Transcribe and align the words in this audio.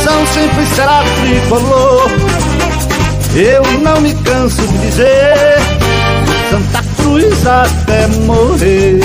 coração 0.00 0.26
sempre 0.26 0.66
será 0.66 1.02
tricolor. 1.20 2.10
Eu 3.34 3.62
não 3.80 4.00
me 4.00 4.14
canso 4.14 4.62
de 4.62 4.78
dizer 4.78 5.58
Santa 6.50 6.82
Cruz 6.96 7.46
até 7.46 8.06
morrer. 8.24 9.00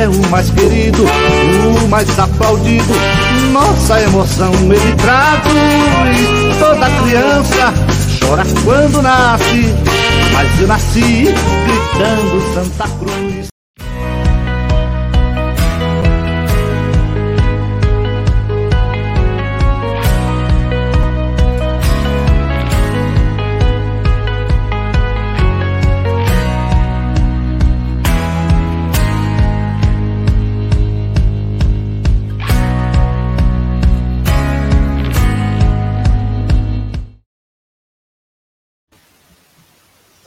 É 0.00 0.08
o 0.08 0.30
mais 0.30 0.50
querido, 0.50 1.04
o 1.04 1.88
mais 1.88 2.18
aplaudido. 2.18 2.94
Nossa 3.52 4.00
emoção 4.00 4.52
ele 4.54 4.94
traduz. 4.96 6.56
Toda 6.58 6.90
criança 7.02 7.74
chora 8.20 8.44
quando 8.64 9.02
nasce, 9.02 9.74
mas 10.32 10.60
eu 10.60 10.68
nasci 10.68 11.24
gritando 11.66 12.54
Santa 12.54 12.88
Cruz. 12.98 13.57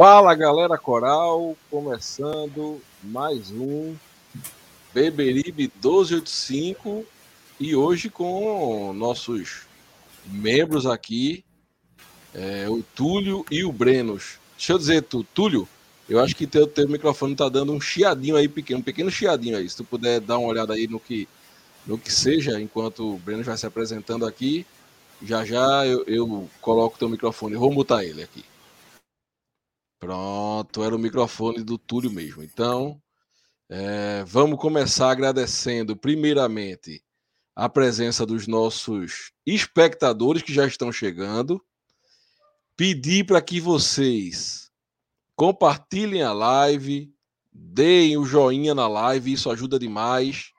Fala 0.03 0.33
galera 0.33 0.79
coral, 0.79 1.55
começando 1.69 2.81
mais 3.03 3.51
um 3.51 3.95
Beberibe 4.91 5.71
1285 5.75 7.05
e 7.59 7.75
hoje 7.75 8.09
com 8.09 8.93
nossos 8.93 9.67
membros 10.25 10.87
aqui, 10.87 11.45
é, 12.33 12.67
o 12.67 12.81
Túlio 12.95 13.45
e 13.51 13.63
o 13.63 13.71
Brenos. 13.71 14.39
Deixa 14.57 14.73
eu 14.73 14.79
dizer, 14.79 15.03
tu, 15.03 15.23
Túlio, 15.23 15.69
eu 16.09 16.19
acho 16.19 16.35
que 16.35 16.47
teu, 16.47 16.65
teu 16.65 16.89
microfone 16.89 17.35
tá 17.35 17.47
dando 17.47 17.71
um 17.71 17.79
chiadinho 17.79 18.37
aí, 18.37 18.47
pequeno, 18.47 18.79
um 18.79 18.83
pequeno 18.83 19.11
chiadinho 19.11 19.55
aí. 19.55 19.69
Se 19.69 19.77
tu 19.77 19.83
puder 19.83 20.19
dar 20.19 20.39
uma 20.39 20.47
olhada 20.47 20.73
aí 20.73 20.87
no 20.87 20.99
que, 20.99 21.29
no 21.85 21.95
que 21.95 22.11
seja, 22.11 22.59
enquanto 22.59 23.07
o 23.13 23.19
Brenos 23.19 23.45
vai 23.45 23.55
se 23.55 23.67
apresentando 23.67 24.25
aqui, 24.25 24.65
já 25.21 25.45
já 25.45 25.85
eu, 25.85 26.03
eu 26.07 26.49
coloco 26.59 26.97
teu 26.97 27.07
microfone, 27.07 27.55
vou 27.55 27.71
mutar 27.71 28.03
ele 28.03 28.23
aqui. 28.23 28.43
Pronto, 30.01 30.83
era 30.83 30.95
o 30.95 30.99
microfone 30.99 31.63
do 31.63 31.77
Túlio 31.77 32.09
mesmo. 32.09 32.41
Então, 32.41 32.99
é, 33.69 34.23
vamos 34.25 34.59
começar 34.59 35.11
agradecendo, 35.11 35.95
primeiramente, 35.95 37.03
a 37.55 37.69
presença 37.69 38.25
dos 38.25 38.47
nossos 38.47 39.31
espectadores 39.45 40.41
que 40.41 40.51
já 40.51 40.65
estão 40.65 40.91
chegando. 40.91 41.63
Pedir 42.75 43.27
para 43.27 43.39
que 43.43 43.61
vocês 43.61 44.71
compartilhem 45.35 46.23
a 46.23 46.33
live, 46.33 47.13
deem 47.53 48.17
o 48.17 48.25
joinha 48.25 48.73
na 48.73 48.87
live, 48.87 49.31
isso 49.31 49.51
ajuda 49.51 49.77
demais, 49.77 50.51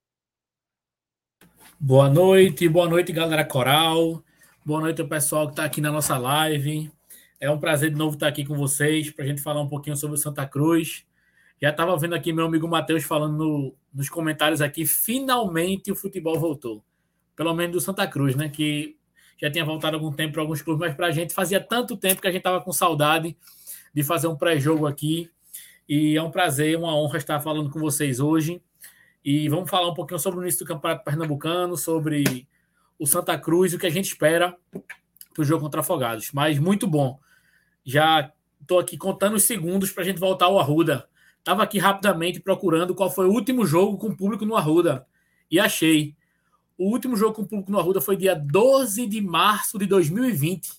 Boa 1.79 2.09
noite, 2.09 2.67
boa 2.67 2.89
noite, 2.89 3.13
galera 3.13 3.45
coral. 3.45 4.21
Boa 4.65 4.81
noite 4.81 4.99
ao 4.99 5.07
pessoal 5.07 5.45
que 5.45 5.53
está 5.53 5.63
aqui 5.63 5.79
na 5.79 5.91
nossa 5.91 6.17
live. 6.17 6.91
É 7.39 7.49
um 7.49 7.57
prazer 7.57 7.91
de 7.91 7.95
novo 7.95 8.15
estar 8.15 8.27
aqui 8.27 8.43
com 8.43 8.57
vocês 8.57 9.09
para 9.09 9.23
a 9.23 9.27
gente 9.27 9.41
falar 9.41 9.61
um 9.61 9.69
pouquinho 9.69 9.95
sobre 9.95 10.17
o 10.17 10.19
Santa 10.19 10.45
Cruz. 10.45 11.05
Já 11.61 11.69
estava 11.69 11.97
vendo 11.97 12.13
aqui 12.13 12.33
meu 12.33 12.45
amigo 12.45 12.67
Matheus 12.67 13.05
falando 13.05 13.37
no, 13.37 13.75
nos 13.93 14.09
comentários 14.09 14.59
aqui, 14.59 14.85
finalmente 14.85 15.93
o 15.93 15.95
futebol 15.95 16.37
voltou 16.37 16.83
pelo 17.35 17.53
menos 17.53 17.73
do 17.73 17.81
Santa 17.81 18.07
Cruz, 18.07 18.35
né? 18.35 18.49
Que 18.49 18.97
já 19.41 19.51
tinha 19.51 19.65
voltado 19.65 19.95
algum 19.95 20.11
tempo 20.11 20.33
para 20.33 20.41
alguns 20.41 20.61
clubes, 20.61 20.87
mas 20.87 20.95
para 20.95 21.07
a 21.07 21.11
gente 21.11 21.33
fazia 21.33 21.59
tanto 21.59 21.97
tempo 21.97 22.21
que 22.21 22.27
a 22.27 22.31
gente 22.31 22.39
estava 22.39 22.61
com 22.61 22.71
saudade 22.71 23.35
de 23.93 24.03
fazer 24.03 24.27
um 24.27 24.35
pré-jogo 24.35 24.87
aqui. 24.87 25.29
E 25.87 26.15
é 26.15 26.23
um 26.23 26.31
prazer, 26.31 26.77
uma 26.77 26.95
honra 26.95 27.17
estar 27.17 27.39
falando 27.41 27.69
com 27.69 27.79
vocês 27.79 28.19
hoje. 28.19 28.61
E 29.23 29.47
vamos 29.49 29.69
falar 29.69 29.89
um 29.89 29.93
pouquinho 29.93 30.19
sobre 30.19 30.39
o 30.39 30.43
início 30.43 30.65
do 30.65 30.67
Campeonato 30.67 31.03
Pernambucano, 31.03 31.77
sobre 31.77 32.47
o 32.97 33.05
Santa 33.05 33.37
Cruz 33.37 33.73
o 33.73 33.79
que 33.79 33.85
a 33.85 33.89
gente 33.89 34.05
espera 34.05 34.55
para 34.71 35.41
o 35.41 35.43
jogo 35.43 35.63
contra 35.63 35.81
Afogados. 35.81 36.31
Mas 36.31 36.59
muito 36.59 36.87
bom. 36.87 37.19
Já 37.83 38.31
estou 38.61 38.79
aqui 38.79 38.97
contando 38.97 39.35
os 39.35 39.43
segundos 39.43 39.91
para 39.91 40.03
a 40.03 40.05
gente 40.05 40.19
voltar 40.19 40.45
ao 40.45 40.59
Arruda. 40.59 41.07
Estava 41.39 41.63
aqui 41.63 41.77
rapidamente 41.77 42.39
procurando 42.39 42.95
qual 42.95 43.11
foi 43.11 43.27
o 43.27 43.31
último 43.31 43.65
jogo 43.65 43.97
com 43.97 44.15
público 44.15 44.45
no 44.45 44.55
Arruda. 44.55 45.05
E 45.51 45.59
achei. 45.59 46.15
O 46.77 46.89
último 46.89 47.15
jogo 47.15 47.35
com 47.35 47.41
o 47.43 47.47
público 47.47 47.71
no 47.71 47.79
Arruda 47.79 48.01
foi 48.01 48.17
dia 48.17 48.35
12 48.35 49.05
de 49.07 49.21
março 49.21 49.77
de 49.77 49.85
2020. 49.85 50.71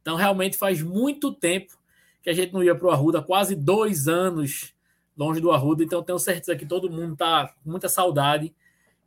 Então, 0.00 0.16
realmente 0.16 0.56
faz 0.56 0.82
muito 0.82 1.32
tempo 1.32 1.76
que 2.22 2.30
a 2.30 2.32
gente 2.32 2.52
não 2.52 2.62
ia 2.62 2.74
para 2.74 2.86
o 2.86 2.90
Arruda, 2.90 3.20
quase 3.20 3.54
dois 3.54 4.06
anos 4.06 4.72
longe 5.16 5.40
do 5.40 5.50
Arruda. 5.50 5.82
Então, 5.82 6.02
tenho 6.02 6.18
certeza 6.18 6.56
que 6.56 6.66
todo 6.66 6.90
mundo 6.90 7.14
está 7.14 7.48
com 7.48 7.70
muita 7.70 7.88
saudade 7.88 8.54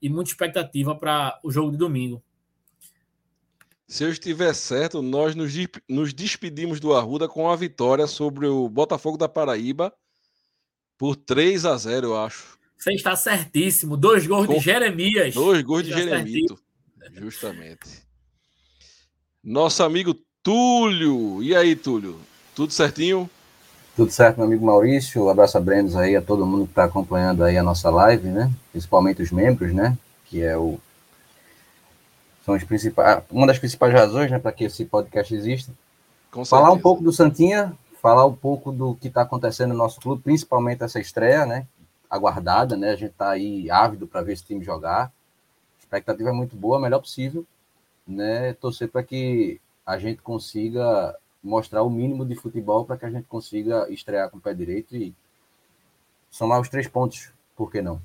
e 0.01 0.09
muita 0.09 0.29
expectativa 0.31 0.95
para 0.95 1.39
o 1.43 1.51
jogo 1.51 1.71
de 1.71 1.77
domingo. 1.77 2.21
Se 3.87 4.03
eu 4.03 4.09
estiver 4.09 4.53
certo, 4.53 5.01
nós 5.01 5.33
nos 5.33 6.13
despedimos 6.13 6.79
do 6.79 6.93
Arruda 6.93 7.27
com 7.27 7.49
a 7.49 7.55
vitória 7.55 8.05
sobre 8.05 8.45
o 8.45 8.67
Botafogo 8.67 9.17
da 9.17 9.29
Paraíba 9.29 9.93
por 10.97 11.15
3 11.15 11.65
a 11.65 11.77
0, 11.77 12.07
eu 12.07 12.17
acho. 12.19 12.56
Você 12.77 12.93
está 12.93 13.15
certíssimo. 13.15 13.97
Dois 13.97 14.27
gols 14.27 14.47
Com... 14.47 14.53
de 14.53 14.59
Jeremias. 14.59 15.33
Dois 15.33 15.61
gols 15.63 15.83
de 15.83 15.91
Jeremias. 15.91 16.51
Justamente. 17.13 18.03
Nosso 19.43 19.81
amigo 19.83 20.15
Túlio. 20.43 21.41
E 21.41 21.55
aí, 21.55 21.75
Túlio? 21.75 22.19
Tudo 22.55 22.71
certinho? 22.71 23.29
Tudo 23.95 24.11
certo, 24.11 24.37
meu 24.37 24.45
amigo 24.45 24.65
Maurício. 24.65 25.25
Um 25.25 25.29
abraço 25.29 25.57
a 25.57 25.61
Brenos 25.61 25.95
aí, 25.95 26.15
a 26.15 26.21
todo 26.21 26.45
mundo 26.45 26.65
que 26.65 26.71
está 26.71 26.83
acompanhando 26.83 27.43
aí 27.43 27.57
a 27.57 27.63
nossa 27.63 27.89
live, 27.89 28.27
né? 28.27 28.51
Principalmente 28.71 29.23
os 29.23 29.31
membros, 29.31 29.73
né? 29.73 29.97
Que 30.25 30.43
é 30.43 30.55
o. 30.55 30.79
São 32.45 32.55
os 32.55 32.63
principais. 32.63 33.23
Uma 33.31 33.47
das 33.47 33.57
principais 33.57 33.91
razões, 33.91 34.29
né, 34.29 34.37
para 34.37 34.51
que 34.51 34.65
esse 34.65 34.85
podcast 34.85 35.33
exista. 35.33 35.73
falar 36.45 36.71
um 36.71 36.79
pouco 36.79 37.03
do 37.03 37.11
Santinha, 37.11 37.73
falar 38.01 38.25
um 38.25 38.35
pouco 38.35 38.71
do 38.71 38.95
que 38.95 39.07
está 39.07 39.23
acontecendo 39.23 39.71
no 39.71 39.77
nosso 39.77 39.99
clube, 39.99 40.21
principalmente 40.21 40.83
essa 40.83 40.99
estreia, 40.99 41.45
né? 41.45 41.65
Aguardada, 42.09 42.77
né? 42.77 42.91
A 42.91 42.95
gente 42.95 43.11
está 43.11 43.29
aí 43.29 43.69
ávido 43.69 44.07
para 44.07 44.21
ver 44.21 44.33
esse 44.33 44.43
time 44.43 44.63
jogar. 44.63 45.05
A 45.05 45.79
expectativa 45.79 46.29
é 46.29 46.33
muito 46.33 46.55
boa, 46.55 46.77
a 46.77 46.81
melhor 46.81 46.99
possível, 46.99 47.45
né? 48.07 48.53
Torcer 48.53 48.89
para 48.89 49.03
que 49.03 49.59
a 49.85 49.97
gente 49.97 50.21
consiga 50.21 51.17
mostrar 51.43 51.83
o 51.83 51.89
mínimo 51.89 52.25
de 52.25 52.35
futebol 52.35 52.85
para 52.85 52.97
que 52.97 53.05
a 53.05 53.09
gente 53.09 53.25
consiga 53.25 53.89
estrear 53.89 54.29
com 54.29 54.37
o 54.37 54.41
pé 54.41 54.53
direito 54.53 54.95
e 54.95 55.13
somar 56.29 56.59
os 56.59 56.69
três 56.69 56.87
pontos, 56.87 57.31
por 57.55 57.71
que 57.71 57.81
não? 57.81 58.01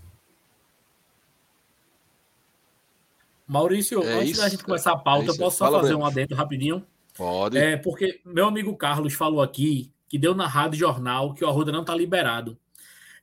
Maurício, 3.46 4.02
é 4.02 4.14
antes 4.14 4.31
isso, 4.31 4.40
da 4.40 4.48
gente 4.48 4.64
começar 4.64 4.93
a 4.93 4.96
pauta, 4.96 5.26
é 5.26 5.31
eu 5.31 5.37
posso 5.37 5.58
só 5.58 5.66
Fala 5.66 5.81
fazer 5.81 5.90
mesmo. 5.90 6.05
um 6.05 6.06
adendo 6.06 6.34
rapidinho? 6.34 6.87
Pode. 7.16 7.58
É, 7.58 7.76
porque 7.76 8.20
meu 8.25 8.46
amigo 8.46 8.75
Carlos 8.76 9.12
falou 9.12 9.43
aqui 9.43 9.90
que 10.08 10.16
deu 10.16 10.34
na 10.34 10.46
rádio 10.46 10.78
jornal 10.78 11.34
que 11.34 11.44
o 11.44 11.48
Arruda 11.48 11.72
não 11.72 11.82
está 11.82 11.94
liberado. 11.94 12.56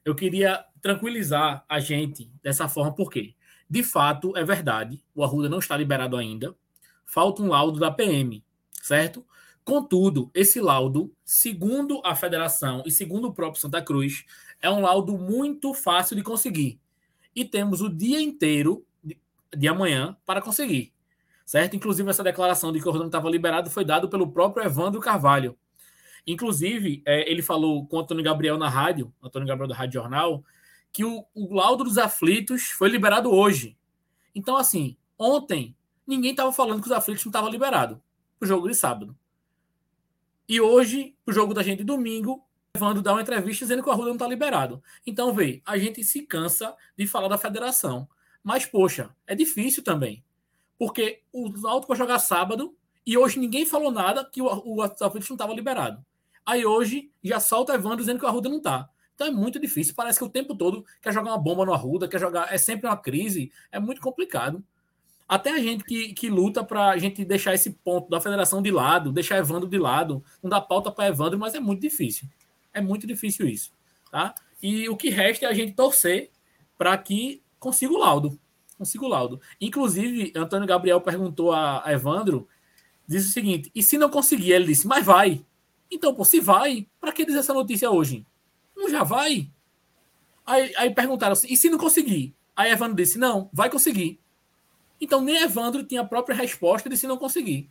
Eu 0.04 0.14
queria 0.14 0.66
tranquilizar 0.82 1.66
a 1.68 1.80
gente 1.80 2.32
dessa 2.42 2.68
forma, 2.68 2.94
porque, 2.94 3.36
de 3.70 3.84
fato, 3.84 4.36
é 4.38 4.44
verdade, 4.44 5.04
o 5.14 5.24
Arruda 5.24 5.50
não 5.50 5.60
está 5.60 5.76
liberado 5.76 6.18
ainda. 6.18 6.56
Falta 7.06 7.42
um 7.42 7.48
laudo 7.48 7.80
da 7.80 7.92
PM, 7.92 8.44
certo? 8.82 9.26
Contudo, 9.64 10.32
esse 10.34 10.60
laudo, 10.60 11.14
segundo 11.24 12.02
a 12.04 12.16
federação 12.16 12.84
e 12.86 12.92
segundo 12.92 13.28
o 13.28 13.34
próprio 13.34 13.62
Santa 13.62 13.82
Cruz, 13.82 14.26
é 14.62 14.70
um 14.70 14.82
laudo 14.82 15.18
muito 15.18 15.74
fácil 15.74 16.16
de 16.16 16.24
conseguir. 16.24 16.80
E 17.36 17.46
temos 17.46 17.82
o 17.82 17.90
dia 17.90 18.20
inteiro 18.20 18.86
de, 19.56 19.68
amanhã 19.68 20.18
para 20.26 20.42
conseguir 20.42 20.94
certo? 21.50 21.76
Inclusive, 21.76 22.08
essa 22.08 22.24
declaração 22.24 22.72
de 22.72 22.80
que 22.80 22.88
o 22.88 22.92
Rodrigo 22.92 23.08
estava 23.08 23.28
liberado 23.28 23.72
foi 23.72 23.84
dado 23.84 24.08
pelo 24.08 24.32
próprio 24.32 24.64
Evandro 24.64 25.02
Carvalho. 25.02 25.58
Inclusive, 26.28 27.02
é, 27.08 27.28
ele 27.28 27.42
falou 27.42 27.88
com 27.88 27.98
o 27.98 28.00
Antônio 28.02 28.24
Gabriel 28.24 28.56
na 28.56 28.70
rádio, 28.70 29.12
Antônio 29.20 29.48
Gabriel 29.48 29.68
da 29.68 29.74
Rádio 29.74 30.00
Jornal, 30.00 30.44
que 30.92 31.04
o, 31.06 31.26
o 31.34 31.54
laudo 31.54 31.84
dos 31.84 31.98
aflitos 31.98 32.70
foi 32.70 32.90
liberado 32.90 33.32
hoje. 33.32 33.78
Então, 34.34 34.58
assim, 34.58 34.98
ontem 35.18 35.76
ninguém 36.06 36.32
estava 36.32 36.52
falando 36.52 36.82
que 36.82 36.88
os 36.88 36.92
aflitos 36.92 37.24
não 37.26 37.30
estavam 37.30 37.50
liberados 37.50 37.98
o 38.42 38.46
jogo 38.46 38.68
de 38.68 38.76
sábado. 38.76 39.16
E 40.48 40.60
hoje, 40.60 41.16
o 41.28 41.32
jogo 41.32 41.54
da 41.54 41.62
gente 41.62 41.84
domingo, 41.84 42.44
Evandro 42.74 43.04
dá 43.04 43.12
uma 43.14 43.22
entrevista 43.22 43.66
dizendo 43.66 43.84
que 43.84 43.90
o 43.90 43.92
Arruda 43.92 44.08
não 44.08 44.16
está 44.16 44.28
liberado. 44.28 44.82
Então, 45.06 45.34
vê, 45.34 45.62
a 45.66 45.78
gente 45.78 46.04
se 46.04 46.24
cansa 46.24 46.76
de 46.98 47.06
falar 47.06 47.28
da 47.28 47.38
federação. 47.38 48.08
Mas, 48.44 48.66
poxa, 48.66 49.16
é 49.28 49.36
difícil 49.36 49.84
também. 49.84 50.24
Porque 50.78 51.22
o 51.32 51.50
Náutico 51.50 51.90
vai 51.90 51.98
jogar 51.98 52.20
sábado 52.20 52.76
e 53.06 53.18
hoje 53.18 53.38
ninguém 53.38 53.66
falou 53.66 53.92
nada 53.92 54.24
que 54.24 54.42
o, 54.42 54.46
o 54.46 54.82
Atlético 54.82 55.30
não 55.30 55.36
estava 55.36 55.54
liberado. 55.54 56.04
Aí 56.46 56.66
hoje 56.66 57.12
já 57.24 57.40
solta 57.40 57.74
Evandro 57.74 57.98
dizendo 57.98 58.18
que 58.18 58.26
o 58.26 58.28
Arruda 58.28 58.50
não 58.50 58.58
está. 58.58 58.90
Então 59.20 59.28
é 59.28 59.32
muito 59.32 59.60
difícil. 59.60 59.94
Parece 59.94 60.18
que 60.18 60.24
o 60.24 60.30
tempo 60.30 60.56
todo 60.56 60.86
quer 61.02 61.12
jogar 61.12 61.32
uma 61.32 61.38
bomba 61.38 61.66
no 61.66 61.74
Arruda, 61.74 62.08
quer 62.08 62.22
jogar. 62.22 62.54
É 62.54 62.58
sempre 62.58 62.88
uma 62.88 62.96
crise. 62.96 63.52
É 63.70 63.78
muito 63.78 64.00
complicado. 64.00 64.64
Até 65.28 65.52
a 65.52 65.60
gente 65.60 65.84
que, 65.84 66.14
que 66.14 66.30
luta 66.30 66.64
para 66.64 66.90
a 66.90 66.98
gente 66.98 67.26
deixar 67.26 67.54
esse 67.54 67.72
ponto 67.72 68.10
da 68.10 68.22
federação 68.22 68.62
de 68.62 68.72
lado, 68.72 69.12
deixar 69.12 69.38
Evandro 69.38 69.68
de 69.68 69.78
lado, 69.78 70.24
não 70.42 70.50
dar 70.50 70.62
pauta 70.62 70.90
para 70.90 71.10
Evandro, 71.10 71.38
mas 71.38 71.54
é 71.54 71.60
muito 71.60 71.82
difícil. 71.82 72.30
É 72.74 72.80
muito 72.80 73.06
difícil 73.06 73.46
isso. 73.46 73.74
Tá? 74.10 74.34
E 74.64 74.88
o 74.88 74.96
que 74.96 75.10
resta 75.10 75.46
é 75.46 75.50
a 75.50 75.54
gente 75.54 75.74
torcer 75.74 76.32
para 76.78 76.98
que 76.98 77.44
consiga 77.60 77.94
o 77.94 77.98
laudo 77.98 78.40
consigo 78.78 79.06
o 79.06 79.10
laudo. 79.10 79.42
Inclusive, 79.60 80.32
Antônio 80.34 80.66
Gabriel 80.66 81.02
perguntou 81.02 81.52
a, 81.52 81.84
Evandro, 81.88 82.48
disse 83.06 83.28
o 83.28 83.32
seguinte: 83.32 83.70
e 83.76 83.84
se 83.84 83.98
não 83.98 84.10
conseguir? 84.10 84.54
Ele 84.54 84.68
disse, 84.68 84.88
mas 84.88 85.06
vai. 85.06 85.46
Então, 85.92 86.16
pô, 86.16 86.24
se 86.24 86.40
vai, 86.40 86.88
para 87.02 87.12
que 87.12 87.26
dizer 87.26 87.40
essa 87.40 87.54
notícia 87.54 87.92
hoje? 87.92 88.26
Não 88.80 88.90
já 88.90 89.04
vai. 89.04 89.52
Aí, 90.46 90.74
aí 90.76 90.90
perguntaram 90.90 91.34
assim: 91.34 91.48
e 91.52 91.56
se 91.56 91.70
não 91.70 91.78
conseguir? 91.78 92.34
Aí 92.56 92.72
Evandro 92.72 92.96
disse: 92.96 93.20
não, 93.20 93.50
vai 93.54 93.70
conseguir. 93.70 94.20
Então, 95.00 95.22
nem 95.22 95.44
Evandro 95.44 95.84
tinha 95.84 96.02
a 96.02 96.06
própria 96.06 96.36
resposta 96.36 96.90
de 96.90 96.98
se 96.98 97.06
não 97.06 97.18
conseguir. 97.18 97.70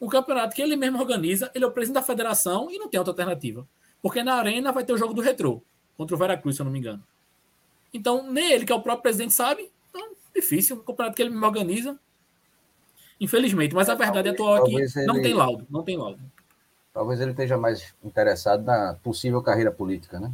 Um 0.00 0.08
campeonato 0.08 0.54
que 0.54 0.60
ele 0.60 0.76
mesmo 0.76 0.98
organiza, 0.98 1.50
ele 1.54 1.64
é 1.64 1.66
o 1.66 1.72
presidente 1.72 1.94
da 1.94 2.02
federação 2.02 2.70
e 2.70 2.78
não 2.78 2.88
tem 2.88 2.98
outra 2.98 3.12
alternativa. 3.12 3.66
Porque 4.02 4.22
na 4.22 4.34
Arena 4.34 4.70
vai 4.70 4.84
ter 4.84 4.92
o 4.92 4.98
jogo 4.98 5.14
do 5.14 5.22
Retrô, 5.22 5.62
contra 5.96 6.14
o 6.14 6.18
Veracruz, 6.18 6.54
se 6.54 6.62
eu 6.62 6.64
não 6.64 6.72
me 6.72 6.78
engano. 6.78 7.02
Então, 7.92 8.30
nem 8.30 8.52
ele, 8.52 8.64
que 8.64 8.72
é 8.72 8.74
o 8.74 8.82
próprio 8.82 9.02
presidente, 9.02 9.32
sabe, 9.32 9.70
Difícil, 10.38 10.76
um 10.76 10.84
campeonato 10.84 11.16
que 11.16 11.22
ele 11.22 11.30
me 11.30 11.44
organiza. 11.44 11.98
Infelizmente, 13.20 13.74
mas 13.74 13.88
a 13.88 13.96
verdade 13.96 14.32
talvez, 14.32 14.34
atual 14.34 14.64
aqui 14.64 15.00
ele, 15.00 15.06
não 15.06 15.20
tem 15.20 15.34
laudo, 15.34 15.66
não 15.68 15.82
tem 15.82 15.96
laudo. 15.96 16.20
Talvez 16.94 17.20
ele 17.20 17.32
esteja 17.32 17.56
mais 17.56 17.92
interessado 18.04 18.64
na 18.64 18.94
possível 19.02 19.42
carreira 19.42 19.72
política, 19.72 20.20
né? 20.20 20.30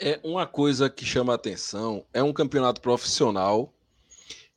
É 0.00 0.20
uma 0.22 0.46
coisa 0.46 0.88
que 0.88 1.04
chama 1.04 1.32
a 1.32 1.36
atenção, 1.36 2.06
é 2.12 2.22
um 2.22 2.32
campeonato 2.32 2.80
profissional, 2.80 3.74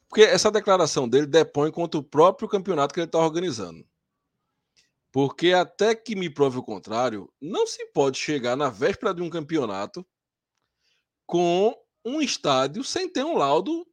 porque 0.08 0.22
essa 0.22 0.52
declaração 0.52 1.10
dele 1.10 1.26
depõe 1.26 1.72
contra 1.72 2.00
o 2.00 2.04
próprio 2.04 2.48
campeonato 2.48 2.94
que 2.94 3.00
ele 3.00 3.08
está 3.08 3.18
organizando. 3.18 3.84
Porque 5.12 5.52
até 5.52 5.96
que 5.96 6.16
me 6.16 6.30
prove 6.30 6.60
o 6.60 6.64
contrário, 6.64 7.32
não 7.42 7.66
se 7.66 7.86
pode 7.88 8.18
chegar 8.18 8.56
na 8.56 8.70
véspera 8.70 9.14
de 9.14 9.22
um 9.22 9.30
campeonato 9.30 10.06
com 11.26 11.76
um 12.06 12.22
estádio 12.22 12.84
sem 12.84 13.10
ter 13.10 13.24
um 13.24 13.36
laudo 13.36 13.86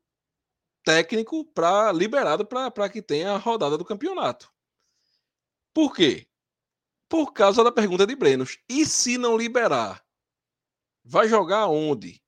técnico 0.85 1.45
para 1.45 1.93
liberado 1.93 2.47
para 2.47 2.89
que 2.89 3.03
tenha 3.03 3.33
a 3.33 3.37
rodada 3.37 3.77
do 3.77 3.85
campeonato. 3.85 4.53
Por 5.75 5.95
quê? 5.95 6.27
Por 7.09 7.33
causa 7.33 7.65
da 7.65 7.73
pergunta 7.73 8.07
de 8.07 8.15
Brenos. 8.15 8.59
E 8.69 8.85
se 8.85 9.17
não 9.17 9.37
liberar? 9.37 10.05
Vai 11.11 11.27
jogar 11.27 11.69
onde? 11.69 12.23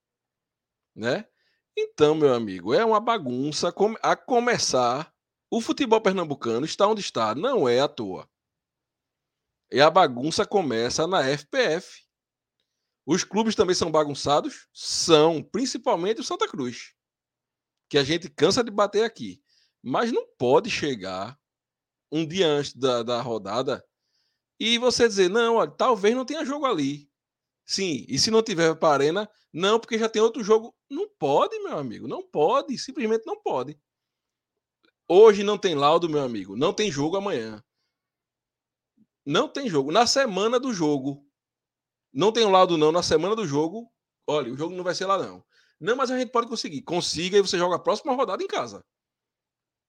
Né? 0.96 1.28
Então, 1.76 2.14
meu 2.14 2.32
amigo, 2.32 2.72
é 2.72 2.82
uma 2.82 2.98
bagunça 2.98 3.70
a 4.02 4.16
começar. 4.16 5.14
O 5.50 5.60
futebol 5.60 6.00
pernambucano 6.00 6.64
está 6.64 6.86
onde 6.86 7.02
está, 7.02 7.34
não 7.34 7.68
é 7.68 7.80
à 7.80 7.86
toa. 7.86 8.26
E 9.70 9.82
a 9.82 9.90
bagunça 9.90 10.46
começa 10.46 11.06
na 11.06 11.22
FPF. 11.28 12.06
Os 13.04 13.22
clubes 13.22 13.54
também 13.54 13.74
são 13.74 13.90
bagunçados? 13.90 14.66
São, 14.72 15.42
principalmente 15.42 16.22
o 16.22 16.24
Santa 16.24 16.48
Cruz, 16.48 16.94
que 17.86 17.98
a 17.98 18.02
gente 18.02 18.30
cansa 18.30 18.64
de 18.64 18.70
bater 18.70 19.04
aqui. 19.04 19.42
Mas 19.82 20.10
não 20.10 20.26
pode 20.38 20.70
chegar 20.70 21.38
um 22.10 22.26
dia 22.26 22.46
antes 22.46 22.74
da, 22.74 23.02
da 23.02 23.20
rodada 23.20 23.84
e 24.58 24.78
você 24.78 25.06
dizer, 25.06 25.28
não, 25.28 25.56
olha, 25.56 25.70
talvez 25.70 26.14
não 26.14 26.24
tenha 26.24 26.46
jogo 26.46 26.64
ali. 26.64 27.09
Sim, 27.70 28.04
e 28.08 28.18
se 28.18 28.32
não 28.32 28.42
tiver 28.42 28.74
para 28.74 28.88
a 28.88 28.92
Arena, 28.94 29.30
não, 29.52 29.78
porque 29.78 29.96
já 29.96 30.08
tem 30.08 30.20
outro 30.20 30.42
jogo. 30.42 30.74
Não 30.90 31.08
pode, 31.08 31.56
meu 31.60 31.78
amigo, 31.78 32.08
não 32.08 32.20
pode, 32.20 32.76
simplesmente 32.76 33.24
não 33.24 33.40
pode. 33.40 33.78
Hoje 35.06 35.44
não 35.44 35.56
tem 35.56 35.76
laudo, 35.76 36.08
meu 36.08 36.20
amigo, 36.20 36.56
não 36.56 36.72
tem 36.72 36.90
jogo 36.90 37.16
amanhã. 37.16 37.62
Não 39.24 39.46
tem 39.46 39.68
jogo. 39.68 39.92
Na 39.92 40.04
semana 40.04 40.58
do 40.58 40.74
jogo, 40.74 41.24
não 42.12 42.32
tem 42.32 42.44
lado 42.44 42.76
não 42.76 42.90
na 42.90 43.04
semana 43.04 43.36
do 43.36 43.46
jogo. 43.46 43.88
Olha, 44.26 44.52
o 44.52 44.56
jogo 44.56 44.74
não 44.74 44.82
vai 44.82 44.96
ser 44.96 45.06
lá 45.06 45.16
não. 45.16 45.44
Não, 45.78 45.94
mas 45.94 46.10
a 46.10 46.18
gente 46.18 46.32
pode 46.32 46.48
conseguir. 46.48 46.82
Consiga 46.82 47.38
e 47.38 47.40
você 47.40 47.56
joga 47.56 47.76
a 47.76 47.80
próxima 47.80 48.12
rodada 48.16 48.42
em 48.42 48.48
casa. 48.48 48.84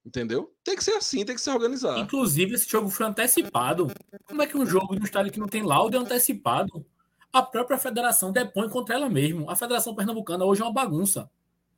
Entendeu? 0.06 0.56
Tem 0.64 0.76
que 0.76 0.84
ser 0.84 0.94
assim, 0.94 1.26
tem 1.26 1.34
que 1.34 1.42
ser 1.42 1.50
organizado. 1.50 2.00
Inclusive, 2.00 2.54
esse 2.54 2.70
jogo 2.70 2.90
foi 2.90 3.08
antecipado. 3.08 3.88
Como 4.26 4.42
é 4.44 4.46
que 4.46 4.56
um 4.56 4.68
jogo 4.68 4.96
de 4.96 5.02
um 5.02 5.06
estádio 5.06 5.32
que 5.32 5.40
não 5.40 5.48
tem 5.48 5.64
laudo 5.64 5.98
é 5.98 6.00
antecipado? 6.00 6.86
A 7.32 7.42
própria 7.42 7.78
federação 7.78 8.32
depõe 8.32 8.68
contra 8.70 8.96
ela 8.96 9.10
mesmo. 9.10 9.50
A 9.50 9.56
Federação 9.56 9.96
Pernambucana 9.96 10.44
hoje 10.44 10.62
é 10.62 10.66
uma 10.66 10.74
bagunça. 10.74 11.30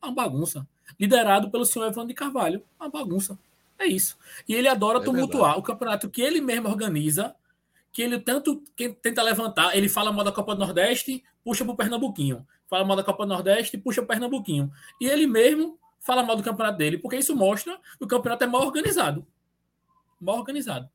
Uma 0.02 0.12
bagunça. 0.12 0.68
Liderado 1.00 1.50
pelo 1.52 1.66
senhor 1.66 1.86
Evandro 1.86 2.08
de 2.08 2.14
Carvalho. 2.14 2.64
Uma 2.80 2.90
bagunça. 2.90 3.38
É 3.78 3.86
isso. 3.86 4.18
E 4.48 4.54
ele 4.54 4.68
adora 4.68 5.00
é 5.00 5.04
tumultuar. 5.04 5.54
Verdade. 5.54 5.60
O 5.60 5.64
campeonato 5.64 6.10
que 6.10 6.22
ele 6.22 6.42
mesmo 6.42 6.70
organiza 6.70 7.36
que 7.92 8.02
ele 8.02 8.20
tanto 8.20 8.64
tenta 9.02 9.22
levantar, 9.22 9.78
ele 9.78 9.88
fala 9.88 10.12
mal 10.12 10.26
da 10.26 10.32
Copa 10.32 10.56
do 10.56 10.60
Nordeste, 10.60 11.24
puxa 11.44 11.64
pro 11.64 11.76
Pernambuquinho. 11.76 12.46
Fala 12.68 12.84
mal 12.84 12.98
da 12.98 13.04
Copa 13.04 13.24
do 13.24 13.30
Nordeste, 13.30 13.78
puxa 13.78 14.02
pro 14.02 14.08
Pernambuquinho. 14.08 14.72
E 15.00 15.06
ele 15.06 15.28
mesmo 15.28 15.78
fala 16.00 16.24
mal 16.24 16.36
do 16.36 16.42
campeonato 16.42 16.78
dele, 16.80 16.98
porque 16.98 17.18
isso 17.18 17.36
mostra 17.36 17.80
que 17.98 18.04
o 18.04 18.08
campeonato 18.08 18.44
é 18.44 18.48
mal 18.48 18.64
organizado. 18.64 19.26
Mal 20.20 20.38
organizado. 20.38 20.90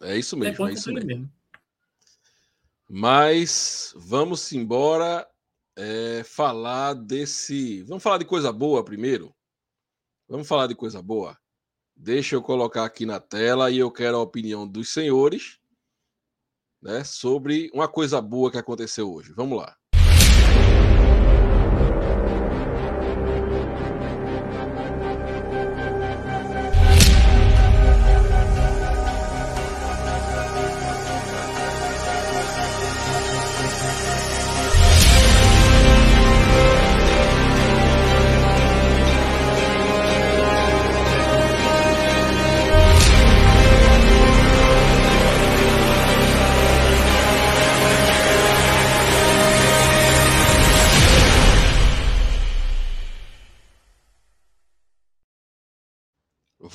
É 0.00 0.18
isso 0.18 0.36
mesmo, 0.36 0.66
é 0.66 0.72
isso 0.72 0.92
mesmo. 0.92 1.06
mesmo. 1.06 1.32
Mas 2.94 3.94
vamos 3.96 4.52
embora 4.52 5.26
é, 5.74 6.22
falar 6.24 6.92
desse. 6.92 7.82
Vamos 7.84 8.02
falar 8.02 8.18
de 8.18 8.26
coisa 8.26 8.52
boa 8.52 8.84
primeiro? 8.84 9.34
Vamos 10.28 10.46
falar 10.46 10.66
de 10.66 10.74
coisa 10.74 11.00
boa? 11.00 11.38
Deixa 11.96 12.34
eu 12.34 12.42
colocar 12.42 12.84
aqui 12.84 13.06
na 13.06 13.18
tela 13.18 13.70
e 13.70 13.78
eu 13.78 13.90
quero 13.90 14.18
a 14.18 14.20
opinião 14.20 14.68
dos 14.68 14.90
senhores 14.92 15.58
né, 16.82 17.02
sobre 17.02 17.70
uma 17.72 17.88
coisa 17.88 18.20
boa 18.20 18.50
que 18.50 18.58
aconteceu 18.58 19.10
hoje. 19.10 19.32
Vamos 19.32 19.56
lá. 19.56 19.74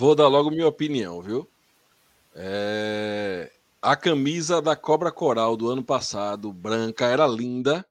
Vou 0.07 0.15
dar 0.15 0.29
logo 0.29 0.49
minha 0.49 0.67
opinião, 0.67 1.21
viu? 1.21 1.49
É... 2.33 3.51
A 3.81 3.95
camisa 3.95 4.61
da 4.61 4.73
Cobra 4.73 5.11
Coral 5.11 5.57
do 5.57 5.69
ano 5.69 5.83
passado, 5.83 6.53
branca, 6.53 7.05
era 7.05 7.27
linda. 7.27 7.85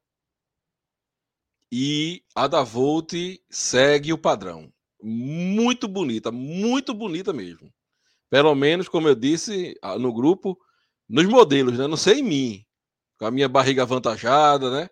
E 1.70 2.22
a 2.34 2.46
da 2.46 2.62
Volt 2.62 3.12
segue 3.50 4.12
o 4.12 4.18
padrão. 4.18 4.72
Muito 5.02 5.86
bonita, 5.86 6.32
muito 6.32 6.94
bonita 6.94 7.32
mesmo. 7.34 7.70
Pelo 8.30 8.54
menos, 8.54 8.88
como 8.88 9.08
eu 9.08 9.14
disse 9.14 9.78
no 10.00 10.12
grupo, 10.12 10.58
nos 11.08 11.26
modelos, 11.26 11.78
né? 11.78 11.86
Não 11.86 11.96
sei 11.96 12.20
em 12.20 12.22
mim, 12.22 12.64
com 13.18 13.26
a 13.26 13.30
minha 13.30 13.48
barriga 13.48 13.82
avantajada, 13.82 14.70
né? 14.70 14.88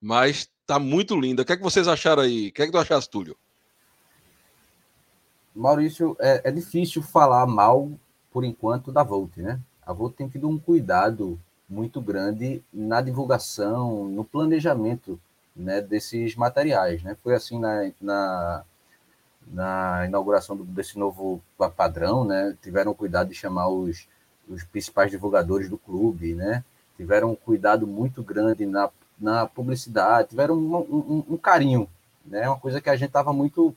Mas 0.00 0.50
tá 0.66 0.78
muito 0.78 1.18
linda. 1.18 1.42
O 1.42 1.44
que 1.44 1.52
é 1.52 1.56
que 1.56 1.62
vocês 1.62 1.86
acharam 1.86 2.22
aí? 2.24 2.48
O 2.48 2.52
que 2.52 2.62
é 2.62 2.66
que 2.66 2.72
tu 2.72 2.78
achaste, 2.78 3.10
Túlio? 3.10 3.38
Maurício, 5.54 6.16
é, 6.18 6.48
é 6.48 6.50
difícil 6.50 7.02
falar 7.02 7.46
mal, 7.46 7.90
por 8.32 8.44
enquanto, 8.44 8.90
da 8.90 9.02
Volt, 9.02 9.36
né? 9.36 9.60
A 9.86 9.92
Volt 9.92 10.16
tem 10.16 10.28
tido 10.28 10.48
um 10.48 10.58
cuidado 10.58 11.38
muito 11.68 12.00
grande 12.00 12.62
na 12.72 13.00
divulgação, 13.00 14.06
no 14.06 14.24
planejamento 14.24 15.18
né, 15.54 15.80
desses 15.80 16.34
materiais. 16.34 17.02
Né? 17.02 17.16
Foi 17.22 17.34
assim 17.34 17.58
na, 17.58 17.90
na, 18.00 18.64
na 19.46 20.06
inauguração 20.06 20.56
do, 20.56 20.64
desse 20.64 20.98
novo 20.98 21.40
padrão, 21.76 22.24
né? 22.24 22.56
tiveram 22.62 22.94
cuidado 22.94 23.28
de 23.28 23.34
chamar 23.34 23.68
os, 23.68 24.08
os 24.48 24.64
principais 24.64 25.10
divulgadores 25.10 25.68
do 25.68 25.78
clube, 25.78 26.34
né? 26.34 26.64
tiveram 26.96 27.32
um 27.32 27.36
cuidado 27.36 27.86
muito 27.86 28.22
grande 28.22 28.66
na, 28.66 28.90
na 29.18 29.46
publicidade, 29.46 30.30
tiveram 30.30 30.56
um, 30.56 30.76
um, 30.76 31.24
um 31.30 31.36
carinho, 31.36 31.88
né? 32.24 32.48
uma 32.48 32.58
coisa 32.58 32.80
que 32.80 32.90
a 32.90 32.96
gente 32.96 33.08
estava 33.08 33.32
muito 33.32 33.74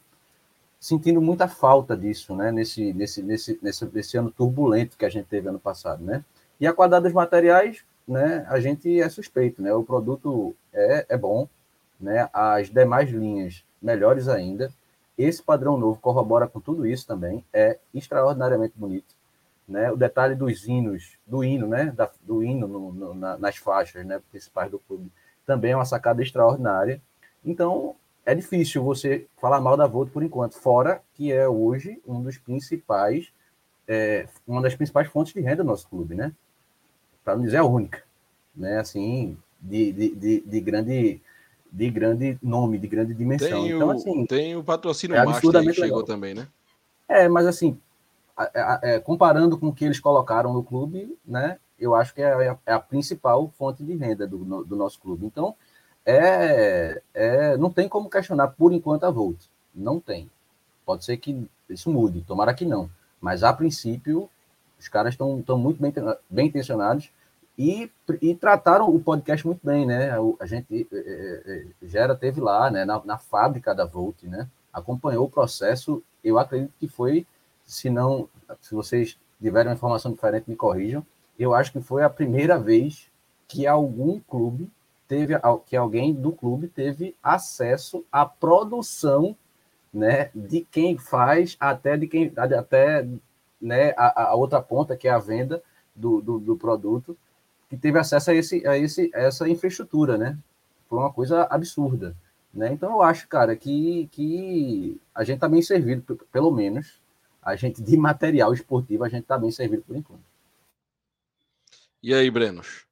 sentindo 0.80 1.22
muita 1.22 1.48
falta 1.48 1.96
disso, 1.96 2.36
né? 2.36 2.52
Nesse, 2.52 2.94
nesse, 2.94 3.24
nesse, 3.24 3.60
nesse, 3.62 3.86
nesse 3.86 4.18
ano 4.18 4.32
turbulento 4.32 4.98
que 4.98 5.06
a 5.06 5.10
gente 5.10 5.26
teve 5.26 5.50
ano 5.50 5.60
passado, 5.60 6.04
né? 6.04 6.24
E 6.60 6.68
a 6.68 6.74
qualidade 6.74 7.04
dos 7.04 7.14
materiais, 7.14 7.84
né? 8.08 8.46
A 8.50 8.60
gente 8.60 9.00
é 9.00 9.10
suspeito, 9.10 9.62
né? 9.62 9.74
O 9.74 9.84
produto 9.84 10.56
é, 10.74 11.06
é 11.10 11.18
bom, 11.18 11.48
né? 12.00 12.30
As 12.32 12.70
demais 12.70 13.10
linhas 13.10 13.64
melhores 13.82 14.28
ainda. 14.28 14.72
Esse 15.18 15.42
padrão 15.42 15.78
novo 15.78 16.00
corrobora 16.00 16.48
com 16.48 16.60
tudo 16.60 16.86
isso 16.86 17.08
também. 17.08 17.44
É 17.52 17.80
extraordinariamente 17.94 18.74
bonito, 18.76 19.16
né? 19.68 19.92
O 19.92 19.98
detalhe 19.98 20.36
dos 20.36 20.68
hinos, 20.68 21.18
do 21.26 21.44
hino, 21.44 21.68
né? 21.68 21.92
Da, 21.96 22.10
do 22.22 22.44
hino 22.44 22.68
no, 22.68 22.92
no, 22.94 23.14
na, 23.14 23.38
nas 23.38 23.58
faixas, 23.58 24.06
né? 24.06 24.22
Principais 24.32 24.70
do 24.70 24.80
clube, 24.80 25.12
também 25.46 25.72
é 25.72 25.76
uma 25.76 25.86
sacada 25.86 26.22
extraordinária. 26.22 27.02
Então, 27.44 27.96
é 28.28 28.36
difícil 28.36 28.84
você 28.84 29.26
falar 29.38 29.62
mal 29.62 29.78
da 29.78 29.88
Volt 29.88 30.12
por 30.12 30.22
enquanto, 30.22 30.60
fora 30.60 31.02
que 31.14 31.32
é 31.32 31.48
hoje 31.48 32.02
um 32.06 32.22
dos 32.22 32.38
principais, 32.38 33.32
é, 33.88 34.28
uma 34.46 34.62
das 34.62 34.76
principais 34.76 35.08
fontes 35.08 35.34
de 35.34 35.40
renda 35.40 35.64
do 35.64 35.68
nosso 35.68 35.88
clube, 35.88 36.14
né? 36.14 36.34
Para 37.24 37.38
não 37.38 37.46
dizer 37.46 37.58
a 37.58 37.64
única, 37.64 38.04
né? 38.54 38.80
Assim, 38.80 39.38
de, 39.62 39.94
de, 39.94 40.10
de, 40.10 40.42
de, 40.42 40.60
grande 40.60 41.22
de 41.72 41.90
grande 41.90 42.38
nome, 42.44 42.78
de 42.78 42.88
grande 42.88 43.14
dimensão. 43.14 43.64
Tem 43.64 43.72
então, 43.72 43.88
o, 43.88 43.92
assim, 43.92 44.26
tem 44.26 44.56
o 44.58 44.64
patrocínio 44.64 45.16
é 45.16 45.26
Master 45.26 45.64
que 45.64 45.74
chegou 45.74 46.00
legal. 46.00 46.04
também, 46.04 46.34
né? 46.34 46.50
É, 47.08 47.30
mas 47.30 47.48
assim, 47.48 47.80
é, 48.82 49.00
comparando 49.00 49.58
com 49.58 49.68
o 49.68 49.74
que 49.74 49.86
eles 49.86 50.02
colocaram 50.02 50.52
no 50.52 50.62
clube, 50.62 51.18
né? 51.26 51.60
Eu 51.80 51.96
acho 51.96 52.14
que 52.14 52.22
é 52.22 52.50
a, 52.50 52.58
é 52.66 52.74
a 52.74 52.80
principal 52.80 53.50
fonte 53.58 53.86
de 53.86 53.96
renda 53.96 54.28
do, 54.28 54.40
no, 54.40 54.66
do 54.66 54.76
nosso 54.76 55.00
clube. 55.00 55.26
Então, 55.26 55.56
é, 56.10 57.02
é, 57.14 57.58
não 57.58 57.70
tem 57.70 57.90
como 57.90 58.10
questionar 58.10 58.48
por 58.48 58.72
enquanto 58.72 59.04
a 59.04 59.12
Volt. 59.12 59.38
Não 59.76 60.00
tem. 60.00 60.32
Pode 60.86 61.04
ser 61.04 61.18
que 61.18 61.46
isso 61.70 61.92
mude, 61.92 62.22
tomara 62.22 62.54
que 62.54 62.64
não. 62.64 62.90
Mas 63.20 63.44
a 63.44 63.52
princípio, 63.52 64.30
os 64.80 64.88
caras 64.88 65.14
estão 65.14 65.58
muito 65.58 65.82
bem, 65.82 65.94
bem 66.30 66.48
intencionados 66.48 67.12
e, 67.58 67.92
e 68.22 68.34
trataram 68.34 68.88
o 68.88 69.02
podcast 69.02 69.46
muito 69.46 69.60
bem, 69.62 69.86
né? 69.86 70.12
A, 70.40 70.46
gente, 70.46 70.88
é, 70.90 70.98
é, 70.98 71.66
é, 71.84 71.88
Gera 71.88 72.16
teve 72.16 72.40
lá, 72.40 72.72
né, 72.72 72.86
na, 72.86 73.04
na 73.04 73.18
fábrica 73.18 73.76
da 73.76 73.84
Volt, 73.84 74.24
né? 74.24 74.48
Acompanhou 74.72 75.26
o 75.26 75.30
processo. 75.30 76.02
Eu 76.24 76.40
acredito 76.40 76.72
que 76.80 76.88
foi, 76.88 77.28
se 77.66 77.90
não, 77.90 78.30
se 78.62 78.74
vocês 78.74 79.18
tiverem 79.42 79.72
uma 79.72 79.76
informação 79.76 80.14
diferente, 80.14 80.50
me 80.50 80.56
corrijam. 80.56 81.06
Eu 81.38 81.54
acho 81.54 81.74
que 81.74 81.82
foi 81.82 82.02
a 82.02 82.10
primeira 82.10 82.58
vez 82.58 83.12
que 83.46 83.68
algum 83.68 84.22
clube 84.22 84.72
teve 85.08 85.34
que 85.66 85.76
alguém 85.76 86.14
do 86.14 86.32
clube 86.32 86.68
teve 86.68 87.16
acesso 87.24 88.06
à 88.12 88.26
produção 88.26 89.36
né, 89.94 90.30
de 90.36 90.62
quem 90.70 90.98
faz 90.98 91.56
até 91.60 91.98
de 91.98 92.08
quem 92.08 92.32
até 92.36 93.08
né, 93.60 93.94
a, 93.98 94.30
a 94.30 94.36
outra 94.36 94.62
ponta 94.62 94.98
que 94.98 95.08
é 95.08 95.12
a 95.12 95.18
venda 95.18 95.64
do, 95.96 96.22
do, 96.22 96.40
do, 96.40 96.58
produto 96.58 97.18
que 97.70 97.78
teve 97.78 97.98
acesso 97.98 98.32
a 98.32 98.36
esse 98.36 98.68
a 98.68 98.78
esse 98.78 99.10
essa 99.14 99.50
infraestrutura 99.50 100.18
né? 100.18 100.38
Foi 100.88 101.00
uma 101.00 101.12
coisa 101.12 101.48
absurda 101.50 102.16
né? 102.54 102.74
Então 102.74 102.92
eu 102.92 103.02
acho 103.02 103.28
cara 103.28 103.56
que 103.56 104.08
que 104.12 105.00
a 105.14 105.24
gente 105.24 105.36
está 105.36 105.48
bem 105.48 105.62
servido 105.62 106.18
pelo 106.32 106.52
menos. 106.52 107.00
A 107.42 107.56
gente 107.56 107.82
de 107.82 107.96
material 107.96 108.54
esportivo 108.54 109.06
a 109.06 109.10
gente 109.10 109.22
está 109.22 109.38
bem 109.38 109.52
servido 109.52 109.84
por 109.84 109.96
enquanto. 109.96 110.24
E 112.04 112.14
aí 112.14 112.30
Brenos 112.30 112.87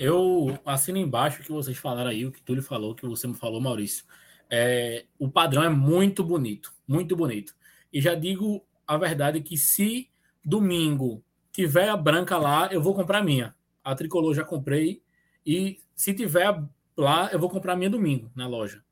eu 0.00 0.58
assino 0.64 0.96
embaixo 0.96 1.42
o 1.42 1.44
que 1.44 1.52
vocês 1.52 1.76
falaram 1.76 2.08
aí, 2.08 2.24
o 2.24 2.32
que 2.32 2.40
Túlio 2.40 2.62
falou, 2.62 2.92
o 2.92 2.94
que 2.94 3.04
você 3.04 3.26
me 3.26 3.34
falou, 3.34 3.60
Maurício. 3.60 4.06
É, 4.48 5.04
o 5.18 5.30
padrão 5.30 5.62
é 5.62 5.68
muito 5.68 6.24
bonito, 6.24 6.72
muito 6.88 7.14
bonito. 7.14 7.54
E 7.92 8.00
já 8.00 8.14
digo 8.14 8.64
a 8.86 8.96
verdade 8.96 9.42
que 9.42 9.58
se 9.58 10.08
domingo 10.42 11.22
tiver 11.52 11.90
a 11.90 11.98
branca 11.98 12.38
lá, 12.38 12.72
eu 12.72 12.80
vou 12.80 12.94
comprar 12.94 13.18
a 13.18 13.22
minha. 13.22 13.54
A 13.84 13.94
tricolor 13.94 14.34
já 14.34 14.42
comprei. 14.42 15.02
E 15.44 15.78
se 15.94 16.14
tiver 16.14 16.64
lá, 16.96 17.28
eu 17.30 17.38
vou 17.38 17.50
comprar 17.50 17.74
a 17.74 17.76
minha 17.76 17.90
domingo 17.90 18.32
na 18.34 18.48
loja. 18.48 18.82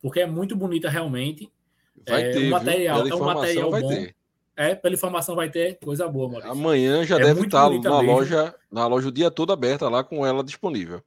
Porque 0.00 0.20
é 0.20 0.26
muito 0.26 0.54
bonita 0.54 0.88
realmente. 0.88 1.50
Vai 2.08 2.22
é, 2.22 2.30
ter, 2.30 2.46
o 2.46 2.50
material 2.50 3.08
é 3.08 3.14
um 3.14 3.24
material 3.24 3.70
vai 3.72 3.82
bom. 3.82 3.88
Ter. 3.88 4.14
É, 4.56 4.74
pela 4.74 4.94
informação 4.94 5.34
vai 5.34 5.50
ter 5.50 5.78
coisa 5.80 6.06
boa, 6.08 6.28
Maurício. 6.28 6.50
Amanhã 6.52 7.04
já 7.04 7.16
É 7.16 7.24
deve 7.24 7.42
estar 7.46 7.68
bonita 7.68 7.90
na 7.90 7.98
mesmo. 7.98 8.12
loja, 8.12 8.54
na 8.70 8.86
loja 8.86 9.08
o 9.08 9.12
dia 9.12 9.30
todo 9.30 9.52
aberta 9.52 9.88
lá 9.88 10.04
com 10.04 10.24
ela 10.24 10.44
disponível. 10.44 11.02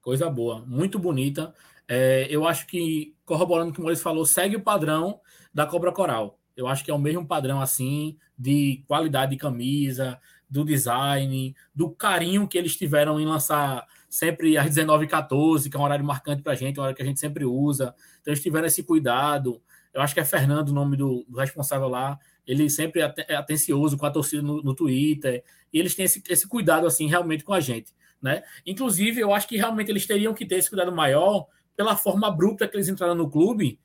Coisa 0.00 0.28
boa, 0.28 0.64
muito 0.66 0.98
bonita. 0.98 1.54
É, 1.86 2.26
eu 2.30 2.46
acho 2.46 2.66
que, 2.66 3.14
corroborando 3.24 3.70
o 3.70 3.72
que 3.74 3.78
o 3.80 3.82
Maurício 3.82 4.02
falou, 4.02 4.24
segue 4.26 4.56
o 4.56 4.60
padrão 4.62 5.20
da 5.52 5.66
Cobra 5.66 5.92
Coral. 5.92 6.38
Eu 6.56 6.66
acho 6.66 6.84
que 6.84 6.90
é 6.90 6.94
o 6.94 6.98
mesmo 6.98 7.26
padrão, 7.26 7.60
assim, 7.60 8.16
de 8.36 8.82
qualidade 8.88 9.32
de 9.32 9.36
camisa, 9.36 10.18
do 10.48 10.64
design, 10.64 11.54
do 11.74 11.90
carinho 11.90 12.48
que 12.48 12.58
eles 12.58 12.76
tiveram 12.76 13.18
em 13.20 13.26
lançar 13.26 13.86
sempre 14.08 14.58
às 14.58 14.66
19h14, 14.66 15.70
que 15.70 15.76
é 15.76 15.80
um 15.80 15.84
horário 15.84 16.04
marcante 16.04 16.42
pra 16.42 16.54
gente, 16.54 16.78
uma 16.78 16.86
hora 16.86 16.94
que 16.94 17.02
a 17.02 17.06
gente 17.06 17.20
sempre 17.20 17.44
usa. 17.44 17.94
Então, 18.20 18.32
eles 18.32 18.42
tiveram 18.42 18.66
esse 18.66 18.82
cuidado. 18.82 19.62
Eu 19.92 20.00
acho 20.00 20.14
que 20.14 20.20
é 20.20 20.24
Fernando 20.24 20.70
o 20.70 20.72
nome 20.72 20.96
do, 20.96 21.24
do 21.28 21.38
responsável 21.38 21.88
lá. 21.88 22.18
Ele 22.46 22.68
sempre 22.70 23.02
é 23.02 23.14
é 23.28 23.36
atencioso 23.36 23.96
com 23.96 24.06
a 24.06 24.10
torcida 24.10 24.42
no, 24.42 24.62
no 24.62 24.74
Twitter. 24.74 25.44
E 25.72 25.78
eles 25.78 25.94
têm 25.94 26.04
esse, 26.04 26.22
esse 26.28 26.48
cuidado, 26.48 26.86
assim, 26.86 27.06
realmente 27.06 27.44
com 27.44 27.52
a 27.52 27.60
gente. 27.60 27.92
Né? 28.20 28.42
Inclusive, 28.64 29.20
eu 29.20 29.34
acho 29.34 29.48
que 29.48 29.56
realmente 29.56 29.90
eles 29.90 30.06
teriam 30.06 30.32
que 30.32 30.46
ter 30.46 30.56
esse 30.56 30.68
cuidado 30.68 30.92
maior 30.92 31.46
pela 31.76 31.96
forma 31.96 32.28
abrupta 32.28 32.68
que 32.68 32.76
eles 32.76 32.88
entraram 32.88 33.14
no 33.14 33.28
clube. 33.28 33.78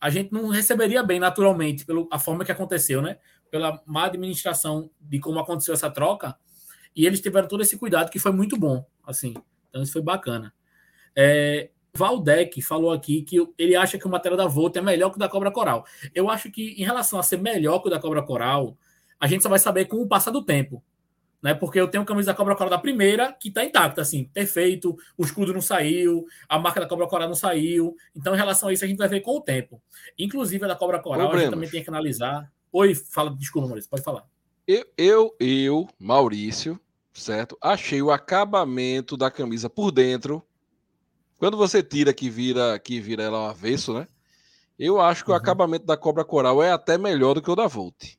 A 0.00 0.08
gente 0.08 0.32
não 0.32 0.48
receberia 0.48 1.02
bem 1.02 1.18
naturalmente, 1.18 1.84
pela 1.84 2.18
forma 2.18 2.44
que 2.44 2.52
aconteceu, 2.52 3.02
né? 3.02 3.18
Pela 3.50 3.82
má 3.86 4.06
administração 4.06 4.90
de 5.00 5.18
como 5.18 5.38
aconteceu 5.38 5.74
essa 5.74 5.90
troca. 5.90 6.36
E 6.94 7.06
eles 7.06 7.20
tiveram 7.20 7.48
todo 7.48 7.62
esse 7.62 7.76
cuidado 7.76 8.10
que 8.10 8.18
foi 8.18 8.32
muito 8.32 8.56
bom, 8.56 8.84
assim. 9.04 9.34
Então 9.68 9.82
isso 9.82 9.92
foi 9.92 10.02
bacana. 10.02 10.52
É, 11.16 11.70
Valdec 11.94 12.60
falou 12.62 12.90
aqui 12.90 13.22
que 13.22 13.36
ele 13.58 13.76
acha 13.76 13.98
que 13.98 14.06
o 14.06 14.10
material 14.10 14.36
da 14.36 14.46
Volta 14.46 14.78
é 14.78 14.82
melhor 14.82 15.10
que 15.10 15.16
o 15.16 15.18
da 15.18 15.28
Cobra 15.28 15.50
Coral. 15.50 15.84
Eu 16.14 16.30
acho 16.30 16.50
que 16.50 16.72
em 16.72 16.84
relação 16.84 17.18
a 17.18 17.22
ser 17.22 17.38
melhor 17.38 17.80
que 17.80 17.88
o 17.88 17.90
da 17.90 18.00
Cobra 18.00 18.22
Coral, 18.22 18.76
a 19.20 19.26
gente 19.26 19.42
só 19.42 19.48
vai 19.48 19.58
saber 19.58 19.84
com 19.86 19.96
o 19.96 20.08
passar 20.08 20.30
do 20.30 20.42
tempo 20.42 20.82
né? 21.42 21.52
Porque 21.52 21.80
eu 21.80 21.88
tenho 21.88 22.04
a 22.04 22.06
camisa 22.06 22.30
da 22.30 22.36
Cobra 22.36 22.54
Coral 22.54 22.70
da 22.70 22.78
primeira, 22.78 23.32
que 23.32 23.50
tá 23.50 23.64
intacta, 23.64 24.00
assim, 24.00 24.24
perfeito, 24.32 24.96
o 25.18 25.24
escudo 25.24 25.52
não 25.52 25.60
saiu, 25.60 26.24
a 26.48 26.58
marca 26.58 26.80
da 26.80 26.86
Cobra 26.86 27.08
Coral 27.08 27.28
não 27.28 27.34
saiu. 27.34 27.96
Então, 28.14 28.32
em 28.32 28.36
relação 28.38 28.68
a 28.68 28.72
isso, 28.72 28.84
a 28.84 28.88
gente 28.88 28.98
vai 28.98 29.08
ver 29.08 29.20
com 29.20 29.36
o 29.36 29.40
tempo. 29.40 29.82
Inclusive, 30.16 30.64
a 30.64 30.68
da 30.68 30.76
Cobra 30.76 31.00
Coral, 31.00 31.22
a 31.22 31.24
gente 31.24 31.30
Problemas. 31.30 31.54
também 31.54 31.70
tem 31.70 31.82
que 31.82 31.90
analisar. 31.90 32.50
Oi, 32.72 32.94
fala, 32.94 33.34
desculpa, 33.34 33.66
Maurício, 33.66 33.90
pode 33.90 34.04
falar. 34.04 34.24
Eu, 34.66 34.86
eu, 34.96 35.36
eu, 35.40 35.88
Maurício, 35.98 36.78
certo? 37.12 37.58
Achei 37.60 38.00
o 38.00 38.12
acabamento 38.12 39.16
da 39.16 39.30
camisa 39.30 39.68
por 39.68 39.90
dentro. 39.90 40.44
Quando 41.42 41.56
você 41.56 41.82
tira 41.82 42.14
que 42.14 42.30
vira 42.30 42.78
que 42.78 43.00
vira 43.00 43.24
ela 43.24 43.36
ao 43.38 43.46
avesso, 43.48 43.92
né? 43.92 44.06
Eu 44.78 45.00
acho 45.00 45.24
que 45.24 45.30
o 45.30 45.34
Uhum. 45.34 45.38
acabamento 45.40 45.84
da 45.84 45.96
Cobra 45.96 46.24
Coral 46.24 46.62
é 46.62 46.70
até 46.70 46.96
melhor 46.96 47.34
do 47.34 47.42
que 47.42 47.50
o 47.50 47.56
da 47.56 47.66
Volt. 47.66 48.14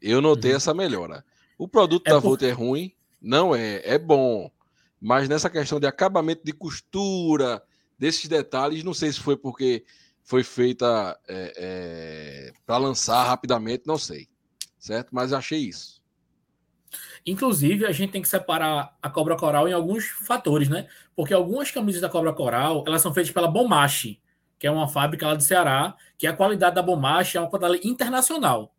Eu 0.00 0.22
notei 0.22 0.52
Uhum. 0.52 0.56
essa 0.56 0.72
melhora. 0.72 1.22
O 1.58 1.68
produto 1.68 2.06
É 2.06 2.10
da 2.12 2.22
por- 2.22 2.28
Volt 2.28 2.42
é 2.42 2.52
ruim? 2.52 2.94
Não 3.20 3.54
é, 3.54 3.82
é 3.84 3.98
bom. 3.98 4.50
Mas 4.98 5.28
nessa 5.28 5.50
questão 5.50 5.78
de 5.78 5.86
acabamento 5.86 6.40
de 6.42 6.54
costura, 6.54 7.62
desses 7.98 8.26
detalhes, 8.30 8.82
não 8.82 8.94
sei 8.94 9.12
se 9.12 9.20
foi 9.20 9.36
porque 9.36 9.84
foi 10.24 10.42
feita 10.42 11.20
é, 11.28 11.52
é, 11.58 12.52
para 12.64 12.78
lançar 12.78 13.24
rapidamente, 13.24 13.82
não 13.86 13.98
sei. 13.98 14.26
Certo? 14.78 15.10
Mas 15.12 15.34
achei 15.34 15.58
isso. 15.58 15.97
Inclusive, 17.30 17.84
a 17.84 17.92
gente 17.92 18.10
tem 18.12 18.22
que 18.22 18.28
separar 18.28 18.96
a 19.02 19.10
cobra 19.10 19.36
coral 19.36 19.68
em 19.68 19.72
alguns 19.72 20.06
fatores, 20.06 20.68
né? 20.68 20.86
Porque 21.14 21.34
algumas 21.34 21.70
camisas 21.70 22.00
da 22.00 22.08
cobra 22.08 22.32
coral, 22.32 22.84
elas 22.86 23.02
são 23.02 23.12
feitas 23.12 23.32
pela 23.32 23.48
Bomache, 23.48 24.20
que 24.58 24.66
é 24.66 24.70
uma 24.70 24.88
fábrica 24.88 25.26
lá 25.26 25.34
do 25.34 25.42
Ceará, 25.42 25.94
que 26.16 26.26
a 26.26 26.32
qualidade 26.32 26.74
da 26.74 26.82
Bomache 26.82 27.36
é 27.36 27.40
uma 27.40 27.50
qualidade 27.50 27.86
internacional. 27.86 28.74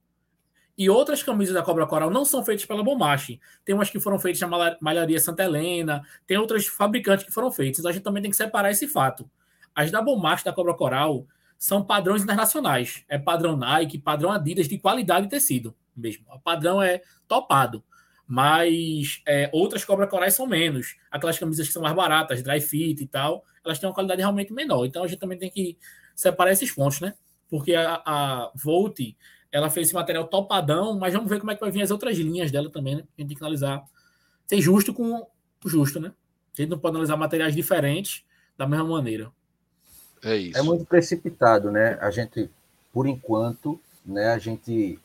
E 0.78 0.90
outras 0.90 1.22
camisas 1.22 1.54
da 1.54 1.62
Cobra 1.62 1.86
Coral 1.86 2.10
não 2.10 2.24
são 2.24 2.42
feitas 2.42 2.66
pela 2.66 2.82
Bomache. 2.82 3.38
Tem 3.66 3.76
umas 3.76 3.90
que 3.90 4.00
foram 4.00 4.18
feitas 4.18 4.40
na 4.40 4.78
Malharia 4.80 5.20
Santa 5.20 5.44
Helena, 5.44 6.02
tem 6.26 6.38
outras 6.38 6.68
fabricantes 6.68 7.26
que 7.26 7.34
foram 7.34 7.52
feitas. 7.52 7.80
Então 7.80 7.90
a 7.90 7.94
gente 7.94 8.04
também 8.04 8.22
tem 8.22 8.32
que 8.32 8.38
separar 8.38 8.72
esse 8.72 8.88
fato. 8.88 9.30
As 9.76 9.92
da 9.92 10.02
Bomache 10.02 10.46
da 10.46 10.54
Cobra 10.54 10.74
Coral 10.74 11.28
são 11.58 11.84
padrões 11.84 12.24
internacionais. 12.24 13.04
É 13.10 13.18
padrão 13.18 13.58
Nike, 13.58 14.00
padrão 14.00 14.32
Adidas 14.32 14.70
de 14.70 14.80
qualidade 14.80 15.26
de 15.26 15.32
tecido 15.32 15.76
mesmo. 15.98 16.26
O 16.34 16.40
padrão 16.40 16.82
é 16.82 17.02
topado. 17.28 17.84
Mas 18.32 19.24
é, 19.26 19.50
outras 19.52 19.84
Cobra 19.84 20.06
Corais 20.06 20.36
são 20.36 20.46
menos. 20.46 20.96
Aquelas 21.10 21.40
camisas 21.40 21.66
que 21.66 21.74
são 21.74 21.82
mais 21.82 21.96
baratas, 21.96 22.44
dry 22.44 22.62
fit 22.62 23.02
e 23.02 23.08
tal, 23.08 23.44
elas 23.66 23.80
têm 23.80 23.90
uma 23.90 23.96
qualidade 23.96 24.22
realmente 24.22 24.54
menor. 24.54 24.86
Então 24.86 25.04
a 25.04 25.08
gente 25.08 25.18
também 25.18 25.40
tem 25.40 25.50
que 25.50 25.76
separar 26.16 26.52
esses 26.52 26.72
pontos, 26.72 27.02
né? 27.02 27.16
Porque 27.50 27.74
a, 27.74 28.00
a 28.06 28.52
Volt 28.54 29.00
ela 29.52 29.68
fez 29.72 29.88
esse 29.88 29.96
material 29.96 30.28
topadão, 30.28 30.96
mas 31.00 31.12
vamos 31.12 31.28
ver 31.28 31.40
como 31.40 31.50
é 31.50 31.56
que 31.56 31.62
vai 31.62 31.72
vir 31.72 31.82
as 31.82 31.90
outras 31.90 32.16
linhas 32.20 32.52
dela 32.52 32.70
também, 32.70 32.98
né? 32.98 33.02
A 33.02 33.22
gente 33.22 33.30
tem 33.30 33.38
que 33.38 33.44
analisar. 33.44 33.84
Ser 34.46 34.62
justo 34.62 34.94
com 34.94 35.26
o 35.66 35.70
justo, 35.70 36.00
né? 36.00 36.12
A 36.56 36.62
gente 36.62 36.70
não 36.70 36.78
pode 36.78 36.94
analisar 36.94 37.18
materiais 37.18 37.56
diferentes 37.56 38.24
da 38.56 38.68
mesma 38.68 38.86
maneira. 38.86 39.32
É 40.24 40.36
isso. 40.36 40.56
É 40.56 40.62
muito 40.62 40.86
precipitado, 40.86 41.72
né? 41.72 41.98
A 42.00 42.12
gente, 42.12 42.48
por 42.94 43.08
enquanto, 43.08 43.82
né, 44.06 44.28
a 44.28 44.38
gente 44.38 45.00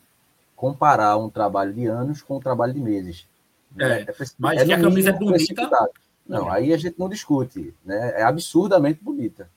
comparar 0.57 1.17
um 1.17 1.29
trabalho 1.29 1.73
de 1.73 1.87
anos 1.87 2.23
com 2.23 2.37
um 2.37 2.41
trabalho 2.41 2.73
de 2.73 2.81
meses. 2.81 3.27
Né? 3.75 4.03
É, 4.03 4.03
é 4.03 4.15
mas 4.39 4.61
é 4.61 4.65
que 4.65 4.73
a 4.73 4.81
camisa 4.81 5.11
é 5.11 5.13
bonita. 5.13 5.91
Não, 6.27 6.49
aí 6.49 6.73
a 6.73 6.77
gente 6.77 6.99
não 6.99 7.09
discute, 7.09 7.75
né? 7.85 8.15
É 8.17 8.23
absurdamente 8.23 9.03
bonita, 9.03 9.49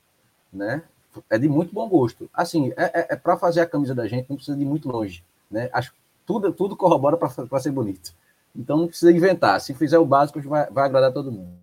né? 0.51 0.83
é 1.29 1.37
de 1.37 1.47
muito 1.47 1.73
bom 1.73 1.87
gosto. 1.87 2.29
Assim, 2.33 2.71
é, 2.75 2.83
é, 2.83 3.07
é 3.11 3.15
para 3.15 3.37
fazer 3.37 3.61
a 3.61 3.65
camisa 3.65 3.95
da 3.95 4.07
gente, 4.07 4.29
não 4.29 4.35
precisa 4.35 4.57
de 4.57 4.65
muito 4.65 4.89
longe. 4.89 5.23
Né? 5.49 5.69
Acho, 5.73 5.93
tudo, 6.25 6.51
tudo 6.53 6.75
corrobora 6.75 7.17
para 7.17 7.59
ser 7.59 7.71
bonito. 7.71 8.13
Então 8.55 8.77
não 8.77 8.87
precisa 8.87 9.11
inventar. 9.11 9.59
Se 9.61 9.73
fizer 9.73 9.97
o 9.97 10.05
básico, 10.05 10.41
vai, 10.41 10.69
vai 10.69 10.85
agradar 10.85 11.13
todo 11.13 11.31
mundo. 11.31 11.57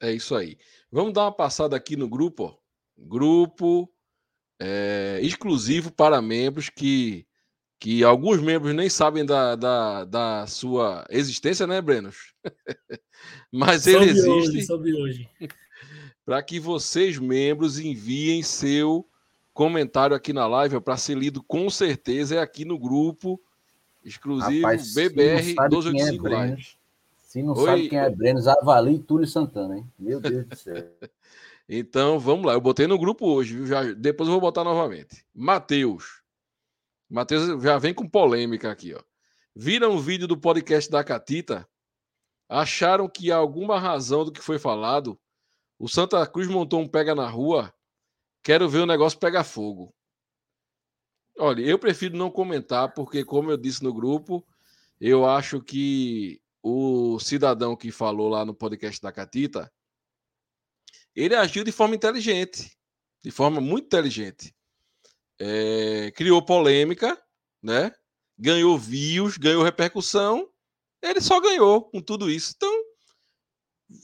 É 0.00 0.10
isso 0.10 0.34
aí. 0.34 0.58
Vamos 0.90 1.12
dar 1.12 1.24
uma 1.24 1.32
passada 1.32 1.76
aqui 1.76 1.96
no 1.96 2.08
grupo. 2.08 2.44
Ó. 2.44 2.54
Grupo 2.98 3.88
é, 4.58 5.18
exclusivo 5.22 5.90
para 5.90 6.22
membros 6.22 6.68
que, 6.68 7.26
que 7.80 8.04
alguns 8.04 8.40
membros 8.40 8.74
nem 8.74 8.88
sabem 8.88 9.24
da, 9.24 9.56
da, 9.56 10.04
da 10.04 10.46
sua 10.46 11.04
existência, 11.10 11.66
né, 11.66 11.80
Brenos? 11.80 12.34
Mas 13.50 13.86
ele 13.86 14.04
existe. 14.04 14.72
Hoje, 14.72 15.28
hoje 15.40 15.50
para 16.30 16.42
que 16.44 16.60
vocês, 16.60 17.18
membros, 17.18 17.80
enviem 17.80 18.40
seu 18.40 19.04
comentário 19.52 20.14
aqui 20.14 20.32
na 20.32 20.46
live 20.46 20.80
para 20.80 20.96
ser 20.96 21.16
lido 21.16 21.42
com 21.42 21.68
certeza. 21.68 22.36
É 22.36 22.38
aqui 22.38 22.64
no 22.64 22.78
grupo 22.78 23.40
exclusivo 24.04 24.64
Rapaz, 24.64 24.94
BBR 24.94 25.42
1285 25.42 26.28
é 26.28 26.30
Live. 26.30 26.66
Se 27.20 27.42
não 27.42 27.54
Oi. 27.54 27.64
sabe 27.64 27.88
quem 27.88 27.98
é 27.98 28.08
Brenos, 28.08 28.46
avalie 28.46 29.00
Túlio 29.00 29.26
Santana, 29.26 29.78
hein? 29.78 29.86
Meu 29.98 30.20
Deus 30.20 30.46
do 30.46 30.54
céu. 30.54 30.76
então, 31.68 32.18
vamos 32.20 32.46
lá. 32.46 32.52
Eu 32.52 32.60
botei 32.60 32.86
no 32.86 32.96
grupo 32.96 33.26
hoje, 33.26 33.56
viu? 33.56 33.66
Já, 33.66 33.82
depois 33.92 34.28
eu 34.28 34.32
vou 34.32 34.40
botar 34.40 34.62
novamente. 34.62 35.24
Matheus. 35.34 36.19
Matheus 37.10 37.62
já 37.62 37.76
vem 37.78 37.92
com 37.92 38.08
polêmica 38.08 38.70
aqui, 38.70 38.94
ó. 38.94 39.02
Viram 39.54 39.96
o 39.96 40.00
vídeo 40.00 40.28
do 40.28 40.38
podcast 40.38 40.90
da 40.90 41.02
Catita? 41.02 41.68
Acharam 42.48 43.08
que 43.08 43.32
há 43.32 43.36
alguma 43.36 43.78
razão 43.78 44.24
do 44.24 44.32
que 44.32 44.40
foi 44.40 44.58
falado 44.58 45.20
o 45.80 45.88
Santa 45.88 46.26
Cruz 46.26 46.46
montou 46.46 46.78
um 46.78 46.86
pega 46.86 47.14
na 47.14 47.26
rua. 47.26 47.72
Quero 48.42 48.68
ver 48.68 48.80
o 48.80 48.86
negócio 48.86 49.18
pegar 49.18 49.44
fogo. 49.44 49.94
Olha, 51.38 51.62
eu 51.62 51.78
prefiro 51.78 52.18
não 52.18 52.30
comentar, 52.30 52.92
porque, 52.92 53.24
como 53.24 53.50
eu 53.50 53.56
disse 53.56 53.82
no 53.82 53.94
grupo, 53.94 54.46
eu 55.00 55.26
acho 55.26 55.58
que 55.62 56.38
o 56.62 57.18
cidadão 57.18 57.74
que 57.74 57.90
falou 57.90 58.28
lá 58.28 58.44
no 58.44 58.54
podcast 58.54 59.00
da 59.00 59.10
Catita, 59.10 59.72
ele 61.16 61.34
agiu 61.34 61.64
de 61.64 61.72
forma 61.72 61.94
inteligente, 61.94 62.76
de 63.24 63.30
forma 63.30 63.58
muito 63.58 63.86
inteligente. 63.86 64.54
É, 65.40 66.10
criou 66.10 66.44
polêmica, 66.44 67.20
né? 67.62 67.94
Ganhou 68.38 68.78
views, 68.78 69.38
ganhou 69.38 69.62
repercussão. 69.62 70.48
Ele 71.02 71.20
só 71.20 71.40
ganhou 71.40 71.82
com 71.82 72.00
tudo 72.00 72.30
isso. 72.30 72.52
Então, 72.54 72.84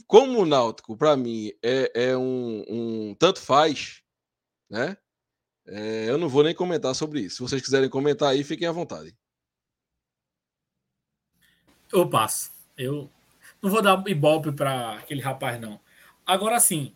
como 0.07 0.40
o 0.40 0.46
Náutico, 0.46 0.96
para 0.96 1.16
mim, 1.16 1.53
é, 1.62 1.92
é 1.94 2.16
um, 2.16 2.64
um, 2.68 3.14
tanto 3.14 3.40
faz, 3.40 4.03
né? 4.70 4.96
É, 5.66 6.09
eu 6.09 6.16
não 6.16 6.29
vou 6.29 6.42
nem 6.42 6.55
comentar 6.55 6.94
sobre 6.94 7.20
isso. 7.20 7.37
Se 7.37 7.42
vocês 7.42 7.62
quiserem 7.62 7.90
comentar 7.90 8.31
aí, 8.31 8.42
fiquem 8.42 8.66
à 8.66 8.72
vontade. 8.72 9.14
Eu 11.92 12.09
passo. 12.09 12.51
Eu 12.77 13.11
não 13.61 13.70
vou 13.70 13.83
dar 13.83 14.03
ibope 14.09 14.53
para 14.53 14.99
aquele 14.99 15.20
rapaz, 15.20 15.61
não. 15.61 15.81
Agora, 16.25 16.59
sim, 16.61 16.95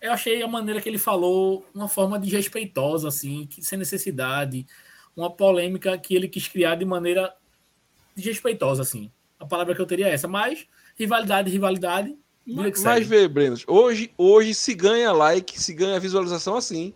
eu 0.00 0.12
achei 0.12 0.42
a 0.42 0.48
maneira 0.48 0.80
que 0.80 0.88
ele 0.88 0.98
falou 0.98 1.64
uma 1.74 1.88
forma 1.88 2.18
desrespeitosa, 2.18 3.08
assim, 3.08 3.48
sem 3.60 3.78
necessidade, 3.78 4.66
uma 5.16 5.30
polêmica 5.30 5.96
que 5.98 6.14
ele 6.14 6.28
quis 6.28 6.48
criar 6.48 6.76
de 6.76 6.84
maneira 6.84 7.34
desrespeitosa, 8.16 8.82
assim. 8.82 9.10
A 9.38 9.46
palavra 9.46 9.74
que 9.74 9.80
eu 9.80 9.86
teria 9.86 10.08
é 10.08 10.14
essa, 10.14 10.26
mas 10.26 10.66
rivalidade, 10.96 11.50
rivalidade. 11.50 12.16
Mas, 12.46 12.82
mas 12.82 13.06
vê, 13.06 13.28
Breno, 13.28 13.56
hoje, 13.66 14.12
hoje 14.16 14.54
se 14.54 14.74
ganha 14.74 15.12
like, 15.12 15.60
se 15.60 15.72
ganha 15.74 16.00
visualização 16.00 16.56
assim. 16.56 16.94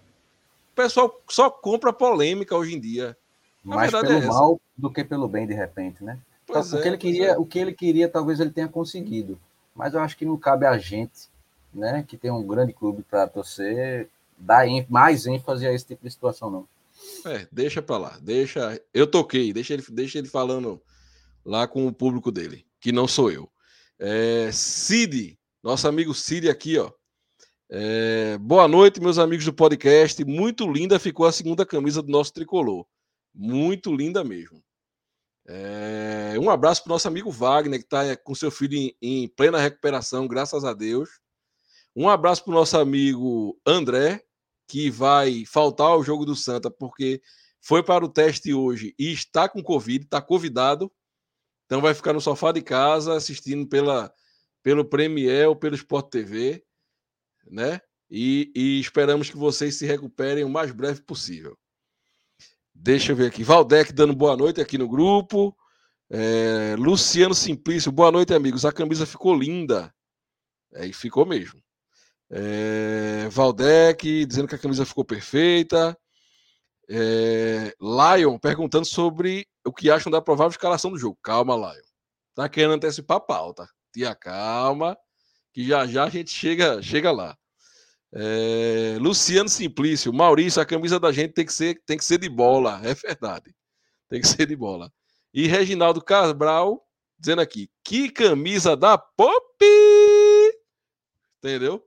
O 0.73 0.75
pessoal 0.75 1.23
só 1.29 1.51
compra 1.51 1.93
polêmica 1.93 2.57
hoje 2.57 2.75
em 2.75 2.81
dia. 2.81 3.17
A 3.65 3.77
Mais 3.77 3.91
pelo 3.91 4.07
é 4.07 4.27
mal 4.27 4.61
do 4.77 4.91
que 4.91 5.05
pelo 5.05 5.29
bem, 5.29 5.47
de 5.47 5.55
repente, 5.55 6.03
né? 6.03 6.19
Então, 6.45 6.61
o, 6.61 6.71
que 6.71 6.77
é, 6.77 6.87
ele 6.89 6.99
queria, 6.99 7.29
é. 7.29 7.39
o 7.39 7.47
que 7.47 7.59
ele 7.59 7.73
queria, 7.73 8.09
talvez 8.09 8.41
ele 8.41 8.51
tenha 8.51 8.69
conseguido. 8.69 9.39
Mas 9.75 9.95
eu 9.95 10.01
acho 10.01 10.17
que 10.17 10.27
não 10.27 10.37
cabe 10.37 10.67
a 10.67 10.77
gente, 10.77 11.29
né, 11.75 12.05
que 12.07 12.17
tem 12.17 12.31
um 12.31 12.47
grande 12.47 12.73
clube 12.73 13.03
para 13.03 13.27
torcer, 13.27 14.09
dar 14.39 14.67
mais 14.89 15.27
ênfase 15.27 15.67
a 15.67 15.73
esse 15.73 15.87
tipo 15.87 16.05
de 16.05 16.11
situação, 16.11 16.51
não. 16.51 16.69
É, 17.27 17.47
deixa 17.51 17.83
para 17.83 17.99
lá. 17.99 18.19
Deixa. 18.23 18.81
Eu 18.93 19.07
toquei, 19.07 19.53
deixa 19.53 19.75
ele, 19.75 19.85
deixa 19.91 20.19
ele 20.19 20.29
falando 20.29 20.81
lá 21.45 21.67
com 21.67 21.87
o 21.87 21.93
público 21.93 22.31
dele, 22.31 22.65
que 22.81 22.93
não 22.93 23.07
sou 23.07 23.31
eu. 23.31 23.51
É, 23.99 24.51
Cid, 24.53 25.39
nosso 25.63 25.87
amigo 25.87 26.15
Cid 26.15 26.49
aqui, 26.49 26.79
ó. 26.79 26.91
É, 27.69 28.39
boa 28.39 28.69
noite, 28.69 29.01
meus 29.01 29.19
amigos 29.19 29.45
do 29.45 29.53
podcast. 29.53 30.25
Muito 30.25 30.71
linda 30.71 30.99
ficou 30.99 31.27
a 31.27 31.33
segunda 31.33 31.67
camisa 31.67 32.03
do 32.03 32.11
nosso 32.11 32.33
tricolor. 32.33 32.87
Muito 33.35 33.95
linda 33.95 34.23
mesmo. 34.23 34.63
É, 35.47 36.37
um 36.41 36.49
abraço 36.49 36.83
para 36.83 36.91
o 36.91 36.95
nosso 36.95 37.09
amigo 37.09 37.31
Wagner, 37.31 37.79
que 37.79 37.85
está 37.85 38.17
com 38.17 38.35
seu 38.35 38.51
filho 38.51 38.77
em, 38.77 38.97
em, 39.03 39.29
plena 39.29 39.59
recuperação, 39.59 40.27
graças 40.27 40.65
a 40.65 40.73
Deus. 40.73 41.21
Um 41.95 42.09
abraço 42.09 42.45
para 42.45 42.51
o 42.53 42.55
nosso 42.55 42.77
amigo 42.77 43.59
André, 43.67 44.23
que 44.69 44.91
vai 44.91 45.45
faltar 45.47 45.89
ao 45.89 46.03
jogo 46.03 46.25
do 46.25 46.35
Santa, 46.35 46.71
porque 46.71 47.21
foi 47.61 47.83
para 47.83 48.05
o 48.05 48.09
teste 48.09 48.53
hoje 48.53 48.95
e 48.99 49.13
está 49.13 49.49
com 49.49 49.63
Covid, 49.63 50.05
está 50.05 50.21
convidado 50.21 50.91
então 51.67 51.81
vai 51.81 51.95
ficar 51.95 52.13
no 52.13 52.21
sofá 52.21 52.53
de 52.53 52.63
casa 52.63 53.17
assistindo 53.17 53.67
pela, 53.67 54.13
pelo 54.63 54.85
Premier 54.85 55.49
ou 55.49 55.57
pelo 55.57 55.75
Sport 55.75 56.11
TV, 56.11 56.65
né? 57.51 57.81
E, 58.11 58.53
e, 58.55 58.81
esperamos 58.81 59.31
que 59.31 59.37
vocês 59.37 59.77
se 59.77 59.87
recuperem 59.87 60.45
o 60.45 60.49
mais 60.49 60.71
breve 60.71 61.03
possível. 61.03 61.59
Deixa 62.73 63.13
eu 63.13 63.17
ver 63.17 63.27
aqui. 63.27 63.43
Valdec 63.43 63.93
dando 63.93 64.15
boa 64.15 64.37
noite 64.37 64.61
aqui 64.61 64.77
no 64.77 64.89
grupo. 64.89 65.57
É, 66.11 66.77
Luciano 66.77 67.35
Simplício, 67.35 67.91
boa 67.91 68.13
noite, 68.13 68.35
amigos. 68.35 68.65
A 68.65 68.73
camisa 68.73 69.07
ficou 69.07 69.35
linda. 69.35 69.93
É, 70.75 70.87
e 70.87 70.93
ficou 70.93 71.25
mesmo. 71.25 71.64
É, 72.31 73.29
Valdec 73.31 74.25
dizendo 74.27 74.49
que 74.49 74.55
a 74.55 74.59
camisa 74.59 74.87
ficou 74.87 75.05
perfeita. 75.05 75.97
É, 76.89 77.75
Lion 77.81 78.39
perguntando 78.39 78.85
sobre 78.85 79.47
o 79.65 79.73
que 79.73 79.91
acham 79.91 80.11
da 80.11 80.21
provável 80.21 80.51
escalação 80.51 80.91
do 80.91 80.99
jogo. 80.99 81.19
Calma, 81.23 81.55
Lion. 81.55 81.83
Tá 82.35 82.49
querendo 82.49 82.75
antecipar 82.75 83.19
a 83.19 83.21
pauta. 83.21 83.69
Tia, 83.93 84.15
calma, 84.15 84.97
que 85.53 85.67
já 85.67 85.87
já 85.87 86.05
a 86.05 86.11
gente 86.11 86.31
chega, 86.31 86.83
chega 86.83 87.13
lá. 87.13 87.37
É, 88.13 88.97
Luciano 89.01 89.49
Simplício, 89.49 90.13
Maurício, 90.13 90.61
a 90.61 90.67
camisa 90.67 91.01
da 91.01 91.11
gente 91.11 91.33
tem 91.33 91.45
que, 91.45 91.53
ser, 91.53 91.83
tem 91.85 91.97
que 91.97 92.05
ser 92.05 92.19
de 92.19 92.29
bola. 92.29 92.81
É 92.85 92.95
verdade. 92.95 93.55
Tem 94.09 94.21
que 94.21 94.29
ser 94.29 94.47
de 94.47 94.57
bola. 94.57 94.93
E 95.33 95.47
Reginaldo 95.47 96.03
Cabral 96.03 96.85
dizendo 97.19 97.41
aqui: 97.41 97.71
que 97.83 98.11
camisa 98.11 98.77
da 98.77 98.99
Pop! 98.99 99.65
Entendeu? 101.39 101.85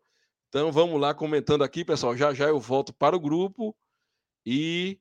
Então 0.57 0.71
vamos 0.71 0.99
lá 0.99 1.13
comentando 1.13 1.63
aqui, 1.63 1.85
pessoal. 1.85 2.17
Já 2.17 2.33
já 2.33 2.47
eu 2.47 2.59
volto 2.59 2.91
para 2.91 3.15
o 3.15 3.19
grupo 3.19 3.77
e 4.43 4.99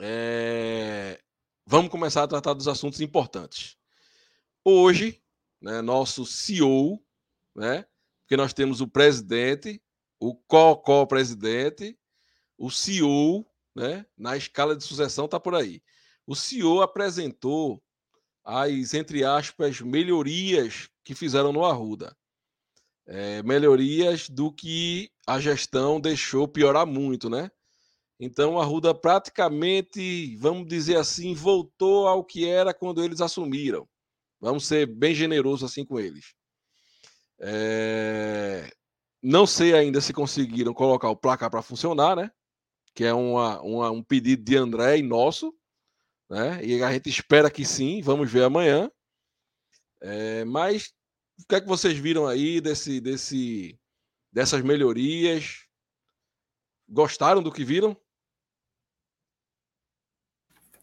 é, 0.00 1.22
vamos 1.64 1.92
começar 1.92 2.24
a 2.24 2.26
tratar 2.26 2.54
dos 2.54 2.66
assuntos 2.66 3.00
importantes. 3.00 3.76
Hoje, 4.64 5.22
né, 5.62 5.80
nosso 5.80 6.26
CEO, 6.26 7.00
né, 7.54 7.86
porque 8.22 8.36
nós 8.36 8.52
temos 8.52 8.80
o 8.80 8.88
presidente, 8.88 9.80
o 10.18 10.34
co-co-presidente, 10.34 11.96
o 12.58 12.72
CEO, 12.72 13.46
né, 13.76 14.04
na 14.18 14.36
escala 14.36 14.74
de 14.74 14.82
sucessão 14.82 15.26
está 15.26 15.38
por 15.38 15.54
aí. 15.54 15.80
O 16.26 16.34
CEO 16.34 16.82
apresentou 16.82 17.80
as, 18.42 18.92
entre 18.92 19.24
aspas, 19.24 19.80
melhorias 19.80 20.90
que 21.04 21.14
fizeram 21.14 21.52
no 21.52 21.64
Arruda. 21.64 22.16
É, 23.06 23.42
melhorias 23.42 24.28
do 24.28 24.50
que 24.50 25.10
a 25.26 25.38
gestão 25.38 26.00
deixou 26.00 26.48
piorar 26.48 26.86
muito, 26.86 27.28
né? 27.28 27.50
Então, 28.18 28.58
a 28.58 28.62
Arruda 28.62 28.94
praticamente, 28.94 30.36
vamos 30.36 30.66
dizer 30.68 30.96
assim, 30.96 31.34
voltou 31.34 32.06
ao 32.06 32.24
que 32.24 32.48
era 32.48 32.72
quando 32.72 33.02
eles 33.02 33.20
assumiram. 33.20 33.88
Vamos 34.40 34.66
ser 34.66 34.86
bem 34.86 35.14
generosos 35.14 35.70
assim 35.70 35.84
com 35.84 35.98
eles. 35.98 36.34
É... 37.40 38.70
Não 39.22 39.46
sei 39.46 39.74
ainda 39.74 40.00
se 40.00 40.12
conseguiram 40.12 40.74
colocar 40.74 41.08
o 41.08 41.16
placar 41.16 41.50
para 41.50 41.62
funcionar, 41.62 42.14
né? 42.14 42.30
Que 42.94 43.04
é 43.04 43.12
uma, 43.12 43.60
uma, 43.62 43.90
um 43.90 44.02
pedido 44.02 44.44
de 44.44 44.56
André 44.56 44.98
e 44.98 45.02
nosso, 45.02 45.52
né? 46.30 46.64
E 46.64 46.82
a 46.82 46.92
gente 46.92 47.08
espera 47.08 47.50
que 47.50 47.64
sim, 47.64 48.00
vamos 48.00 48.30
ver 48.30 48.44
amanhã. 48.44 48.90
É... 50.00 50.44
Mas 50.44 50.92
o 51.38 51.46
que 51.48 51.54
é 51.54 51.60
que 51.60 51.66
vocês 51.66 51.98
viram 51.98 52.26
aí 52.26 52.60
desse, 52.60 53.00
desse, 53.00 53.78
dessas 54.32 54.62
melhorias? 54.62 55.66
Gostaram 56.88 57.42
do 57.42 57.52
que 57.52 57.64
viram? 57.64 57.96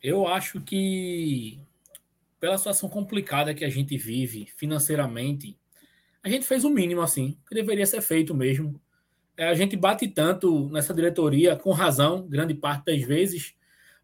Eu 0.01 0.27
acho 0.27 0.59
que, 0.61 1.59
pela 2.39 2.57
situação 2.57 2.89
complicada 2.89 3.53
que 3.53 3.63
a 3.63 3.69
gente 3.69 3.97
vive 3.97 4.47
financeiramente, 4.57 5.57
a 6.23 6.29
gente 6.29 6.45
fez 6.45 6.63
o 6.63 6.69
mínimo, 6.69 7.01
assim, 7.01 7.37
que 7.47 7.55
deveria 7.55 7.85
ser 7.85 8.01
feito 8.01 8.33
mesmo. 8.33 8.81
É, 9.37 9.47
a 9.47 9.53
gente 9.53 9.75
bate 9.75 10.07
tanto 10.07 10.69
nessa 10.69 10.93
diretoria, 10.93 11.55
com 11.55 11.71
razão, 11.71 12.27
grande 12.27 12.53
parte 12.53 12.85
das 12.85 13.01
vezes, 13.01 13.55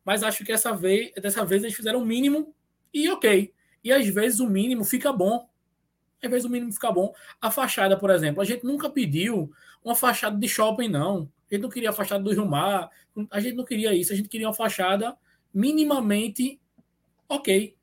mas 0.05 0.23
acho 0.23 0.45
que 0.45 0.51
essa 0.51 0.73
vez, 0.75 1.11
dessa 1.15 1.43
vez 1.43 1.63
eles 1.63 1.75
fizeram 1.75 2.01
o 2.01 2.05
mínimo 2.05 2.55
e 2.93 3.09
ok. 3.09 3.53
E 3.83 3.91
às 3.91 4.07
vezes 4.07 4.39
o 4.39 4.47
mínimo 4.47 4.83
fica 4.83 5.11
bom. 5.11 5.49
Às 6.23 6.29
vezes 6.29 6.45
o 6.45 6.49
mínimo 6.49 6.71
fica 6.71 6.91
bom. 6.91 7.13
A 7.41 7.51
fachada, 7.51 7.97
por 7.97 8.09
exemplo, 8.09 8.41
a 8.41 8.45
gente 8.45 8.65
nunca 8.65 8.89
pediu 8.89 9.51
uma 9.83 9.95
fachada 9.95 10.37
de 10.37 10.47
shopping, 10.47 10.87
não. 10.87 11.29
A 11.49 11.53
gente 11.53 11.63
não 11.63 11.69
queria 11.69 11.91
a 11.91 11.93
fachada 11.93 12.23
do 12.23 12.31
Rio 12.31 12.45
Mar, 12.45 12.89
a 13.29 13.39
gente 13.39 13.55
não 13.55 13.63
queria 13.63 13.93
isso, 13.93 14.11
a 14.11 14.15
gente 14.15 14.27
queria 14.27 14.47
uma 14.47 14.53
fachada 14.53 15.15
minimamente 15.53 16.59
ok. 17.29 17.75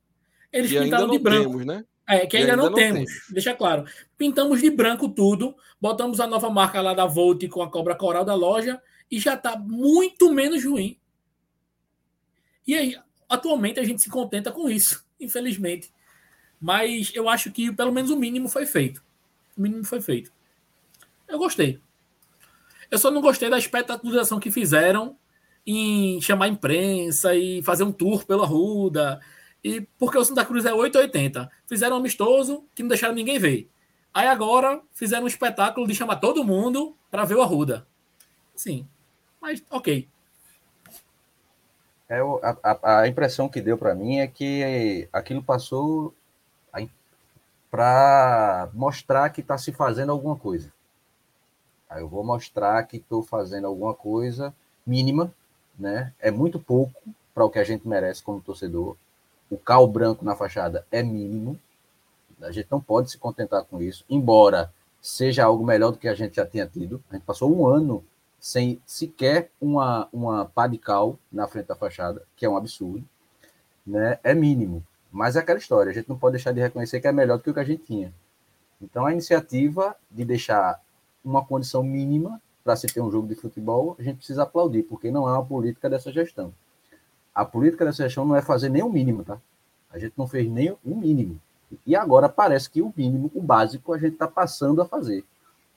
Eles 0.53 0.71
e 0.71 0.79
pintaram 0.79 1.11
de 1.11 1.19
branco. 1.19 1.51
Temos, 1.51 1.67
né? 1.67 1.85
É, 2.07 2.27
que 2.27 2.37
ainda, 2.37 2.53
ainda, 2.53 2.63
não, 2.63 2.71
não 2.71 2.75
temos. 2.75 3.11
temos. 3.11 3.31
Deixa 3.31 3.55
claro. 3.55 3.85
Pintamos 4.19 4.61
de 4.61 4.71
branco 4.71 5.09
tudo, 5.09 5.57
botamos 5.81 6.21
a 6.21 6.27
nova 6.27 6.51
marca 6.51 6.81
lá 6.81 6.93
da 6.93 7.07
Volt 7.07 7.49
com 7.49 7.63
a 7.63 7.71
cobra 7.71 7.95
coral 7.95 8.25
da 8.25 8.35
loja 8.35 8.81
e 9.11 9.19
já 9.19 9.35
está 9.35 9.57
muito 9.57 10.31
menos 10.33 10.65
ruim. 10.65 10.99
E 12.67 12.75
aí, 12.75 12.97
atualmente 13.29 13.81
a 13.81 13.85
gente 13.85 14.03
se 14.03 14.11
contenta 14.11 14.53
com 14.53 14.69
isso, 14.69 15.05
infelizmente. 15.19 15.93
Mas 16.61 17.13
eu 17.15 17.29
acho 17.29 17.51
que 17.51 17.73
pelo 17.73 17.93
menos 17.93 18.11
o 18.11 18.17
mínimo 18.17 18.49
foi 18.49 18.67
feito. 18.67 19.03
O 19.57 19.61
mínimo 19.61 19.85
foi 19.85 20.01
feito. 20.01 20.33
Eu 21.29 21.39
gostei. 21.39 21.81
Eu 22.91 22.99
só 22.99 23.11
não 23.11 23.21
gostei 23.21 23.51
da 23.51 23.59
espetacularização 23.59 24.39
que 24.39 24.51
fizeram 24.51 25.17
em 25.67 26.21
chamar 26.21 26.47
a 26.47 26.49
imprensa 26.49 27.35
e 27.35 27.63
fazer 27.63 27.85
um 27.85 27.93
tour 27.93 28.25
pela 28.25 28.47
Ruda. 28.47 29.21
E 29.63 29.81
porque 29.99 30.19
o 30.19 30.25
Santa 30.25 30.45
Cruz 30.45 30.65
é 30.65 30.73
880. 30.73 31.51
Fizeram 31.67 31.97
um 31.97 31.99
amistoso 31.99 32.65
que 32.75 32.83
não 32.83 32.89
deixaram 32.89 33.15
ninguém 33.15 33.39
ver. 33.39 33.69
Aí 34.13 34.29
agora 34.29 34.81
fizeram 34.93 35.25
um 35.25 35.29
espetáculo 35.29 35.87
de 35.87 35.95
chamar 35.95 36.17
todo 36.17 36.45
mundo 36.45 36.97
para 37.11 37.25
ver 37.25 37.35
o 37.35 37.43
Arruda. 37.43 37.87
Sim. 38.55 38.87
Mas 39.41 39.63
ok. 39.71 40.09
É, 42.09 42.21
a, 42.21 42.57
a, 42.63 43.01
a 43.01 43.09
impressão 43.09 43.49
que 43.49 43.61
deu 43.61 43.77
para 43.77 43.95
mim 43.95 44.19
é 44.19 44.27
que 44.27 45.09
aquilo 45.13 45.43
passou 45.43 46.15
para 47.75 48.71
mostrar 48.73 49.31
que 49.31 49.41
está 49.41 49.59
se 49.59 49.73
fazendo 49.73 50.13
alguma 50.13 50.37
coisa. 50.37 50.73
Aí 51.91 52.03
eu 52.03 52.09
vou 52.09 52.23
mostrar 52.23 52.81
que 52.85 52.99
estou 52.99 53.21
fazendo 53.21 53.67
alguma 53.67 53.93
coisa 53.93 54.55
mínima, 54.87 55.35
né? 55.77 56.13
É 56.21 56.31
muito 56.31 56.61
pouco 56.61 57.03
para 57.35 57.45
o 57.45 57.51
que 57.51 57.59
a 57.59 57.65
gente 57.65 57.89
merece 57.89 58.23
como 58.23 58.41
torcedor. 58.41 58.97
O 59.51 59.59
cal 59.59 59.89
branco 59.89 60.25
na 60.25 60.37
fachada 60.37 60.87
é 60.89 61.03
mínimo. 61.03 61.59
A 62.41 62.53
gente 62.53 62.69
não 62.71 62.81
pode 62.81 63.11
se 63.11 63.19
contentar 63.19 63.65
com 63.65 63.83
isso, 63.83 64.05
embora 64.09 64.73
seja 65.03 65.45
algo 65.45 65.67
melhor 65.67 65.91
do 65.91 65.99
que 65.99 66.07
a 66.07 66.15
gente 66.15 66.37
já 66.37 66.47
tinha 66.47 66.69
tido. 66.69 67.03
A 67.11 67.15
gente 67.15 67.25
passou 67.25 67.53
um 67.53 67.67
ano 67.67 68.05
sem 68.39 68.81
sequer 68.87 69.51
uma, 69.61 70.09
uma 70.13 70.45
pá 70.45 70.69
de 70.69 70.79
cal 70.79 71.19
na 71.33 71.49
frente 71.49 71.67
da 71.67 71.75
fachada, 71.75 72.23
que 72.37 72.47
é 72.47 72.49
um 72.49 72.57
absurdo. 72.57 73.05
Né? 73.85 74.17
É 74.23 74.33
mínimo. 74.33 74.81
Mas 75.15 75.37
é 75.37 75.39
aquela 75.39 75.61
história, 75.61 75.93
a 75.93 75.95
gente 75.95 76.09
não 76.09 76.19
pode 76.19 76.33
deixar 76.33 76.51
de 76.51 76.61
reconhecer 76.61 77.01
que 77.01 77.07
é 77.07 77.13
melhor 77.13 77.37
do 77.37 77.45
que 77.45 77.51
o 77.51 77.55
que 77.55 77.61
a 77.61 77.65
gente 77.65 77.85
tinha. 77.85 78.13
Então, 78.83 79.07
a 79.07 79.13
iniciativa 79.13 79.95
de 80.11 80.25
deixar 80.25 80.83
uma 81.25 81.45
condição 81.45 81.85
mínima 81.85 82.43
para 82.65 82.75
se 82.75 82.89
ter 82.89 83.01
um 83.01 83.13
jogo 83.13 83.29
de 83.29 83.37
futebol, 83.37 83.95
a 83.97 84.03
gente 84.03 84.17
precisa 84.17 84.43
aplaudir, 84.43 84.83
porque 84.83 85.13
não 85.13 85.29
é 85.29 85.33
uma 85.33 85.47
política 85.47 85.89
dessa 85.89 86.11
gestão. 86.11 86.53
A 87.33 87.45
política 87.45 87.85
dessa 87.85 88.03
gestão 88.03 88.27
não 88.27 88.35
é 88.35 88.43
fazer 88.43 88.69
nem 88.69 88.83
o 88.83 88.91
mínimo, 88.91 89.23
tá? 89.23 89.39
A 89.89 90.01
gente 90.01 90.15
não 90.17 90.27
fez 90.27 90.51
nem 90.51 90.77
o 90.85 90.97
mínimo. 90.97 91.41
E 91.87 91.95
agora 91.95 92.29
parece 92.29 92.69
que 92.69 92.83
o 92.83 92.93
mínimo, 92.97 93.31
o 93.37 93.41
básico, 93.41 93.93
a 93.93 93.99
gente 93.99 94.15
está 94.15 94.27
passando 94.27 94.83
a 94.83 94.85
fazer. 94.85 95.25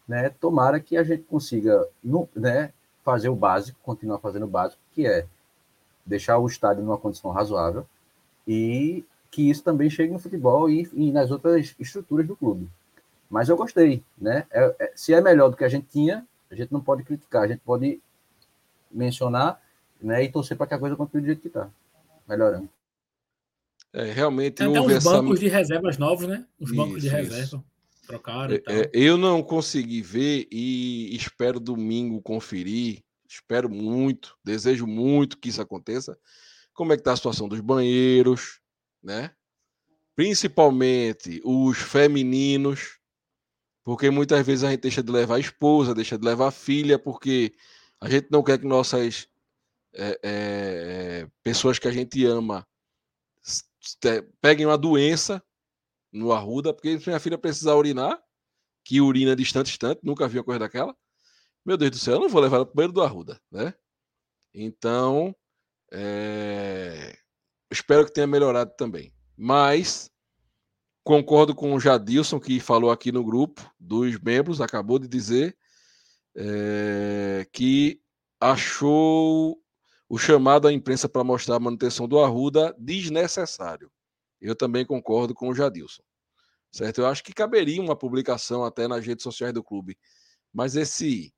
Né? 0.07 0.29
Tomara 0.29 0.79
que 0.79 0.97
a 0.97 1.03
gente 1.03 1.21
consiga 1.21 1.87
né, 2.35 2.73
fazer 3.05 3.29
o 3.29 3.35
básico, 3.35 3.77
continuar 3.83 4.17
fazendo 4.17 4.45
o 4.45 4.49
básico, 4.49 4.81
que 4.93 5.05
é 5.05 5.27
deixar 6.03 6.39
o 6.39 6.47
estádio 6.47 6.83
numa 6.83 6.97
condição 6.97 7.29
razoável 7.29 7.85
e 8.47 9.05
que 9.37 9.51
isso 9.51 9.61
também 9.61 9.87
chegue 9.87 10.11
no 10.11 10.17
futebol 10.17 10.67
e, 10.67 10.89
e 10.93 11.11
nas 11.11 11.29
outras 11.29 11.75
estruturas 11.79 12.25
do 12.25 12.35
clube. 12.35 12.67
Mas 13.29 13.49
eu 13.49 13.55
gostei, 13.55 14.03
né? 14.17 14.47
É, 14.49 14.75
é, 14.79 14.91
se 14.95 15.13
é 15.13 15.21
melhor 15.21 15.51
do 15.51 15.55
que 15.55 15.63
a 15.63 15.69
gente 15.69 15.85
tinha, 15.91 16.25
a 16.49 16.55
gente 16.55 16.73
não 16.73 16.81
pode 16.81 17.03
criticar, 17.03 17.43
a 17.43 17.47
gente 17.47 17.59
pode 17.59 18.01
mencionar 18.89 19.61
né, 20.01 20.23
e 20.23 20.31
torcer 20.31 20.57
para 20.57 20.65
que 20.65 20.73
a 20.73 20.79
coisa 20.79 20.95
continue 20.95 21.21
do 21.21 21.25
jeito 21.27 21.41
que 21.41 21.49
está, 21.49 21.69
melhorando. 22.27 22.67
É, 23.93 24.05
realmente 24.05 24.55
Tem 24.55 24.75
até 24.75 24.81
uns 24.81 25.03
bancos 25.03 25.39
de 25.39 25.47
reservas 25.47 25.99
novos, 25.99 26.27
né? 26.27 26.43
Os 26.59 26.71
isso, 26.71 26.75
bancos 26.75 27.03
de 27.03 27.07
reserva. 27.07 27.63
Trocaram 28.07 28.53
e 28.53 28.55
é, 28.55 28.59
tal. 28.59 28.73
É, 28.75 28.89
eu 28.91 29.17
não 29.17 29.43
consegui 29.43 30.01
ver 30.01 30.47
e 30.51 31.15
espero 31.15 31.59
domingo 31.59 32.19
conferir. 32.23 33.03
Espero 33.29 33.69
muito, 33.69 34.35
desejo 34.43 34.87
muito 34.87 35.37
que 35.37 35.49
isso 35.49 35.61
aconteça. 35.61 36.17
Como 36.73 36.91
é 36.91 36.95
que 36.95 37.01
está 37.01 37.13
a 37.13 37.15
situação 37.15 37.47
dos 37.47 37.59
banheiros, 37.59 38.61
né? 39.07 39.33
Principalmente 40.15 41.41
os 41.45 41.77
femininos, 41.77 42.99
porque 43.85 44.09
muitas 44.09 44.45
vezes 44.45 44.65
a 44.65 44.71
gente 44.71 44.81
deixa 44.81 45.01
de 45.01 45.09
levar 45.09 45.35
a 45.35 45.39
esposa, 45.39 45.95
deixa 45.95 46.17
de 46.17 46.25
levar 46.25 46.47
a 46.49 46.51
filha, 46.51 46.99
porque 46.99 47.55
a 48.01 48.09
gente 48.09 48.27
não 48.29 48.43
quer 48.43 48.59
que 48.59 48.65
nossas 48.65 49.29
é, 49.93 50.19
é, 50.21 51.27
pessoas 51.41 51.79
que 51.79 51.87
a 51.87 51.91
gente 51.91 52.25
ama 52.25 52.67
peguem 54.41 54.65
uma 54.65 54.77
doença 54.77 55.41
no 56.11 56.33
arruda, 56.33 56.73
porque 56.73 56.99
minha 57.05 57.19
filha 57.19 57.37
precisa 57.37 57.73
urinar, 57.73 58.21
que 58.83 58.99
urina 58.99 59.37
distante, 59.37 59.67
distante, 59.67 60.01
nunca 60.03 60.27
vi 60.27 60.37
uma 60.37 60.43
coisa 60.43 60.59
daquela. 60.59 60.93
Meu 61.65 61.77
Deus 61.77 61.91
do 61.91 61.97
céu, 61.97 62.15
eu 62.15 62.19
não 62.19 62.29
vou 62.29 62.41
levar 62.41 62.57
ela 62.57 62.65
o 62.65 62.73
banheiro 62.73 62.93
do 62.93 63.01
arruda, 63.01 63.39
né? 63.49 63.73
Então, 64.53 65.33
é... 65.93 67.17
espero 67.71 68.05
que 68.05 68.13
tenha 68.13 68.27
melhorado 68.27 68.73
também. 68.77 69.13
Mas 69.35 70.11
Concordo 71.07 71.55
com 71.55 71.73
o 71.73 71.79
Jadilson, 71.79 72.37
que 72.37 72.59
falou 72.59 72.91
aqui 72.91 73.13
no 73.13 73.23
grupo 73.23 73.65
dos 73.79 74.19
membros, 74.19 74.59
acabou 74.59 74.99
de 74.99 75.07
dizer 75.07 75.57
é, 76.35 77.47
que 77.53 78.01
achou 78.41 79.57
o 80.09 80.17
chamado 80.17 80.67
à 80.67 80.73
imprensa 80.73 81.07
para 81.07 81.23
mostrar 81.23 81.55
a 81.55 81.59
manutenção 81.61 82.09
do 82.09 82.19
Arruda 82.19 82.75
desnecessário. 82.77 83.89
Eu 84.41 84.53
também 84.53 84.85
concordo 84.85 85.33
com 85.33 85.47
o 85.47 85.55
Jadilson. 85.55 86.03
Certo? 86.73 86.99
Eu 86.99 87.07
acho 87.07 87.23
que 87.23 87.31
caberia 87.31 87.81
uma 87.81 87.95
publicação 87.95 88.65
até 88.65 88.85
nas 88.85 89.05
redes 89.05 89.23
sociais 89.23 89.53
do 89.53 89.63
clube. 89.63 89.97
Mas 90.53 90.75
esse. 90.75 91.33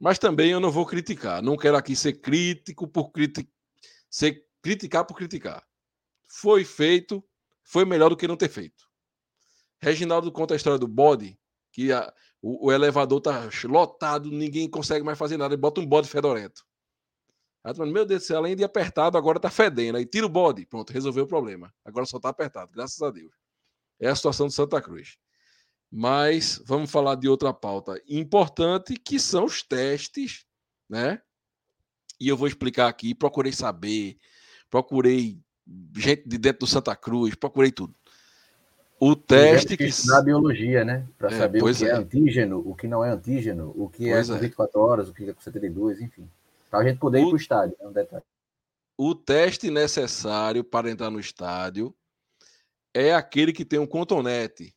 Mas 0.00 0.18
também 0.18 0.52
eu 0.52 0.58
não 0.58 0.70
vou 0.70 0.86
criticar. 0.86 1.42
Não 1.42 1.58
quero 1.58 1.76
aqui 1.76 1.94
ser 1.94 2.14
crítico 2.14 2.88
por 2.88 3.10
criti... 3.10 3.46
ser 4.08 4.42
criticar 4.62 5.04
por 5.04 5.16
criticar. 5.16 5.66
Foi 6.28 6.64
feito, 6.64 7.22
foi 7.64 7.84
melhor 7.84 8.08
do 8.08 8.16
que 8.16 8.28
não 8.28 8.36
ter 8.36 8.48
feito. 8.48 8.88
Reginaldo 9.80 10.30
conta 10.30 10.54
a 10.54 10.56
história 10.56 10.78
do 10.78 10.88
bode, 10.88 11.38
que 11.72 11.92
a, 11.92 12.12
o, 12.40 12.68
o 12.68 12.72
elevador 12.72 13.20
tá 13.20 13.48
lotado, 13.64 14.30
ninguém 14.30 14.70
consegue 14.70 15.04
mais 15.04 15.18
fazer 15.18 15.36
nada, 15.36 15.54
e 15.54 15.56
bota 15.56 15.80
um 15.80 15.86
bode 15.86 16.08
fedorento. 16.08 16.64
Aí 17.64 17.74
meu 17.90 18.04
Deus 18.04 18.22
do 18.22 18.26
céu, 18.26 18.38
além 18.38 18.56
de 18.56 18.64
apertado, 18.64 19.16
agora 19.16 19.38
tá 19.38 19.50
fedendo. 19.50 19.96
Aí 19.96 20.04
tira 20.04 20.26
o 20.26 20.28
bode, 20.28 20.66
pronto, 20.66 20.92
resolveu 20.92 21.24
o 21.24 21.28
problema. 21.28 21.72
Agora 21.84 22.04
só 22.06 22.18
tá 22.18 22.28
apertado, 22.28 22.72
graças 22.72 23.00
a 23.00 23.10
Deus. 23.10 23.32
É 24.00 24.08
a 24.08 24.16
situação 24.16 24.48
de 24.48 24.54
Santa 24.54 24.80
Cruz. 24.80 25.16
Mas 25.90 26.60
vamos 26.64 26.90
falar 26.90 27.14
de 27.16 27.28
outra 27.28 27.52
pauta 27.52 28.02
importante, 28.08 28.96
que 28.96 29.18
são 29.20 29.44
os 29.44 29.62
testes, 29.62 30.44
né? 30.88 31.20
E 32.18 32.28
eu 32.28 32.36
vou 32.36 32.48
explicar 32.48 32.88
aqui, 32.88 33.14
procurei 33.14 33.52
saber, 33.52 34.16
procurei 34.72 35.38
gente 35.94 36.26
de 36.26 36.38
dentro 36.38 36.60
do 36.60 36.66
Santa 36.66 36.96
Cruz, 36.96 37.34
procurei 37.34 37.70
tudo. 37.70 37.94
O 38.98 39.14
teste 39.14 39.76
que. 39.76 39.90
Na 40.06 40.22
biologia, 40.22 40.82
né? 40.82 41.06
Para 41.18 41.28
é, 41.28 41.38
saber 41.38 41.62
o 41.62 41.74
que 41.74 41.84
é. 41.84 41.88
é. 41.88 41.92
antígeno, 41.92 42.62
o 42.64 42.74
que 42.74 42.88
não 42.88 43.04
é 43.04 43.10
antígeno, 43.10 43.74
o 43.76 43.90
que 43.90 44.08
é 44.08 44.14
pois 44.14 44.30
é 44.30 44.32
com 44.32 44.40
24 44.40 44.80
horas, 44.80 45.08
o 45.10 45.12
que 45.12 45.28
é 45.28 45.32
com 45.34 45.40
72, 45.42 46.00
enfim. 46.00 46.26
Para 46.70 46.80
a 46.80 46.84
gente 46.84 46.98
poder 46.98 47.18
o... 47.18 47.20
ir 47.20 47.26
para 47.26 47.34
o 47.34 47.36
estádio, 47.36 47.76
é 47.78 47.86
um 47.86 47.92
detalhe. 47.92 48.24
O 48.96 49.14
teste 49.14 49.70
necessário 49.70 50.64
para 50.64 50.90
entrar 50.90 51.10
no 51.10 51.20
estádio 51.20 51.94
é 52.94 53.14
aquele 53.14 53.52
que 53.52 53.64
tem 53.64 53.78
um 53.78 53.86
contonete, 53.86 54.74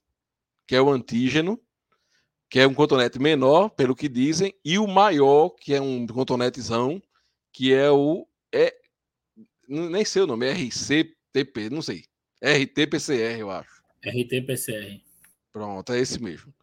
que 0.67 0.75
é 0.75 0.81
o 0.81 0.89
antígeno, 0.89 1.59
que 2.49 2.59
é 2.59 2.67
um 2.67 2.73
contonete 2.73 3.19
menor, 3.19 3.69
pelo 3.69 3.95
que 3.95 4.09
dizem, 4.09 4.53
e 4.63 4.77
o 4.77 4.87
maior, 4.87 5.49
que 5.51 5.73
é 5.73 5.79
um 5.79 6.05
contonetezão, 6.05 7.01
que 7.53 7.73
é 7.73 7.89
o. 7.89 8.27
É, 8.53 8.75
nem 9.67 10.05
sei 10.05 10.21
o 10.21 10.27
nome, 10.27 10.45
é 10.47 10.51
RCTP, 10.51 11.69
não 11.69 11.81
sei. 11.81 12.05
RT-PCR, 12.41 13.39
eu 13.39 13.49
acho. 13.49 13.81
RT-PCR. 14.03 15.01
Pronto, 15.51 15.93
é 15.93 15.99
esse 15.99 16.21
mesmo. 16.21 16.53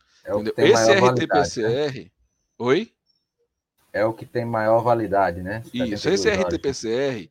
É 0.57 0.69
esse 0.69 0.93
RT-PCR. 0.93 2.05
Né? 2.05 2.11
Oi? 2.59 2.93
É 3.93 4.05
o 4.05 4.13
que 4.13 4.25
tem 4.25 4.45
maior 4.45 4.81
validade, 4.81 5.43
né? 5.43 5.63
Isso, 5.73 6.09
esse 6.09 6.31
RT-PCR, 6.31 7.29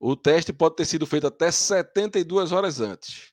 o 0.00 0.16
teste 0.16 0.52
pode 0.52 0.76
ter 0.76 0.84
sido 0.84 1.06
feito 1.06 1.26
até 1.26 1.50
72 1.50 2.50
horas 2.50 2.80
antes. 2.80 3.32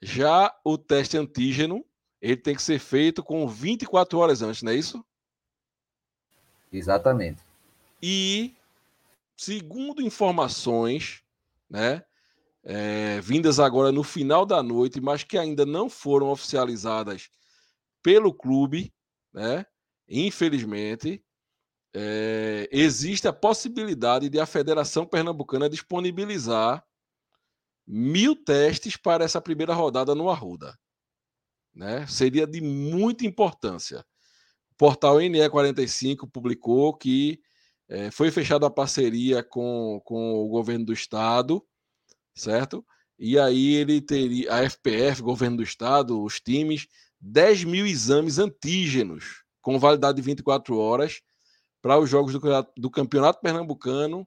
Já 0.00 0.54
o 0.64 0.76
teste 0.76 1.16
antígeno, 1.16 1.84
ele 2.20 2.36
tem 2.36 2.54
que 2.54 2.62
ser 2.62 2.78
feito 2.78 3.22
com 3.22 3.46
24 3.48 4.18
horas 4.18 4.42
antes, 4.42 4.62
não 4.62 4.72
é 4.72 4.74
isso? 4.74 5.04
Exatamente. 6.72 7.40
E, 8.02 8.54
segundo 9.36 10.02
informações, 10.02 11.22
né, 11.68 12.02
é, 12.64 13.20
vindas 13.20 13.58
agora 13.58 13.90
no 13.90 14.02
final 14.04 14.46
da 14.46 14.62
noite, 14.62 15.00
mas 15.00 15.24
que 15.24 15.36
ainda 15.36 15.66
não 15.66 15.90
foram 15.90 16.28
oficializadas 16.28 17.28
pelo 18.02 18.32
clube, 18.32 18.92
né, 19.32 19.66
infelizmente, 20.08 21.24
é, 21.94 22.68
existe 22.72 23.28
a 23.28 23.32
possibilidade 23.32 24.28
de 24.28 24.40
a 24.40 24.46
Federação 24.46 25.06
Pernambucana 25.06 25.68
disponibilizar 25.68 26.84
mil 27.86 28.34
testes 28.34 28.96
para 28.96 29.24
essa 29.24 29.40
primeira 29.40 29.74
rodada 29.74 30.14
no 30.14 30.30
Arruda. 30.30 30.78
Né? 31.74 32.06
Seria 32.06 32.46
de 32.46 32.60
muita 32.60 33.26
importância. 33.26 34.04
O 34.70 34.74
portal 34.76 35.16
NE45 35.16 36.30
publicou 36.30 36.94
que 36.94 37.40
é, 37.92 38.10
foi 38.10 38.30
fechada 38.30 38.66
a 38.66 38.70
parceria 38.70 39.42
com, 39.42 40.00
com 40.02 40.32
o 40.32 40.48
governo 40.48 40.86
do 40.86 40.94
estado, 40.94 41.62
certo? 42.34 42.82
E 43.18 43.38
aí 43.38 43.74
ele 43.74 44.00
teria, 44.00 44.50
a 44.50 44.62
FPF, 44.62 45.20
governo 45.20 45.58
do 45.58 45.62
estado, 45.62 46.22
os 46.22 46.40
times, 46.40 46.86
10 47.20 47.64
mil 47.64 47.86
exames 47.86 48.38
antígenos 48.38 49.44
com 49.60 49.78
validade 49.78 50.16
de 50.16 50.22
24 50.22 50.74
horas 50.78 51.20
para 51.82 51.98
os 51.98 52.08
jogos 52.08 52.32
do, 52.32 52.40
do 52.78 52.90
Campeonato 52.90 53.42
Pernambucano 53.42 54.26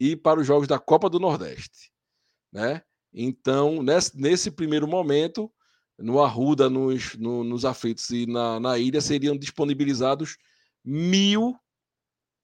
e 0.00 0.16
para 0.16 0.40
os 0.40 0.46
jogos 0.46 0.66
da 0.66 0.78
Copa 0.78 1.10
do 1.10 1.20
Nordeste. 1.20 1.92
Né? 2.50 2.80
Então, 3.12 3.82
nesse, 3.82 4.18
nesse 4.18 4.50
primeiro 4.50 4.88
momento, 4.88 5.52
no 5.98 6.22
Arruda, 6.22 6.70
nos, 6.70 7.14
no, 7.16 7.44
nos 7.44 7.66
aflitos 7.66 8.08
e 8.08 8.24
na, 8.24 8.58
na 8.58 8.78
ilha, 8.78 9.02
seriam 9.02 9.36
disponibilizados 9.36 10.38
mil 10.82 11.54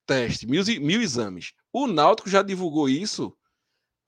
testes, 0.08 0.48
mil, 0.48 0.64
mil 0.80 1.02
exames. 1.02 1.52
O 1.70 1.86
Náutico 1.86 2.30
já 2.30 2.42
divulgou 2.42 2.88
isso 2.88 3.36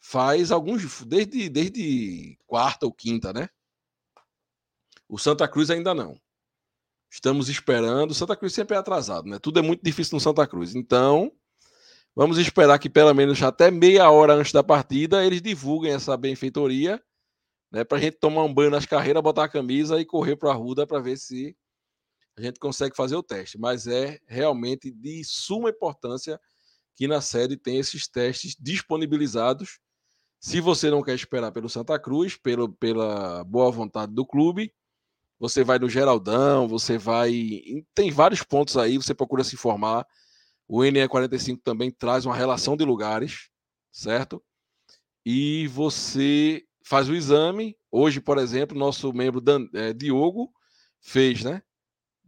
faz 0.01 0.51
alguns. 0.51 1.05
desde, 1.05 1.49
desde 1.51 2.39
quarta 2.47 2.87
ou 2.87 2.93
quinta, 2.93 3.33
né? 3.33 3.49
O 5.07 5.19
Santa 5.19 5.47
Cruz 5.47 5.71
ainda 5.71 5.95
não. 5.95 6.19
Estamos 7.11 7.49
esperando. 7.49 8.15
Santa 8.15 8.35
Cruz 8.35 8.55
sempre 8.55 8.75
é 8.75 8.79
atrasado, 8.79 9.29
né? 9.29 9.39
Tudo 9.39 9.59
é 9.59 9.63
muito 9.63 9.83
difícil 9.83 10.17
no 10.17 10.21
Santa 10.21 10.47
Cruz. 10.47 10.75
Então, 10.75 11.31
vamos 12.17 12.39
esperar 12.39 12.79
que 12.79 12.89
pelo 12.89 13.13
menos 13.13 13.43
até 13.43 13.71
meia 13.71 14.11
hora 14.11 14.35
antes 14.35 14.53
da 14.53 14.63
partida 14.63 15.25
eles 15.25 15.43
divulguem 15.43 15.93
essa 15.93 16.17
benfeitoria, 16.17 17.03
né? 17.71 17.85
Para 17.85 17.99
gente 17.99 18.17
tomar 18.17 18.45
um 18.45 18.55
banho 18.55 18.71
nas 18.71 18.87
carreiras, 18.87 19.23
botar 19.23 19.45
a 19.45 19.49
camisa 19.49 20.01
e 20.01 20.05
correr 20.07 20.37
para 20.37 20.51
a 20.51 20.55
Ruda 20.55 20.87
para 20.87 21.01
ver 21.01 21.19
se 21.19 21.55
gente 22.41 22.59
consegue 22.59 22.97
fazer 22.97 23.17
o 23.17 23.23
teste. 23.23 23.59
Mas 23.59 23.87
é 23.87 24.19
realmente 24.27 24.91
de 24.91 25.23
suma 25.25 25.71
importância 25.71 26.41
que 26.97 27.07
na 27.09 27.21
sede 27.21 27.57
tem 27.57 27.79
esses 27.79 28.07
testes 28.09 28.57
disponibilizados. 28.59 29.79
Se 30.39 30.61
você 30.61 30.91
não 30.91 31.03
quer 31.03 31.15
esperar 31.15 31.53
pelo 31.53 31.69
Santa 31.69 31.99
Cruz, 31.99 32.37
pelo, 32.37 32.73
pela 32.73 33.45
boa 33.45 33.71
vontade 33.71 34.13
do 34.13 34.27
clube, 34.27 34.73
você 35.39 35.65
vai 35.65 35.79
no 35.79 35.89
Geraldão, 35.89 36.69
você 36.69 36.99
vai. 36.99 37.63
Tem 37.95 38.11
vários 38.11 38.43
pontos 38.43 38.77
aí, 38.77 38.99
você 38.99 39.15
procura 39.15 39.43
se 39.43 39.55
informar. 39.55 40.07
O 40.69 40.81
NE45 40.81 41.61
também 41.65 41.91
traz 41.91 42.27
uma 42.27 42.37
relação 42.37 42.77
de 42.77 42.85
lugares, 42.85 43.49
certo? 43.91 44.43
E 45.25 45.67
você 45.69 46.63
faz 46.85 47.09
o 47.09 47.15
exame. 47.15 47.77
Hoje, 47.91 48.21
por 48.21 48.37
exemplo, 48.37 48.79
nosso 48.79 49.13
membro 49.13 49.41
Dan, 49.41 49.67
é, 49.75 49.93
Diogo 49.93 50.53
fez, 51.01 51.43
né? 51.43 51.63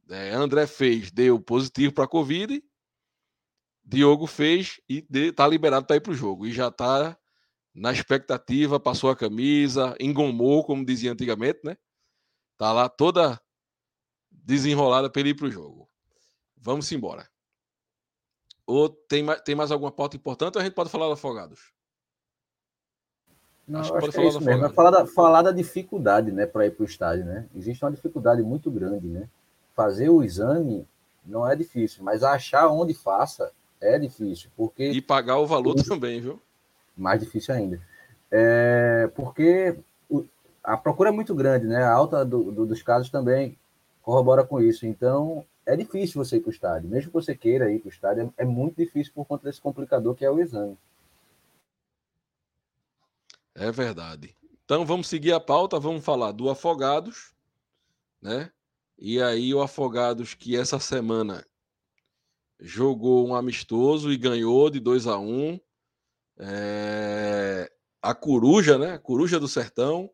É, 0.09 0.31
André 0.31 0.67
fez, 0.67 1.11
deu 1.11 1.41
positivo 1.41 1.95
para 1.95 2.05
a 2.05 2.09
Covid. 2.09 2.63
Diogo 3.85 4.27
fez 4.27 4.81
e 4.89 5.05
está 5.11 5.47
liberado 5.47 5.87
para 5.87 5.97
ir 5.97 6.01
para 6.01 6.13
o 6.13 6.17
jogo. 6.17 6.47
E 6.47 6.53
já 6.53 6.69
está 6.69 7.17
na 7.75 7.93
expectativa, 7.93 8.79
passou 8.79 9.11
a 9.11 9.17
camisa, 9.17 9.97
engomou, 9.99 10.65
como 10.65 10.85
dizia 10.85 11.13
antigamente, 11.13 11.61
né? 11.65 11.77
Tá 12.57 12.73
lá 12.73 12.89
toda 12.89 13.41
desenrolada 14.31 15.11
para 15.11 15.21
ele 15.21 15.31
ir 15.31 15.35
para 15.35 15.47
o 15.47 15.51
jogo. 15.51 15.89
Vamos 16.57 16.91
embora. 16.93 17.29
Ou 18.67 18.89
tem, 18.89 19.25
tem 19.45 19.55
mais 19.55 19.73
alguma 19.73 19.91
pauta 19.91 20.17
importante 20.17 20.57
ou 20.57 20.61
a 20.61 20.65
gente 20.65 20.75
pode 20.75 20.91
falar 20.91 21.07
do 21.07 21.13
Afogados? 21.13 21.73
Não, 23.67 23.81
acho, 23.81 23.93
que 23.93 24.21
é 24.21 24.29
isso 24.29 24.41
mesmo. 24.41 24.67
É 24.67 24.69
falar 24.69 24.91
da, 24.91 25.07
falar 25.07 25.43
da 25.43 25.53
dificuldade 25.53 26.31
né, 26.31 26.47
para 26.47 26.67
ir 26.67 26.73
para 26.73 26.83
o 26.83 26.87
estádio. 26.87 27.25
Né? 27.25 27.49
Existe 27.55 27.85
uma 27.85 27.91
dificuldade 27.91 28.43
muito 28.43 28.71
grande. 28.71 29.09
Né? 29.09 29.29
Fazer 29.75 30.09
o 30.09 30.23
exame 30.23 30.87
não 31.25 31.49
é 31.49 31.57
difícil, 31.57 32.03
mas 32.03 32.23
achar 32.23 32.69
onde 32.69 32.95
faça 32.95 33.51
é 33.81 33.99
difícil. 33.99 34.51
Porque 34.57 34.91
e 34.91 35.01
pagar 35.01 35.39
o 35.39 35.47
valor 35.47 35.75
também, 35.83 36.21
viu? 36.21 36.41
Mais 36.97 37.21
difícil 37.21 37.55
ainda. 37.55 37.81
É, 38.31 39.11
porque 39.15 39.79
a 40.63 40.77
procura 40.77 41.11
é 41.11 41.13
muito 41.13 41.35
grande, 41.35 41.67
né? 41.67 41.83
A 41.83 41.93
alta 41.93 42.25
do, 42.25 42.53
do, 42.53 42.67
dos 42.67 42.83
casos 42.83 43.11
também 43.11 43.59
corrobora 44.03 44.45
com 44.45 44.61
isso. 44.61 44.87
Então, 44.87 45.45
é 45.67 45.77
difícil 45.77 46.23
você 46.23 46.37
ir 46.37 46.41
para 46.41 46.51
o 46.51 46.53
estádio. 46.53 46.89
Mesmo 46.89 47.11
que 47.11 47.15
você 47.15 47.35
queira 47.35 47.73
ir 47.73 47.81
para 47.81 47.89
o 47.89 47.93
estádio, 47.93 48.35
é, 48.37 48.43
é 48.43 48.45
muito 48.45 48.77
difícil 48.77 49.13
por 49.15 49.27
conta 49.27 49.45
desse 49.45 49.61
complicador 49.61 50.15
que 50.15 50.25
é 50.25 50.31
o 50.31 50.41
exame. 50.41 50.77
É 53.55 53.71
verdade. 53.71 54.35
Então, 54.65 54.87
vamos 54.87 55.09
seguir 55.09 55.33
a 55.33 55.41
pauta. 55.41 55.79
Vamos 55.79 56.05
falar 56.05 56.33
do 56.33 56.49
Afogados, 56.49 57.33
né? 58.21 58.51
E 59.05 59.21
aí, 59.21 59.53
o 59.53 59.61
Afogados 59.61 60.33
que 60.33 60.57
essa 60.57 60.79
semana 60.79 61.45
jogou 62.61 63.27
um 63.27 63.35
amistoso 63.35 64.13
e 64.13 64.17
ganhou 64.17 64.71
de 64.71 64.79
2 64.79 65.09
a 65.09 65.19
1 65.19 65.29
um. 65.29 65.61
É... 66.39 67.69
A 68.01 68.15
Coruja, 68.15 68.79
né? 68.79 68.93
A 68.93 69.01
Coruja 69.01 69.41
do 69.41 69.49
Sertão 69.49 70.09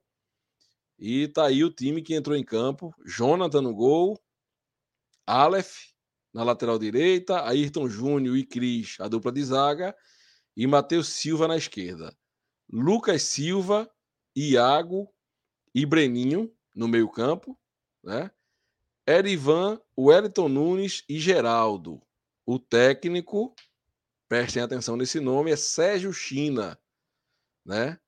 e 0.99 1.29
tá 1.29 1.45
aí 1.45 1.63
o 1.63 1.71
time 1.71 2.01
que 2.01 2.15
entrou 2.15 2.35
em 2.35 2.43
campo: 2.43 2.95
Jonathan 3.05 3.61
no 3.61 3.75
gol, 3.75 4.19
Aleph 5.27 5.93
na 6.33 6.43
lateral 6.43 6.79
direita, 6.79 7.47
Ayrton 7.47 7.91
Júnior 7.91 8.39
e 8.39 8.47
Cris, 8.47 8.97
a 9.01 9.07
dupla 9.07 9.31
de 9.31 9.45
zaga, 9.45 9.95
e 10.57 10.67
Matheus 10.67 11.09
Silva 11.09 11.47
na 11.47 11.59
esquerda. 11.59 12.17
Lucas 12.73 13.23
Silva, 13.25 13.87
Iago 14.35 15.13
e 15.75 15.85
Breninho 15.85 16.51
no 16.75 16.89
meio-campo, 16.89 17.55
né? 18.03 18.31
Erivan, 19.09 19.81
Wellington 19.97 20.49
Nunes 20.49 21.05
e 21.09 21.19
Geraldo. 21.19 22.03
O 22.45 22.59
técnico, 22.59 23.55
prestem 24.29 24.63
atenção 24.63 24.97
nesse 24.97 25.19
nome, 25.21 25.51
é 25.51 25.57
Sérgio 25.57 26.13
China, 26.13 26.79
né? 27.65 27.99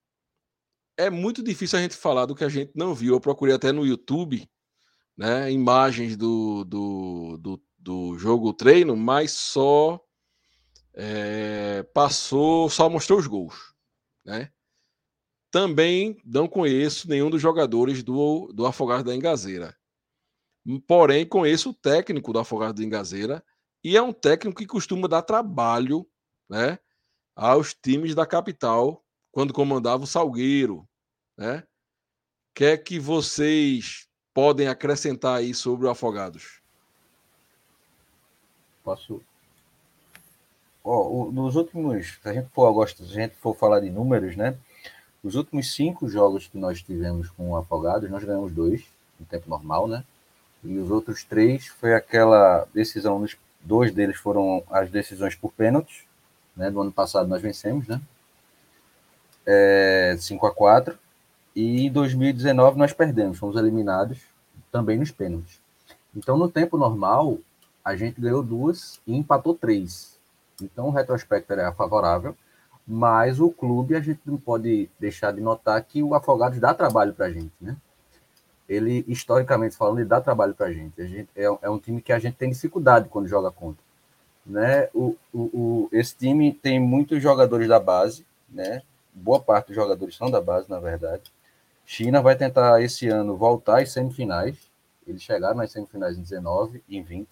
é 1.01 1.09
muito 1.09 1.43
difícil 1.43 1.79
a 1.79 1.83
gente 1.83 1.97
falar 1.97 2.27
do 2.27 2.35
que 2.35 2.45
a 2.45 2.49
gente 2.49 2.73
não 2.75 2.95
viu. 2.95 3.15
Eu 3.15 3.21
procurei 3.21 3.55
até 3.55 3.73
no 3.73 3.87
YouTube, 3.87 4.47
né, 5.17 5.51
imagens 5.51 6.15
do, 6.17 6.63
do, 6.65 7.39
do, 7.39 7.63
do 7.79 8.19
jogo 8.19 8.53
treino, 8.53 8.95
mas 8.95 9.33
só 9.33 9.99
é, 10.93 11.83
passou, 11.95 12.69
só 12.69 12.91
mostrou 12.91 13.19
os 13.19 13.27
gols, 13.27 13.75
né? 14.25 14.51
Também 15.51 16.21
não 16.25 16.47
conheço 16.47 17.09
nenhum 17.09 17.31
dos 17.31 17.43
jogadores 17.43 18.03
do, 18.03 18.53
do 18.53 18.67
Afogados 18.67 19.03
da 19.03 19.15
Engazeira. 19.17 19.75
Porém, 20.87 21.27
conheço 21.27 21.70
o 21.70 21.75
técnico 21.75 22.33
do 22.33 22.38
Afogados 22.38 22.81
da 22.81 22.87
Engazeira 22.87 23.42
e 23.83 23.96
é 23.96 24.03
um 24.03 24.12
técnico 24.12 24.59
que 24.59 24.66
costuma 24.66 25.09
dar 25.09 25.23
trabalho 25.23 26.07
né, 26.49 26.79
aos 27.35 27.73
times 27.73 28.14
da 28.14 28.27
capital 28.27 29.03
quando 29.33 29.55
comandava 29.55 30.05
o 30.05 30.07
Salgueiro. 30.07 30.87
Né? 31.37 31.59
O 31.59 32.55
que 32.55 32.64
é 32.64 32.77
que 32.77 32.99
vocês 32.99 34.07
podem 34.35 34.68
acrescentar 34.68 35.38
aí 35.38 35.55
sobre 35.55 35.87
o 35.87 35.90
Afogados? 35.90 36.61
Posso. 38.85 39.23
Oh, 40.83 41.31
nos 41.31 41.57
últimos, 41.57 42.18
se 42.23 42.29
a 42.29 42.33
gente 42.33 42.49
for 42.51 42.88
se 42.88 43.03
a 43.03 43.07
gente 43.07 43.35
for 43.37 43.55
falar 43.55 43.81
de 43.81 43.90
números, 43.90 44.37
né? 44.37 44.59
Os 45.23 45.35
últimos 45.35 45.75
cinco 45.75 46.09
jogos 46.09 46.46
que 46.46 46.57
nós 46.57 46.83
tivemos 46.83 47.29
com 47.31 47.51
o 47.51 47.57
Afogados, 47.57 48.11
nós 48.11 48.25
ganhamos 48.25 48.53
dois, 48.53 48.85
no 49.18 49.27
tempo 49.27 49.49
normal, 49.49 49.87
né? 49.87 50.05
E 50.62 50.79
os 50.79 50.90
outros 50.90 51.25
três 51.25 51.66
foi 51.66 51.94
aquela 51.94 52.66
decisão, 52.75 53.25
dois 53.61 53.92
deles 53.92 54.16
foram 54.16 54.62
as 54.70 54.90
decisões 54.90 55.35
por 55.35 55.53
pênaltis, 55.53 56.05
né? 56.57 56.70
Do 56.70 56.81
ano 56.81 56.92
passado 56.92 57.29
nós 57.29 57.40
vencemos, 57.40 57.87
né? 57.87 58.01
É, 59.46 60.16
5 60.18 60.46
a 60.46 60.55
4 60.55 60.99
e 61.57 61.87
em 61.87 61.90
2019 61.90 62.79
nós 62.79 62.92
perdemos, 62.92 63.38
fomos 63.38 63.57
eliminados 63.57 64.18
também 64.70 64.99
nos 64.99 65.11
pênaltis. 65.11 65.61
Então, 66.14 66.37
no 66.37 66.49
tempo 66.49 66.77
normal, 66.77 67.38
a 67.85 67.96
gente 67.96 68.20
ganhou 68.20 68.42
duas 68.42 69.01
e 69.07 69.16
empatou 69.16 69.55
três. 69.55 70.18
Então, 70.62 70.88
o 70.88 70.90
retrospecto 70.90 71.53
era 71.53 71.73
favorável 71.73 72.37
mas 72.92 73.38
o 73.38 73.53
clube 73.53 73.94
a 73.94 74.01
gente 74.01 74.20
não 74.27 74.37
pode 74.37 74.90
deixar 74.99 75.33
de 75.33 75.40
notar 75.40 75.81
que 75.85 76.03
o 76.03 76.12
Afogados 76.12 76.59
dá 76.59 76.75
trabalho 76.75 77.14
para 77.14 77.27
a 77.27 77.31
gente, 77.31 77.53
né? 77.61 77.77
Ele, 78.71 79.05
historicamente 79.09 79.77
falando, 79.77 79.99
ele 79.99 80.09
dá 80.09 80.21
trabalho 80.21 80.55
para 80.55 80.67
a 80.67 80.73
gente. 80.73 81.29
É, 81.35 81.43
é, 81.43 81.69
um 81.69 81.79
time 81.79 82.01
que 82.01 82.13
a 82.13 82.21
gente 82.21 82.37
tem 82.37 82.51
dificuldade 82.51 83.09
quando 83.09 83.27
joga 83.27 83.51
contra. 83.51 83.83
Né? 84.47 84.89
O, 84.95 85.17
o, 85.33 85.41
o, 85.41 85.89
esse 85.91 86.17
time 86.17 86.53
tem 86.53 86.79
muitos 86.79 87.21
jogadores 87.21 87.67
da 87.67 87.81
base, 87.81 88.25
né? 88.49 88.83
Boa 89.13 89.41
parte 89.41 89.67
dos 89.67 89.77
jogadores 89.77 90.15
são 90.15 90.31
da 90.31 90.41
base, 90.41 90.71
na 90.71 90.79
verdade. 90.79 91.33
China 91.85 92.23
vai 92.23 92.37
tentar 92.37 92.81
esse 92.81 93.09
ano 93.09 93.37
voltar 93.37 93.83
às 93.83 93.91
semifinais. 93.91 94.57
Eles 95.05 95.23
chegaram 95.23 95.57
nas 95.57 95.73
semifinais 95.73 96.17
em 96.17 96.23
19 96.23 96.81
e 96.89 96.97
em 96.97 97.03
20. 97.03 97.29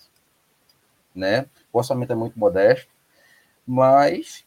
Né? 1.14 1.46
O 1.72 1.78
orçamento 1.78 2.12
é 2.12 2.16
muito 2.16 2.36
modesto, 2.36 2.90
mas 3.64 4.44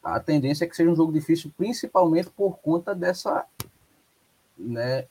a 0.00 0.20
tendência 0.20 0.64
é 0.64 0.68
que 0.68 0.76
seja 0.76 0.90
um 0.90 0.94
jogo 0.94 1.12
difícil, 1.12 1.52
principalmente 1.56 2.30
por 2.30 2.58
conta 2.58 2.94
dessa 2.94 3.44
né, 4.56 5.06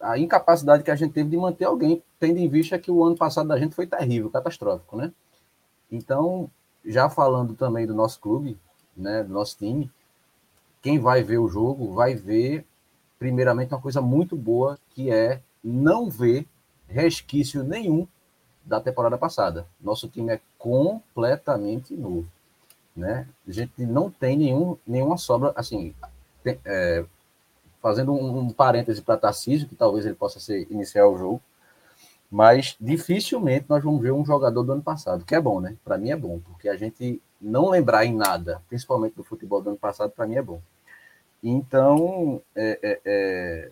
a 0.00 0.18
incapacidade 0.18 0.82
que 0.82 0.90
a 0.90 0.96
gente 0.96 1.12
teve 1.12 1.30
de 1.30 1.36
manter 1.36 1.64
alguém, 1.64 2.02
tendo 2.18 2.38
em 2.38 2.48
vista 2.48 2.78
que 2.78 2.90
o 2.90 3.04
ano 3.04 3.16
passado 3.16 3.48
da 3.48 3.58
gente 3.58 3.74
foi 3.74 3.86
terrível, 3.86 4.30
catastrófico, 4.30 4.96
né? 4.96 5.12
Então, 5.90 6.50
já 6.84 7.08
falando 7.08 7.54
também 7.54 7.86
do 7.86 7.94
nosso 7.94 8.20
clube, 8.20 8.58
né, 8.96 9.22
do 9.22 9.32
nosso 9.32 9.56
time, 9.56 9.90
quem 10.82 10.98
vai 10.98 11.22
ver 11.22 11.38
o 11.38 11.48
jogo 11.48 11.92
vai 11.92 12.14
ver, 12.14 12.64
primeiramente, 13.18 13.72
uma 13.74 13.80
coisa 13.80 14.00
muito 14.00 14.36
boa, 14.36 14.78
que 14.90 15.10
é 15.10 15.40
não 15.62 16.08
ver 16.08 16.46
resquício 16.86 17.62
nenhum 17.62 18.06
da 18.64 18.80
temporada 18.80 19.18
passada. 19.18 19.66
Nosso 19.80 20.08
time 20.08 20.32
é 20.32 20.40
completamente 20.58 21.94
novo 21.94 22.28
né? 22.98 23.28
A 23.46 23.52
gente 23.52 23.86
não 23.86 24.10
tem 24.10 24.36
nenhum, 24.36 24.76
nenhuma 24.86 25.16
sobra, 25.16 25.52
assim, 25.54 25.94
tem, 26.42 26.58
é, 26.64 27.04
fazendo 27.80 28.12
um, 28.12 28.38
um 28.38 28.50
parêntese 28.50 29.02
para 29.02 29.16
Tarcísio, 29.16 29.68
que 29.68 29.74
talvez 29.74 30.04
ele 30.04 30.14
possa 30.14 30.40
ser 30.40 30.66
iniciar 30.70 31.06
o 31.06 31.16
jogo, 31.16 31.40
mas 32.30 32.76
dificilmente 32.80 33.66
nós 33.68 33.82
vamos 33.82 34.02
ver 34.02 34.12
um 34.12 34.24
jogador 34.24 34.62
do 34.62 34.72
ano 34.72 34.82
passado, 34.82 35.24
que 35.24 35.34
é 35.34 35.40
bom, 35.40 35.60
né? 35.60 35.76
Para 35.84 35.96
mim 35.96 36.10
é 36.10 36.16
bom, 36.16 36.40
porque 36.40 36.68
a 36.68 36.76
gente 36.76 37.22
não 37.40 37.70
lembrar 37.70 38.04
em 38.04 38.14
nada, 38.14 38.60
principalmente 38.68 39.14
do 39.14 39.24
futebol 39.24 39.62
do 39.62 39.70
ano 39.70 39.78
passado, 39.78 40.10
para 40.10 40.26
mim 40.26 40.36
é 40.36 40.42
bom. 40.42 40.60
Então, 41.42 42.42
é, 42.54 42.78
é, 42.82 43.00
é, 43.04 43.68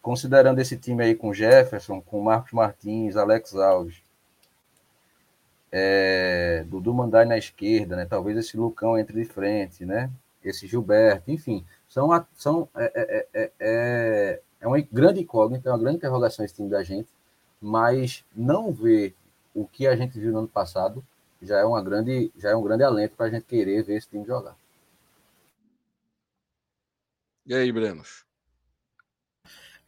considerando 0.00 0.60
esse 0.60 0.76
time 0.76 1.02
aí 1.02 1.14
com 1.14 1.34
Jefferson, 1.34 2.00
com 2.00 2.22
Marcos 2.22 2.52
Martins, 2.52 3.16
Alex 3.16 3.54
Alves, 3.54 4.02
é, 5.70 6.64
Dudu 6.66 6.94
Mandai 6.94 7.26
na 7.26 7.36
esquerda, 7.36 7.96
né? 7.96 8.06
Talvez 8.06 8.38
esse 8.38 8.56
Lucão 8.56 8.98
entre 8.98 9.14
de 9.20 9.24
frente, 9.28 9.84
né? 9.84 10.10
Esse 10.42 10.66
Gilberto, 10.66 11.30
enfim, 11.30 11.64
são, 11.98 12.26
são 12.34 12.68
é, 12.76 12.92
é, 12.94 13.26
é, 13.34 13.52
é, 13.58 14.40
é 14.60 14.66
uma 14.68 14.80
grande 14.80 15.20
incógnita, 15.20 15.68
é 15.68 15.72
uma 15.72 15.78
grande 15.78 15.96
interrogação 15.96 16.44
esse 16.44 16.54
time 16.54 16.68
da 16.68 16.82
gente, 16.82 17.08
mas 17.60 18.24
não 18.34 18.72
ver 18.72 19.14
o 19.54 19.66
que 19.66 19.86
a 19.86 19.96
gente 19.96 20.18
viu 20.18 20.30
no 20.30 20.38
ano 20.38 20.48
passado 20.48 21.04
já 21.42 21.58
é 21.58 21.64
uma 21.64 21.82
grande, 21.82 22.30
já 22.36 22.50
é 22.50 22.56
um 22.56 22.62
grande 22.62 22.84
alento 22.84 23.16
para 23.16 23.26
a 23.26 23.30
gente 23.30 23.44
querer 23.46 23.82
ver 23.82 23.96
esse 23.96 24.08
time 24.08 24.24
jogar. 24.24 24.56
E 27.46 27.54
aí, 27.54 27.72
Brenos? 27.72 28.24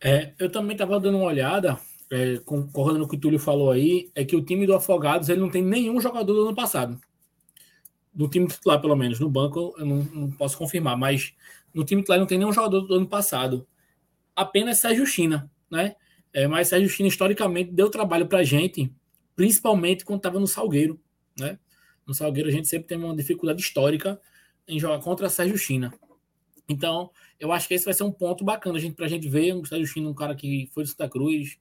É, 0.01 0.33
eu 0.39 0.51
também 0.51 0.73
estava 0.73 0.99
dando 0.99 1.19
uma 1.19 1.27
olhada 1.27 1.79
é, 2.11 2.39
concordando 2.39 3.01
com 3.01 3.07
o 3.07 3.09
que 3.11 3.17
o 3.17 3.21
Túlio 3.21 3.39
falou 3.39 3.71
aí, 3.71 4.11
é 4.15 4.25
que 4.25 4.35
o 4.35 4.45
time 4.45 4.67
do 4.67 4.75
Afogados 4.75 5.29
ele 5.29 5.41
não 5.41 5.51
tem 5.51 5.63
nenhum 5.63 6.01
jogador 6.01 6.33
do 6.33 6.43
ano 6.47 6.55
passado. 6.55 6.99
No 8.15 8.29
time 8.29 8.49
titular, 8.49 8.81
pelo 8.81 8.97
menos. 8.97 9.21
No 9.21 9.29
banco, 9.29 9.75
eu 9.79 9.87
não, 9.87 9.97
não 10.03 10.31
posso 10.33 10.57
confirmar, 10.59 10.97
mas 10.97 11.35
no 11.75 11.85
time 11.85 12.03
titular 12.03 12.19
não 12.19 12.27
tem 12.27 12.39
nenhum 12.39 12.53
jogador 12.53 12.81
do 12.83 12.95
ano 12.95 13.07
passado. 13.07 13.67
Apenas 14.35 14.79
Sérgio 14.79 15.07
China, 15.07 15.51
né? 15.71 15.95
É, 16.33 16.47
mas 16.47 16.69
Sérgio 16.69 16.89
China, 16.89 17.09
historicamente, 17.09 17.73
deu 17.73 17.91
trabalho 17.91 18.27
pra 18.27 18.43
gente, 18.43 18.93
principalmente 19.35 20.05
quando 20.05 20.19
estava 20.19 20.39
no 20.39 20.47
Salgueiro, 20.47 21.01
né? 21.39 21.59
No 22.07 22.15
Salgueiro, 22.15 22.49
a 22.49 22.53
gente 22.53 22.69
sempre 22.69 22.89
tem 22.89 22.99
uma 22.99 23.15
dificuldade 23.15 23.61
histórica 23.61 24.21
em 24.67 24.79
jogar 24.79 25.01
contra 25.01 25.29
Sérgio 25.29 25.59
China. 25.59 25.93
Então, 26.69 27.11
eu 27.39 27.51
acho 27.51 27.67
que 27.67 27.75
esse 27.75 27.85
vai 27.85 27.95
ser 27.95 28.05
um 28.05 28.13
ponto 28.13 28.45
bacana 28.45 28.79
a 28.79 28.81
gente, 28.81 28.95
pra 28.95 29.09
gente 29.09 29.29
ver 29.29 29.53
o 29.55 29.65
Sérgio 29.65 29.87
China, 29.87 30.09
um 30.09 30.15
cara 30.15 30.35
que 30.35 30.69
foi 30.73 30.85
do 30.85 30.89
Santa 30.89 31.09
Cruz, 31.09 31.59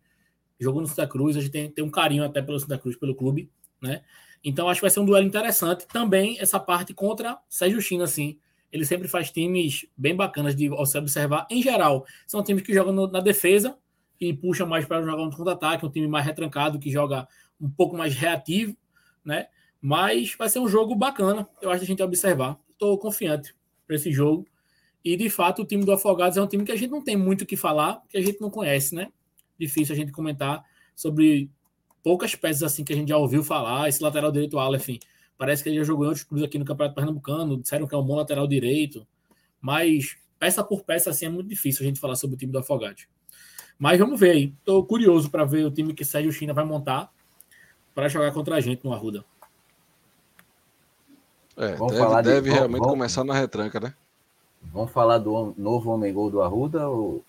jogou 0.60 0.82
no 0.82 0.88
Santa 0.88 1.08
Cruz, 1.08 1.36
a 1.36 1.42
gente 1.42 1.52
tem, 1.52 1.70
tem 1.70 1.84
um 1.84 1.90
carinho 1.90 2.24
até 2.24 2.42
pelo 2.42 2.60
Santa 2.60 2.78
Cruz, 2.78 2.96
pelo 2.96 3.16
clube, 3.16 3.50
né? 3.82 4.04
Então 4.44 4.70
acho 4.70 4.80
que 4.80 4.84
vai 4.84 4.92
ser 4.92 5.00
um 5.00 5.06
duelo 5.06 5.26
interessante. 5.26 5.88
Também 5.88 6.40
essa 6.40 6.60
parte 6.60 6.94
contra 6.94 7.40
Sérgio 7.50 7.82
China, 7.82 8.04
assim. 8.04 8.38
Ele 8.72 8.86
sempre 8.86 9.08
faz 9.08 9.32
times 9.32 9.86
bem 9.98 10.16
bacanas 10.16 10.56
de 10.56 10.70
se 10.86 10.98
observar. 10.98 11.48
Em 11.50 11.62
geral, 11.62 12.06
são 12.28 12.44
times 12.44 12.64
que 12.64 12.74
jogam 12.74 12.94
no, 12.94 13.08
na 13.08 13.20
defesa 13.20 13.78
e 14.20 14.34
puxam 14.34 14.68
mais 14.68 14.86
para 14.86 15.02
jogar 15.02 15.24
no 15.24 15.36
contra-ataque, 15.36 15.86
um 15.86 15.90
time 15.90 16.08
mais 16.08 16.26
retrancado, 16.26 16.80
que 16.80 16.92
joga 16.92 17.28
um 17.60 17.70
pouco 17.70 17.98
mais 17.98 18.14
reativo, 18.14 18.76
né? 19.24 19.48
Mas 19.82 20.36
vai 20.38 20.50
ser 20.50 20.60
um 20.60 20.68
jogo 20.68 20.94
bacana, 20.94 21.48
eu 21.62 21.70
acho 21.70 21.80
que 21.80 21.86
a 21.86 21.88
gente 21.88 22.04
observar. 22.04 22.60
Estou 22.72 22.98
confiante 22.98 23.56
para 23.88 23.96
esse 23.96 24.12
jogo. 24.12 24.46
E 25.04 25.16
de 25.16 25.30
fato, 25.30 25.62
o 25.62 25.66
time 25.66 25.86
do 25.86 25.92
Afogados 25.92 26.38
é 26.38 26.42
um 26.42 26.48
time 26.48 26.66
que 26.66 26.72
a 26.72 26.76
gente 26.76 26.92
não 26.92 27.02
tem 27.02 27.16
muito 27.16 27.44
o 27.44 27.46
que 27.46 27.56
falar, 27.56 28.04
que 28.10 28.18
a 28.18 28.22
gente 28.22 28.40
não 28.42 28.50
conhece, 28.50 28.94
né? 28.94 29.08
difícil 29.60 29.94
a 29.94 29.98
gente 29.98 30.12
comentar 30.12 30.64
sobre 30.96 31.52
poucas 32.02 32.34
peças 32.34 32.64
assim 32.64 32.84
que 32.84 32.94
a 32.94 32.96
gente 32.96 33.10
já 33.10 33.18
ouviu 33.18 33.44
falar. 33.44 33.90
Esse 33.90 34.02
lateral 34.02 34.32
direito, 34.32 34.58
Aleph, 34.58 34.90
parece 35.40 35.64
que 35.64 35.70
ele 35.70 35.78
já 35.78 35.86
jogou 35.86 36.04
em 36.04 36.10
outros 36.10 36.26
clubes 36.26 36.46
aqui 36.46 36.60
no 36.60 36.66
Campeonato 36.66 36.96
Pernambucano, 36.96 37.58
disseram 37.58 37.88
que 37.88 37.96
é 37.96 37.98
um 37.98 38.04
bom 38.04 38.18
lateral 38.18 38.46
direito, 38.46 39.08
mas 39.62 40.18
peça 40.38 40.62
por 40.62 40.84
peça 40.84 41.10
assim 41.10 41.28
é 41.28 41.30
muito 41.30 41.48
difícil 41.48 41.82
a 41.84 41.88
gente 41.88 42.00
falar 42.00 42.16
sobre 42.16 42.36
o 42.36 42.38
time 42.38 42.52
do 42.52 42.60
Afogados. 42.60 43.08
Mas 43.80 43.98
vamos 43.98 44.20
ver 44.20 44.32
aí. 44.32 44.54
Estou 44.60 44.86
curioso 44.86 45.32
para 45.32 45.46
ver 45.46 45.66
o 45.66 45.72
time 45.72 45.94
que 45.94 46.04
Sérgio 46.04 46.34
China 46.34 46.54
vai 46.54 46.66
montar 46.66 47.10
para 47.96 48.10
jogar 48.10 48.34
contra 48.34 48.58
a 48.58 48.60
gente 48.60 48.84
no 48.84 48.92
Arruda. 48.92 49.24
É, 51.56 51.74
vamos 51.76 51.94
deve, 51.94 52.04
falar 52.04 52.22
de, 52.22 52.30
deve 52.30 52.42
vamos, 52.42 52.56
realmente 52.56 52.80
vamos, 52.80 52.94
começar 52.94 53.24
na 53.24 53.34
retranca, 53.34 53.80
né? 53.80 53.94
Vamos 54.74 54.92
falar 54.92 55.20
do 55.20 55.54
novo 55.58 55.90
homem 55.90 56.14
gol 56.14 56.30
do 56.30 56.42
Arruda 56.42 56.90
ou 56.90 57.24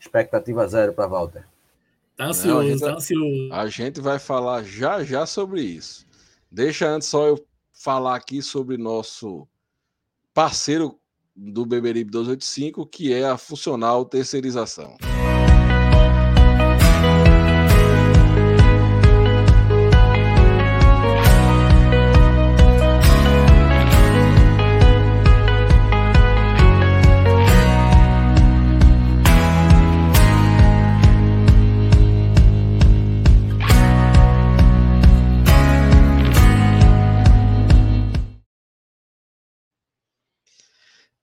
Expectativa 0.00 0.66
zero 0.66 0.92
para 0.92 1.06
Walter. 1.06 1.44
Tá 2.16 2.26
ansioso, 2.26 2.68
Não, 2.68 2.78
tá 2.78 2.96
ansioso. 2.96 3.52
A 3.52 3.68
gente 3.68 4.00
vai 4.00 4.18
falar 4.18 4.64
já 4.64 5.04
já 5.04 5.24
sobre 5.24 5.60
isso. 5.62 6.07
Deixa 6.50 6.88
antes 6.88 7.08
só 7.08 7.26
eu 7.26 7.46
falar 7.72 8.16
aqui 8.16 8.42
sobre 8.42 8.76
nosso 8.76 9.46
parceiro 10.32 10.98
do 11.36 11.64
Beberibe 11.64 12.10
285, 12.10 12.86
que 12.86 13.12
é 13.12 13.26
a 13.26 13.36
funcional 13.36 14.04
terceirização. 14.04 14.96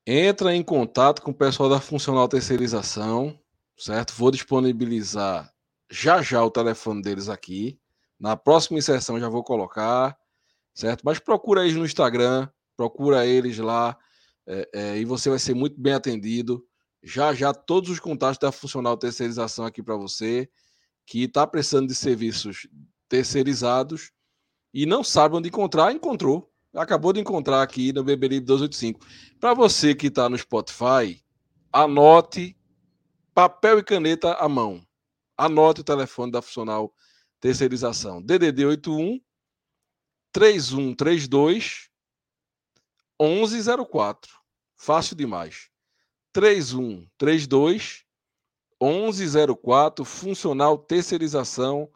Entra 0.06 0.56
em 0.56 0.64
contato 0.64 1.22
com 1.22 1.32
o 1.32 1.36
pessoal 1.36 1.70
da 1.70 1.80
Funcional 1.80 2.28
Terceirização, 2.28 3.40
certo? 3.78 4.14
Vou 4.14 4.32
disponibilizar 4.32 5.52
já 5.90 6.22
já 6.22 6.44
o 6.44 6.52
telefone 6.52 7.02
deles 7.02 7.30
aqui. 7.30 7.80
Na 8.20 8.36
próxima 8.38 8.78
inserção 8.78 9.20
já 9.20 9.30
vou 9.30 9.44
colocar, 9.44 10.18
certo? 10.74 11.02
Mas 11.04 11.20
procura 11.20 11.64
eles 11.64 11.76
no 11.76 11.86
Instagram, 11.86 12.48
procura 12.78 13.26
eles 13.26 13.58
lá 13.58 13.98
é, 14.48 14.70
é, 14.74 14.98
e 14.98 15.06
você 15.06 15.30
vai 15.30 15.40
ser 15.40 15.54
muito 15.54 15.80
bem 15.80 15.94
atendido. 15.94 16.66
Já 17.04 17.34
já 17.34 17.54
todos 17.54 17.90
os 17.90 18.00
contatos 18.00 18.38
da 18.38 18.52
Funcional 18.52 18.98
Terceirização 18.98 19.66
aqui 19.66 19.82
para 19.82 19.96
você 19.96 20.50
que 21.06 21.24
está 21.24 21.46
precisando 21.46 21.88
de 21.88 21.96
serviços 21.96 22.68
terceirizados 23.08 24.12
e 24.74 24.86
não 24.86 25.04
sabe 25.04 25.36
onde 25.36 25.50
encontrar, 25.50 25.92
encontrou. 25.92 26.52
Acabou 26.76 27.14
de 27.14 27.22
encontrar 27.22 27.62
aqui 27.62 27.94
no 27.94 28.04
Beberibe 28.04 28.46
285. 28.46 29.00
Para 29.40 29.54
você 29.54 29.96
que 29.96 30.08
está 30.08 30.28
no 30.28 30.38
Spotify, 30.38 31.24
anote 31.72 32.58
papel 33.34 33.80
e 33.80 33.84
caneta 33.84 34.34
à 34.34 34.50
mão. 34.50 34.86
Anote 35.38 35.82
o 35.82 35.84
telefone 35.84 36.32
da 36.32 36.42
funcional 36.42 36.94
terceirização. 37.40 38.22
DDD 38.22 38.66
81 38.66 39.22
3132 40.32 41.90
1104. 43.22 44.34
Fácil 44.76 45.16
demais. 45.16 45.70
3132 46.34 48.04
1104 48.82 50.04
funcional 50.04 50.78
terceirização 50.78 51.90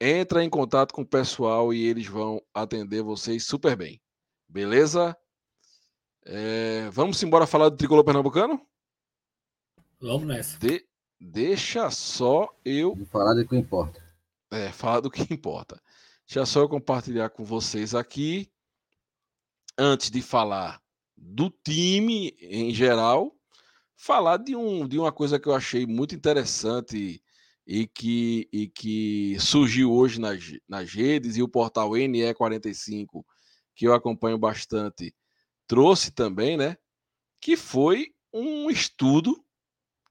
entra 0.00 0.44
em 0.44 0.50
contato 0.50 0.94
com 0.94 1.02
o 1.02 1.06
pessoal 1.06 1.74
e 1.74 1.84
eles 1.84 2.06
vão 2.06 2.40
atender 2.54 3.02
vocês 3.02 3.44
super 3.44 3.76
bem. 3.76 4.00
Beleza? 4.52 5.16
É, 6.26 6.90
vamos 6.90 7.22
embora 7.22 7.46
falar 7.46 7.70
do 7.70 7.76
tricolor 7.78 8.04
pernambucano? 8.04 8.60
Vamos 9.98 10.26
nessa. 10.26 10.58
De, 10.58 10.86
deixa 11.18 11.90
só 11.90 12.54
eu. 12.62 12.94
falar 13.06 13.32
do 13.32 13.48
que 13.48 13.56
importa. 13.56 13.98
É, 14.50 14.70
falar 14.70 15.00
do 15.00 15.10
que 15.10 15.22
importa. 15.32 15.80
Deixa 16.26 16.44
só 16.44 16.60
eu 16.60 16.68
compartilhar 16.68 17.30
com 17.30 17.46
vocês 17.46 17.94
aqui. 17.94 18.52
Antes 19.78 20.10
de 20.10 20.20
falar 20.20 20.82
do 21.16 21.48
time 21.64 22.36
em 22.38 22.74
geral, 22.74 23.34
falar 23.96 24.36
de, 24.36 24.54
um, 24.54 24.86
de 24.86 24.98
uma 24.98 25.10
coisa 25.10 25.40
que 25.40 25.48
eu 25.48 25.54
achei 25.54 25.86
muito 25.86 26.14
interessante 26.14 27.22
e 27.66 27.86
que, 27.86 28.50
e 28.52 28.68
que 28.68 29.38
surgiu 29.40 29.90
hoje 29.94 30.20
nas, 30.20 30.44
nas 30.68 30.92
redes, 30.92 31.38
e 31.38 31.42
o 31.42 31.48
portal 31.48 31.92
NE45, 31.92 33.24
que 33.74 33.86
eu 33.86 33.94
acompanho 33.94 34.38
bastante, 34.38 35.14
trouxe 35.66 36.10
também, 36.10 36.56
né? 36.56 36.76
Que 37.40 37.56
foi 37.56 38.12
um 38.32 38.70
estudo, 38.70 39.42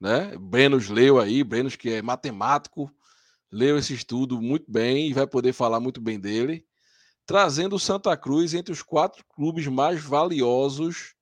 né? 0.00 0.36
Brenos 0.38 0.88
leu 0.88 1.20
aí, 1.20 1.44
Brenos 1.44 1.76
que 1.76 1.90
é 1.90 2.02
matemático, 2.02 2.90
leu 3.50 3.78
esse 3.78 3.94
estudo 3.94 4.40
muito 4.40 4.70
bem 4.70 5.08
e 5.08 5.12
vai 5.12 5.26
poder 5.26 5.52
falar 5.52 5.80
muito 5.80 6.00
bem 6.00 6.18
dele, 6.18 6.66
trazendo 7.26 7.76
o 7.76 7.80
Santa 7.80 8.16
Cruz 8.16 8.54
entre 8.54 8.72
os 8.72 8.82
quatro 8.82 9.24
clubes 9.28 9.66
mais 9.66 10.02
valiosos, 10.02 11.14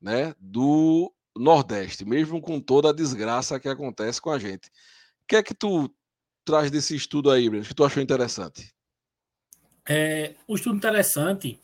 né? 0.00 0.34
Do 0.38 1.12
Nordeste, 1.36 2.04
mesmo 2.04 2.40
com 2.40 2.60
toda 2.60 2.90
a 2.90 2.94
desgraça 2.94 3.60
que 3.60 3.68
acontece 3.68 4.20
com 4.20 4.30
a 4.30 4.38
gente 4.38 4.70
que 5.28 5.36
é 5.36 5.42
que 5.42 5.54
tu 5.54 5.94
traz 6.44 6.70
desse 6.70 6.96
estudo 6.96 7.30
aí, 7.30 7.48
Breno, 7.50 7.64
que 7.64 7.74
tu 7.74 7.84
achou 7.84 8.02
interessante? 8.02 8.74
É, 9.88 10.34
o 10.46 10.54
estudo 10.54 10.76
interessante 10.76 11.58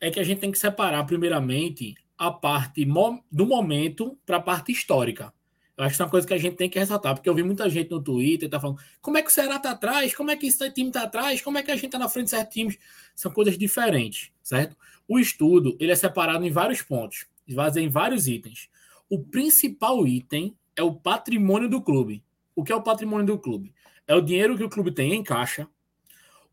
é 0.00 0.10
que 0.10 0.18
a 0.18 0.24
gente 0.24 0.40
tem 0.40 0.50
que 0.50 0.58
separar, 0.58 1.04
primeiramente, 1.04 1.94
a 2.16 2.30
parte 2.30 2.86
do 3.30 3.46
momento 3.46 4.18
para 4.24 4.38
a 4.38 4.40
parte 4.40 4.72
histórica. 4.72 5.32
Eu 5.76 5.84
acho 5.84 5.94
que 5.94 6.00
é 6.00 6.04
uma 6.06 6.10
coisa 6.10 6.26
que 6.26 6.32
a 6.32 6.38
gente 6.38 6.56
tem 6.56 6.70
que 6.70 6.78
ressaltar, 6.78 7.14
porque 7.14 7.28
eu 7.28 7.34
vi 7.34 7.42
muita 7.42 7.68
gente 7.68 7.90
no 7.90 8.02
Twitter 8.02 8.48
tá 8.48 8.58
falando 8.58 8.80
como 9.02 9.18
é 9.18 9.22
que 9.22 9.28
o 9.28 9.30
Ceará 9.30 9.58
tá 9.58 9.72
atrás, 9.72 10.14
como 10.14 10.30
é 10.30 10.36
que 10.36 10.46
esse 10.46 10.70
time 10.70 10.90
tá 10.90 11.02
atrás, 11.02 11.42
como 11.42 11.58
é 11.58 11.62
que 11.62 11.70
a 11.70 11.76
gente 11.76 11.90
tá 11.90 11.98
na 11.98 12.08
frente 12.08 12.26
de 12.26 12.30
certos 12.30 12.54
times. 12.54 12.78
São 13.14 13.30
coisas 13.30 13.58
diferentes, 13.58 14.30
certo? 14.42 14.74
O 15.06 15.18
estudo, 15.18 15.76
ele 15.78 15.92
é 15.92 15.94
separado 15.94 16.46
em 16.46 16.50
vários 16.50 16.80
pontos, 16.80 17.26
em 17.46 17.88
vários 17.88 18.26
itens. 18.26 18.70
O 19.10 19.22
principal 19.22 20.06
item 20.06 20.56
é 20.74 20.82
o 20.82 20.94
patrimônio 20.94 21.68
do 21.68 21.82
clube. 21.82 22.24
O 22.54 22.64
que 22.64 22.72
é 22.72 22.74
o 22.74 22.82
patrimônio 22.82 23.26
do 23.26 23.38
clube? 23.38 23.74
É 24.08 24.14
o 24.14 24.22
dinheiro 24.22 24.56
que 24.56 24.64
o 24.64 24.70
clube 24.70 24.92
tem 24.92 25.12
em 25.12 25.22
caixa, 25.22 25.68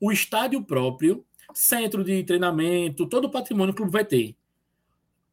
o 0.04 0.12
estádio 0.12 0.62
próprio, 0.62 1.26
centro 1.54 2.04
de 2.04 2.26
treinamento, 2.26 3.08
todo 3.08 3.24
o 3.24 3.32
patrimônio 3.32 3.74
que 3.74 3.80
o 3.80 3.84
clube 3.84 3.94
vai 3.94 4.04
ter. 4.04 4.36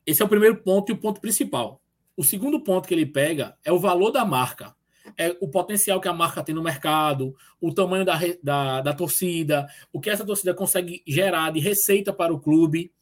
Esse 0.07 0.23
é 0.23 0.25
o 0.25 0.29
primeiro 0.29 0.63
ponto 0.63 0.91
e 0.91 0.93
o 0.93 0.97
ponto 0.97 1.21
principal. 1.21 1.83
O 2.17 2.23
segundo 2.23 2.61
ponto 2.61 2.87
que 2.87 2.95
ele 2.95 3.05
pega 3.05 3.59
é 3.65 3.73
o 3.73 3.81
valor 3.81 4.13
da 4.13 4.25
marca. 4.25 4.73
É 5.19 5.37
o 5.41 5.49
potencial 5.49 6.01
que 6.01 6.07
a 6.07 6.13
marca 6.13 6.45
tem 6.45 6.55
no 6.55 6.63
mercado, 6.63 7.35
o 7.61 7.75
tamanho 7.75 8.05
da, 8.05 8.17
da, 8.41 8.81
da 8.81 8.93
torcida, 8.95 9.67
o 9.93 10.01
que 10.01 10.09
essa 10.09 10.25
torcida 10.25 10.55
consegue 10.55 11.03
gerar 11.05 11.51
de 11.51 11.59
receita 11.59 12.13
para 12.13 12.33
o 12.33 12.39
clube. 12.39 12.93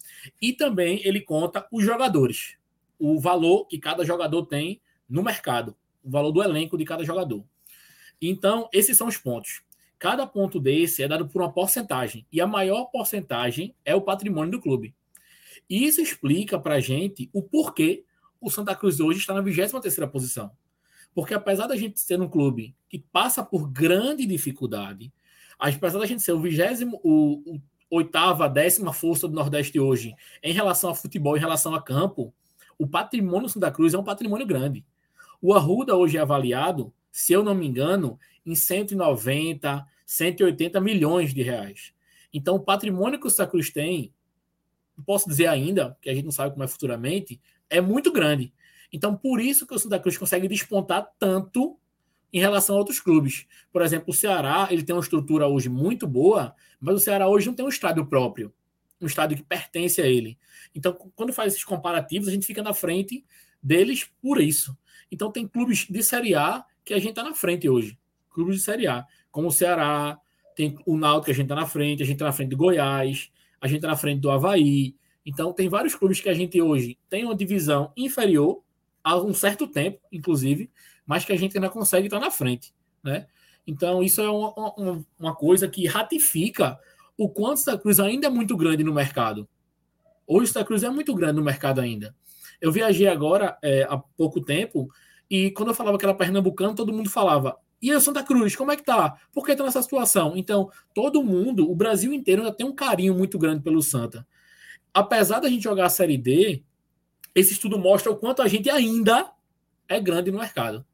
E 0.41 0.55
também 0.55 1.03
ele 1.05 1.21
conta 1.21 1.69
os 1.71 1.85
jogadores, 1.85 2.57
o 2.99 3.21
valor 3.21 3.67
que 3.67 3.79
cada 3.79 4.07
jogador 4.07 4.47
tem 4.47 4.81
no 5.07 5.23
mercado, 5.23 5.77
o 6.03 6.11
valor 6.11 6.33
do 6.33 6.43
elenco 6.43 6.79
de 6.79 6.87
cada 6.87 7.05
jogador. 7.05 7.45
Então, 8.23 8.71
esses 8.73 8.97
são 8.97 9.07
os 9.07 9.19
pontos. 9.19 9.68
Cada 9.99 10.27
ponto 10.27 10.61
desse 10.61 11.03
é 11.03 11.09
dado 11.09 11.29
por 11.29 11.43
uma 11.43 11.53
porcentagem. 11.53 12.27
E 12.31 12.41
a 12.41 12.47
maior 12.47 12.87
porcentagem 12.87 13.75
é 13.85 13.95
o 13.95 14.01
patrimônio 14.01 14.53
do 14.53 14.61
clube. 14.61 14.95
E 15.69 15.85
isso 15.85 16.01
explica 16.01 16.59
para 16.59 16.77
a 16.77 16.81
gente 16.81 17.29
o 17.33 17.43
porquê 17.43 18.05
o 18.41 18.51
Santa 18.51 18.75
Cruz 18.75 19.01
hoje 19.01 19.19
está 19.19 19.35
na 19.35 19.41
23 19.41 19.73
posição. 20.11 20.53
Porque 21.15 21.35
apesar 21.35 21.67
da 21.67 21.77
gente 21.77 21.99
ser 21.99 22.21
um 22.21 22.29
clube 22.29 22.77
que 22.89 22.99
passa 22.99 23.43
por 23.43 23.69
grande 23.69 24.25
dificuldade, 24.25 25.13
apesar 25.59 25.99
da 25.99 26.07
gente 26.07 26.23
ser 26.23 26.33
o 26.33 26.41
vigésimo, 26.41 27.01
o, 27.03 27.55
o 27.55 27.61
oitava, 27.91 28.49
décima 28.49 28.93
força 28.93 29.27
do 29.27 29.35
Nordeste 29.35 29.81
hoje 29.81 30.15
em 30.43 30.53
relação 30.53 30.91
a 30.91 30.95
futebol, 30.95 31.37
em 31.37 31.41
relação 31.41 31.75
a 31.75 31.83
campo, 31.83 32.33
o 32.79 32.87
patrimônio 32.87 33.43
do 33.43 33.49
Santa 33.49 33.73
Cruz 33.73 33.95
é 33.95 33.99
um 33.99 34.05
patrimônio 34.05 34.47
grande. 34.47 34.85
O 35.43 35.55
Arruda 35.55 35.97
hoje 35.97 36.17
é 36.17 36.21
avaliado 36.21 36.93
se 37.11 37.33
eu 37.33 37.43
não 37.43 37.55
me 37.55 37.67
engano, 37.67 38.19
em 38.45 38.55
190, 38.55 39.87
180 40.07 40.81
milhões 40.81 41.35
de 41.35 41.43
reais. 41.43 41.93
Então, 42.33 42.57
o 42.57 42.61
patrimônio 42.61 43.21
que 43.21 43.27
o 43.27 43.31
Santa 43.31 43.51
Cruz 43.51 43.71
tem, 43.71 44.13
posso 45.05 45.29
dizer 45.29 45.47
ainda, 45.47 45.97
que 46.01 46.11
a 46.11 46.15
gente 46.15 46.25
não 46.25 46.33
sabe 46.33 46.53
como 46.53 46.65
é 46.65 46.69
futuramente, 46.69 47.41
é 47.69 47.81
muito 47.81 48.13
grande. 48.13 48.53
Então, 48.93 49.17
por 49.17 49.41
isso 49.41 49.67
que 49.67 49.75
o 49.75 49.79
Santa 49.79 49.99
Cruz 49.99 50.17
consegue 50.17 50.49
despontar 50.49 51.09
tanto 51.19 51.79
em 52.33 52.41
relação 52.41 52.77
a 52.77 52.79
outros 52.79 53.01
clubes. 53.01 53.47
Por 53.73 53.83
exemplo, 53.83 54.11
o 54.11 54.15
Ceará, 54.15 54.69
ele 54.71 54.83
tem 54.83 54.95
uma 54.95 55.03
estrutura 55.03 55.47
hoje 55.47 55.69
muito 55.69 56.07
boa, 56.07 56.55
mas 56.81 56.95
o 56.95 57.01
Ceará 57.01 57.29
hoje 57.29 57.47
não 57.47 57.55
tem 57.55 57.65
um 57.65 57.71
estádio 57.71 58.07
próprio, 58.07 58.53
um 59.01 59.07
estádio 59.07 59.37
que 59.37 59.43
pertence 59.43 60.01
a 60.01 60.07
ele. 60.07 60.39
Então, 60.75 60.93
quando 61.15 61.33
faz 61.33 61.53
esses 61.53 61.65
comparativos, 61.65 62.29
a 62.29 62.31
gente 62.31 62.47
fica 62.47 62.63
na 62.63 62.75
frente 62.75 63.25
deles 63.63 64.11
por 64.21 64.41
isso. 64.41 64.77
Então, 65.11 65.33
tem 65.33 65.47
clubes 65.47 65.87
de 65.89 66.03
Série 66.03 66.35
A 66.35 66.65
que 66.89 66.95
a 66.95 66.99
gente 66.99 67.11
está 67.11 67.23
na 67.23 67.35
frente 67.35 67.69
hoje. 67.69 67.99
Clubes 68.31 68.57
de 68.57 68.63
Série 68.63 68.87
A, 68.87 69.07
como 69.31 69.49
o 69.49 69.53
Ceará, 69.53 70.19
tem 70.57 70.79
o 70.87 70.97
Náutico 70.97 71.27
que 71.27 71.31
a 71.33 71.35
gente 71.35 71.45
está 71.45 71.55
na 71.55 71.67
frente, 71.67 72.03
a 72.03 72.07
gente 72.07 72.15
está 72.15 72.25
na 72.25 72.33
frente 72.33 72.49
do 72.49 72.57
Goiás, 72.57 73.31
a 73.61 73.67
gente 73.67 73.77
está 73.77 73.89
na 73.89 73.97
frente 73.97 74.21
do 74.21 74.31
Havaí. 74.31 74.97
Então, 75.25 75.53
tem 75.53 75.69
vários 75.69 75.95
clubes 75.95 76.19
que 76.19 76.31
a 76.31 76.35
gente 76.35 76.61
hoje 76.63 76.99
tem 77.11 77.25
uma 77.25 77.37
divisão 77.37 77.93
inferior 77.95 78.63
há 79.05 79.17
um 79.19 79.35
certo 79.35 79.67
tempo, 79.67 80.01
inclusive, 80.11 80.71
mas 81.07 81.27
que 81.27 81.33
a 81.33 81.37
gente 81.37 81.59
ainda 81.59 81.69
consegue 81.69 82.07
estar 82.07 82.19
na 82.19 82.31
frente, 82.31 82.73
né? 83.05 83.27
Então, 83.67 84.03
isso 84.03 84.23
é 84.23 84.31
uma, 84.31 84.55
uma, 84.75 85.07
uma 85.21 85.35
coisa 85.35 85.69
que 85.69 85.87
ratifica 85.87 86.79
o 87.19 87.29
quanto 87.29 87.61
Santa 87.61 87.83
Cruz 87.83 88.01
ainda 88.01 88.29
é 88.29 88.31
muito 88.31 88.57
grande 88.57 88.83
no 88.83 88.95
mercado. 88.95 89.47
Hoje 90.27 90.51
Santa 90.51 90.65
Cruz 90.65 90.83
é 90.83 90.89
muito 90.89 91.15
grande 91.15 91.35
no 91.35 91.45
mercado 91.45 91.83
ainda. 91.83 92.17
Eu 92.63 92.73
viajei 92.73 93.09
agora, 93.09 93.59
é, 93.63 93.83
há 93.83 93.99
pouco 93.99 94.41
tempo, 94.41 94.89
e 95.31 95.51
quando 95.51 95.69
eu 95.69 95.75
falava 95.75 95.99
que 95.99 96.05
era 96.05 96.15
pernambucano, 96.15 96.75
todo 96.75 96.93
mundo 96.93 97.11
falava: 97.11 97.59
e 97.81 97.93
o 97.93 98.01
Santa 98.01 98.23
Cruz, 98.23 98.57
como 98.57 98.73
é 98.73 98.77
que 98.77 98.85
tá? 98.85 99.17
Por 99.33 99.47
que 99.47 99.55
tá 99.55 99.63
nessa 99.63 99.81
situação? 99.83 100.37
Então, 100.37 100.71
todo 100.95 101.23
mundo, 101.23 101.71
o 101.71 101.75
Brasil 101.75 102.13
inteiro 102.13 102.43
ainda 102.43 102.55
tem 102.55 102.67
um 102.67 102.75
carinho 102.75 103.15
muito 103.15 103.39
grande 103.39 103.63
pelo 103.63 103.81
Santa. 103.81 104.27
Apesar 104.93 105.39
da 105.39 105.49
gente 105.49 105.63
jogar 105.63 105.87
a 105.87 105.91
Série 105.91 106.19
D, 106.19 106.63
esse 107.35 107.53
estudo 107.53 107.79
mostra 107.79 108.11
o 108.11 108.17
quanto 108.17 108.43
a 108.43 108.49
gente 108.49 108.69
ainda 108.69 109.31
é 109.89 110.01
grande 110.01 110.31
no 110.31 110.39
mercado. 110.39 110.85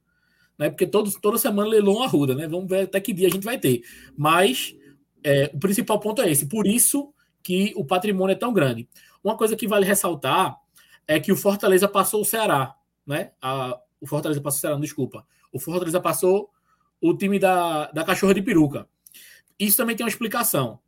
Né? 0.58 0.68
Porque 0.68 0.86
todo, 0.86 1.10
toda 1.20 1.38
semana 1.38 1.68
leilão 1.68 2.02
arruda, 2.02 2.34
né? 2.34 2.46
Vamos 2.46 2.68
ver 2.68 2.82
até 2.82 3.00
que 3.00 3.14
dia 3.14 3.28
a 3.28 3.30
gente 3.30 3.44
vai 3.44 3.58
ter. 3.58 3.82
Mas 4.16 4.76
é, 5.22 5.50
o 5.54 5.58
principal 5.58 5.98
ponto 5.98 6.20
é 6.20 6.30
esse. 6.30 6.46
Por 6.46 6.66
isso 6.66 7.12
que 7.42 7.72
o 7.76 7.84
patrimônio 7.84 8.32
é 8.32 8.38
tão 8.38 8.52
grande. 8.52 8.88
Uma 9.22 9.36
coisa 9.36 9.56
que 9.56 9.66
vale 9.66 9.86
ressaltar 9.86 10.56
é 11.08 11.18
que 11.18 11.32
o 11.32 11.36
Fortaleza 11.36 11.88
passou 11.88 12.20
o 12.20 12.24
Ceará. 12.24 12.74
Né? 13.06 13.32
A, 13.40 13.78
o 14.04 14.06
Fortaleza 14.06 14.38
passou, 14.38 14.60
será, 14.60 14.74
desculpa. 14.76 15.26
O 15.50 15.58
Fortaleza 15.58 15.98
passou 15.98 16.50
o 17.00 17.16
time 17.16 17.38
da, 17.38 17.90
da 17.90 18.04
cachorra 18.04 18.34
de 18.34 18.42
peruca. 18.42 18.86
Isso 19.58 19.78
também 19.78 19.96
tem 19.96 20.04
uma 20.04 20.10
explicação. 20.10 20.78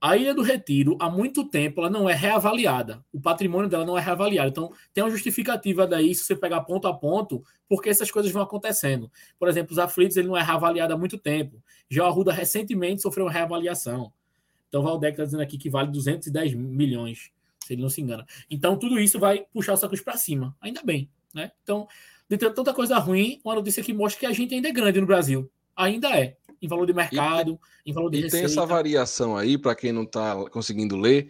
A 0.00 0.16
Ilha 0.16 0.34
do 0.34 0.40
Retiro, 0.40 0.96
há 0.98 1.10
muito 1.10 1.44
tempo, 1.44 1.82
ela 1.82 1.90
não 1.90 2.08
é 2.08 2.14
reavaliada. 2.14 3.04
O 3.12 3.20
patrimônio 3.20 3.68
dela 3.68 3.84
não 3.84 3.98
é 3.98 4.00
reavaliado. 4.00 4.48
Então, 4.48 4.72
tem 4.94 5.04
uma 5.04 5.10
justificativa 5.10 5.86
daí, 5.86 6.14
se 6.14 6.24
você 6.24 6.34
pegar 6.34 6.62
ponto 6.62 6.88
a 6.88 6.94
ponto, 6.94 7.44
porque 7.68 7.90
essas 7.90 8.10
coisas 8.10 8.32
vão 8.32 8.40
acontecendo. 8.40 9.12
Por 9.38 9.48
exemplo, 9.48 9.72
os 9.72 9.78
aflitos 9.78 10.16
ele 10.16 10.28
não 10.28 10.36
é 10.36 10.42
reavaliado 10.42 10.94
há 10.94 10.96
muito 10.96 11.18
tempo. 11.18 11.62
Já 11.90 12.04
o 12.04 12.06
Arruda 12.06 12.32
recentemente 12.32 13.02
sofreu 13.02 13.26
uma 13.26 13.30
reavaliação. 13.30 14.10
Então, 14.66 14.80
o 14.80 14.84
Valdec 14.84 15.12
está 15.12 15.24
dizendo 15.24 15.42
aqui 15.42 15.58
que 15.58 15.68
vale 15.68 15.90
210 15.90 16.54
milhões, 16.54 17.30
se 17.62 17.74
ele 17.74 17.82
não 17.82 17.90
se 17.90 18.00
engana. 18.00 18.24
Então, 18.50 18.78
tudo 18.78 18.98
isso 18.98 19.18
vai 19.18 19.44
puxar 19.52 19.74
o 19.74 19.78
Cruz 19.78 20.00
para 20.00 20.16
cima. 20.16 20.56
Ainda 20.58 20.82
bem. 20.82 21.10
Né? 21.34 21.50
Então, 21.62 21.88
de 22.36 22.50
tanta 22.50 22.72
coisa 22.72 22.98
ruim, 22.98 23.40
uma 23.44 23.54
notícia 23.54 23.82
que 23.82 23.92
mostra 23.92 24.20
que 24.20 24.26
a 24.26 24.32
gente 24.32 24.54
ainda 24.54 24.68
é 24.68 24.72
grande 24.72 25.00
no 25.00 25.06
Brasil. 25.06 25.50
Ainda 25.76 26.08
é 26.10 26.36
em 26.60 26.68
valor 26.68 26.86
de 26.86 26.92
mercado, 26.92 27.58
e, 27.84 27.90
em 27.90 27.92
valor 27.92 28.10
de 28.10 28.18
e 28.18 28.22
receita. 28.22 28.46
tem 28.46 28.52
essa 28.52 28.64
variação 28.64 29.36
aí, 29.36 29.58
para 29.58 29.74
quem 29.74 29.92
não 29.92 30.04
está 30.04 30.48
conseguindo 30.50 30.96
ler, 30.96 31.28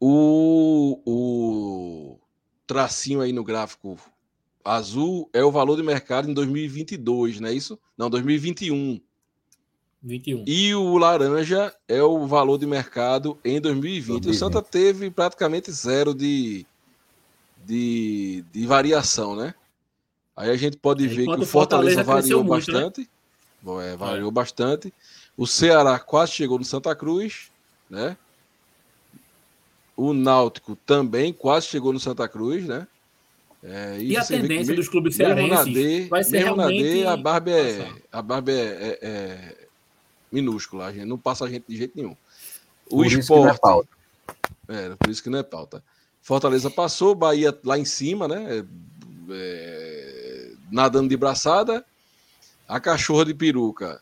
o, 0.00 1.00
o 1.06 2.18
tracinho 2.66 3.20
aí 3.20 3.32
no 3.32 3.44
gráfico 3.44 3.96
azul 4.64 5.30
é 5.32 5.44
o 5.44 5.52
valor 5.52 5.76
de 5.76 5.82
mercado 5.82 6.28
em 6.28 6.34
2022, 6.34 7.40
não 7.40 7.48
é 7.48 7.52
isso? 7.52 7.78
Não, 7.96 8.10
2021. 8.10 9.00
21. 10.02 10.44
E 10.46 10.74
o 10.74 10.98
laranja 10.98 11.74
é 11.88 12.02
o 12.02 12.26
valor 12.26 12.58
de 12.58 12.66
mercado 12.66 13.38
em 13.44 13.60
2020. 13.60 14.22
2020. 14.22 14.34
O 14.34 14.38
Santa 14.38 14.62
teve 14.62 15.10
praticamente 15.10 15.70
zero 15.70 16.14
de, 16.14 16.66
de, 17.64 18.44
de 18.52 18.66
variação, 18.66 19.34
né? 19.34 19.54
Aí 20.36 20.50
a 20.50 20.56
gente 20.56 20.76
pode 20.76 21.06
ver 21.08 21.24
que 21.24 21.30
o 21.30 21.46
Fortaleza, 21.46 22.04
Fortaleza 22.04 22.04
variou 22.04 22.44
muito, 22.44 22.70
né? 22.70 22.80
bastante. 22.80 23.00
Né? 23.62 23.92
é, 23.92 23.96
variou 23.96 24.28
é. 24.28 24.32
bastante. 24.32 24.94
O 25.36 25.46
Ceará 25.46 25.98
quase 25.98 26.32
chegou 26.32 26.58
no 26.58 26.64
Santa 26.64 26.94
Cruz, 26.94 27.50
né? 27.88 28.16
O 29.96 30.12
Náutico 30.12 30.76
também 30.84 31.32
quase 31.32 31.66
chegou 31.68 31.92
no 31.92 31.98
Santa 31.98 32.28
Cruz, 32.28 32.66
né? 32.66 32.86
É, 33.62 33.98
e, 33.98 34.10
e 34.10 34.16
a 34.16 34.24
tendência 34.24 34.74
dos 34.74 34.88
clubes 34.88 35.16
cearenses 35.16 35.72
D, 35.72 36.08
vai 36.08 36.22
ser 36.22 36.38
realmente... 36.38 36.82
D, 36.82 37.06
a 37.06 37.16
barba 37.16 37.50
é, 37.50 37.92
a 38.12 38.22
barba 38.22 38.52
é, 38.52 38.54
é, 38.54 38.98
é, 39.02 39.56
minúscula, 40.30 40.86
a 40.86 40.92
gente 40.92 41.06
não 41.06 41.18
passa 41.18 41.46
a 41.46 41.48
gente 41.48 41.64
de 41.66 41.76
jeito 41.76 41.96
nenhum. 41.96 42.16
O 42.86 42.98
por 42.98 43.06
esporte... 43.06 43.88
É, 44.68 44.94
por 44.96 45.10
isso 45.10 45.22
que 45.22 45.30
não 45.30 45.38
é 45.38 45.42
pauta. 45.42 45.82
Fortaleza 46.22 46.70
passou, 46.70 47.14
Bahia 47.14 47.56
lá 47.64 47.78
em 47.78 47.84
cima, 47.84 48.28
né? 48.28 48.64
É, 49.30 49.95
nadando 50.70 51.08
de 51.08 51.16
braçada. 51.16 51.84
A 52.68 52.80
cachorra 52.80 53.24
de 53.24 53.34
peruca 53.34 54.00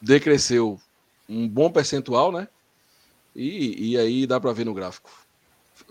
decresceu 0.00 0.80
um 1.28 1.48
bom 1.48 1.70
percentual, 1.70 2.30
né? 2.30 2.48
E, 3.34 3.90
e 3.90 3.98
aí 3.98 4.26
dá 4.26 4.38
para 4.38 4.52
ver 4.52 4.64
no 4.64 4.74
gráfico. 4.74 5.10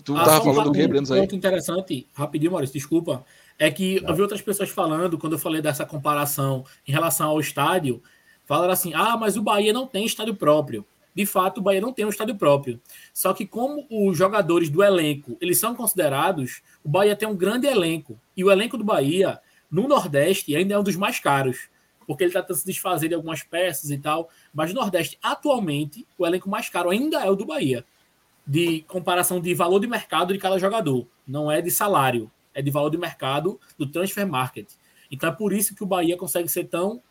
Tu 0.03 0.15
ah, 0.15 0.23
tava 0.23 0.43
falando 0.43 0.65
do 0.65 0.71
que, 0.71 0.87
Breno? 0.87 1.05
Um 1.13 1.21
ponto 1.21 1.35
interessante, 1.35 2.07
rapidinho, 2.13 2.51
Maurício, 2.51 2.73
desculpa. 2.73 3.25
É 3.59 3.69
que 3.69 4.01
eu 4.03 4.15
vi 4.15 4.21
outras 4.21 4.41
pessoas 4.41 4.69
falando, 4.69 5.17
quando 5.17 5.33
eu 5.33 5.39
falei 5.39 5.61
dessa 5.61 5.85
comparação 5.85 6.65
em 6.87 6.91
relação 6.91 7.29
ao 7.29 7.39
estádio, 7.39 8.01
falaram 8.45 8.73
assim: 8.73 8.93
ah, 8.93 9.17
mas 9.17 9.37
o 9.37 9.41
Bahia 9.41 9.73
não 9.73 9.85
tem 9.85 10.05
estádio 10.05 10.35
próprio. 10.35 10.85
De 11.15 11.25
fato, 11.25 11.59
o 11.59 11.61
Bahia 11.61 11.81
não 11.81 11.93
tem 11.93 12.05
um 12.05 12.09
estádio 12.09 12.35
próprio. 12.35 12.81
Só 13.13 13.33
que 13.33 13.45
como 13.45 13.85
os 13.89 14.17
jogadores 14.17 14.69
do 14.69 14.83
elenco, 14.83 15.37
eles 15.39 15.59
são 15.59 15.75
considerados, 15.75 16.61
o 16.83 16.89
Bahia 16.89 17.15
tem 17.15 17.27
um 17.27 17.35
grande 17.35 17.67
elenco. 17.67 18.19
E 18.35 18.43
o 18.43 18.51
elenco 18.51 18.77
do 18.77 18.83
Bahia 18.83 19.39
no 19.69 19.87
Nordeste 19.87 20.55
ainda 20.55 20.73
é 20.73 20.79
um 20.79 20.83
dos 20.83 20.95
mais 20.95 21.19
caros, 21.19 21.69
porque 22.07 22.23
ele 22.23 22.37
está 22.37 22.53
se 22.53 22.65
desfazer 22.65 23.09
de 23.09 23.15
algumas 23.15 23.43
peças 23.43 23.89
e 23.91 23.97
tal. 23.97 24.29
Mas 24.53 24.73
no 24.73 24.81
Nordeste, 24.81 25.17
atualmente, 25.21 26.07
o 26.17 26.25
elenco 26.25 26.49
mais 26.49 26.69
caro 26.69 26.89
ainda 26.89 27.23
é 27.23 27.29
o 27.29 27.35
do 27.35 27.45
Bahia. 27.45 27.85
De 28.45 28.81
comparação 28.81 29.39
de 29.39 29.53
valor 29.53 29.79
de 29.79 29.87
mercado 29.87 30.33
de 30.33 30.39
cada 30.39 30.57
jogador. 30.57 31.07
Não 31.25 31.51
é 31.51 31.61
de 31.61 31.71
salário, 31.71 32.29
é 32.53 32.61
de 32.61 32.71
valor 32.71 32.89
de 32.89 32.97
mercado 32.97 33.59
do 33.77 33.85
transfer 33.85 34.27
market. 34.27 34.67
Então 35.09 35.29
é 35.29 35.31
por 35.31 35.53
isso 35.53 35.75
que 35.75 35.83
o 35.83 35.87
Bahia 35.87 36.17
consegue 36.17 36.49
ser 36.49 36.65
tão 36.65 37.01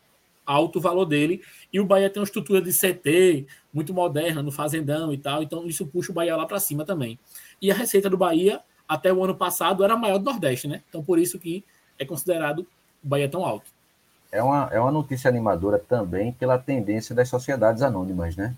alto 0.45 0.79
valor 0.79 1.05
dele. 1.05 1.41
E 1.71 1.79
o 1.79 1.85
Bahia 1.85 2.09
tem 2.09 2.19
uma 2.21 2.25
estrutura 2.25 2.61
de 2.61 2.71
CT 2.71 3.47
muito 3.73 3.93
moderna 3.93 4.41
no 4.41 4.51
Fazendão 4.51 5.13
e 5.13 5.17
tal. 5.17 5.43
Então 5.43 5.65
isso 5.65 5.85
puxa 5.85 6.11
o 6.11 6.15
Bahia 6.15 6.35
lá 6.35 6.45
para 6.45 6.59
cima 6.59 6.85
também. 6.85 7.19
E 7.61 7.71
a 7.71 7.75
receita 7.75 8.09
do 8.09 8.17
Bahia, 8.17 8.61
até 8.87 9.11
o 9.11 9.23
ano 9.23 9.35
passado, 9.35 9.83
era 9.83 9.93
a 9.93 9.97
maior 9.97 10.17
do 10.17 10.25
Nordeste, 10.25 10.67
né? 10.67 10.81
Então 10.89 11.03
por 11.03 11.17
isso 11.19 11.39
que 11.39 11.63
é 11.97 12.05
considerado 12.05 12.59
o 13.03 13.07
Bahia 13.07 13.29
tão 13.29 13.45
alto. 13.45 13.71
É 14.31 14.41
uma, 14.41 14.69
é 14.71 14.79
uma 14.79 14.91
notícia 14.91 15.29
animadora 15.29 15.77
também 15.77 16.31
pela 16.31 16.57
tendência 16.57 17.13
das 17.13 17.29
sociedades 17.29 17.83
anônimas, 17.83 18.35
né? 18.35 18.55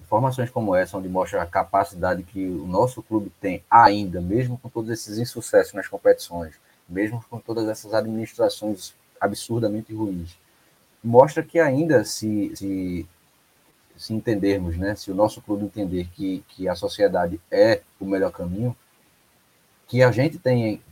Informações 0.00 0.50
como 0.50 0.74
essa, 0.74 0.96
onde 0.96 1.08
mostra 1.08 1.42
a 1.42 1.46
capacidade 1.46 2.22
que 2.22 2.46
o 2.46 2.66
nosso 2.66 3.02
clube 3.02 3.30
tem 3.40 3.62
ainda, 3.70 4.20
mesmo 4.20 4.58
com 4.58 4.68
todos 4.68 4.90
esses 4.90 5.18
insucessos 5.18 5.72
nas 5.72 5.88
competições, 5.88 6.54
mesmo 6.88 7.24
com 7.28 7.38
todas 7.38 7.68
essas 7.68 7.92
administrações 7.94 8.94
absurdamente 9.20 9.92
ruins, 9.92 10.36
mostra 11.02 11.42
que 11.42 11.58
ainda 11.58 12.04
se, 12.04 12.54
se, 12.54 13.08
se 13.96 14.14
entendermos, 14.14 14.76
né? 14.76 14.94
Se 14.94 15.10
o 15.10 15.14
nosso 15.14 15.40
clube 15.40 15.64
entender 15.64 16.08
que, 16.14 16.44
que 16.48 16.68
a 16.68 16.74
sociedade 16.74 17.40
é 17.50 17.82
o 17.98 18.04
melhor 18.04 18.32
caminho, 18.32 18.76
que 19.86 20.02
a 20.02 20.12
gente 20.12 20.38
tem 20.38 20.82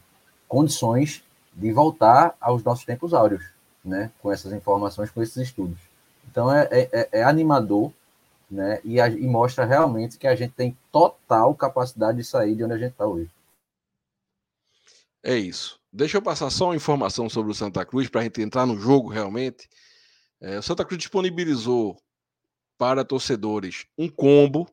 condições 0.48 1.22
de 1.52 1.72
voltar 1.72 2.36
aos 2.40 2.62
nossos 2.62 2.84
tempos 2.84 3.12
áureos, 3.12 3.44
né? 3.84 4.10
Com 4.20 4.32
essas 4.32 4.52
informações, 4.52 5.10
com 5.10 5.22
esses 5.22 5.36
estudos. 5.36 5.78
Então 6.30 6.52
é, 6.54 6.68
é, 6.70 6.88
é, 6.92 7.08
é 7.20 7.22
animador, 7.22 7.92
né? 8.50 8.80
E, 8.84 9.00
a, 9.00 9.08
e, 9.08 9.26
mostra 9.26 9.64
realmente 9.64 10.18
que 10.18 10.26
a 10.26 10.34
gente 10.34 10.52
tem 10.52 10.76
total 10.90 11.54
capacidade 11.54 12.18
de 12.18 12.24
sair 12.24 12.54
de 12.54 12.64
onde 12.64 12.74
a 12.74 12.78
gente 12.78 12.92
está 12.92 13.06
hoje. 13.06 13.30
É 15.22 15.36
isso. 15.36 15.78
Deixa 15.92 16.16
eu 16.16 16.22
passar 16.22 16.50
só 16.50 16.66
uma 16.66 16.76
informação 16.76 17.28
sobre 17.28 17.50
o 17.50 17.54
Santa 17.54 17.84
Cruz 17.84 18.08
para 18.08 18.20
a 18.20 18.24
gente 18.24 18.40
entrar 18.40 18.66
no 18.66 18.78
jogo 18.78 19.08
realmente. 19.08 19.68
É, 20.40 20.58
o 20.58 20.62
Santa 20.62 20.84
Cruz 20.84 20.98
disponibilizou 20.98 21.96
para 22.76 23.04
torcedores 23.04 23.86
um 23.96 24.08
combo 24.08 24.68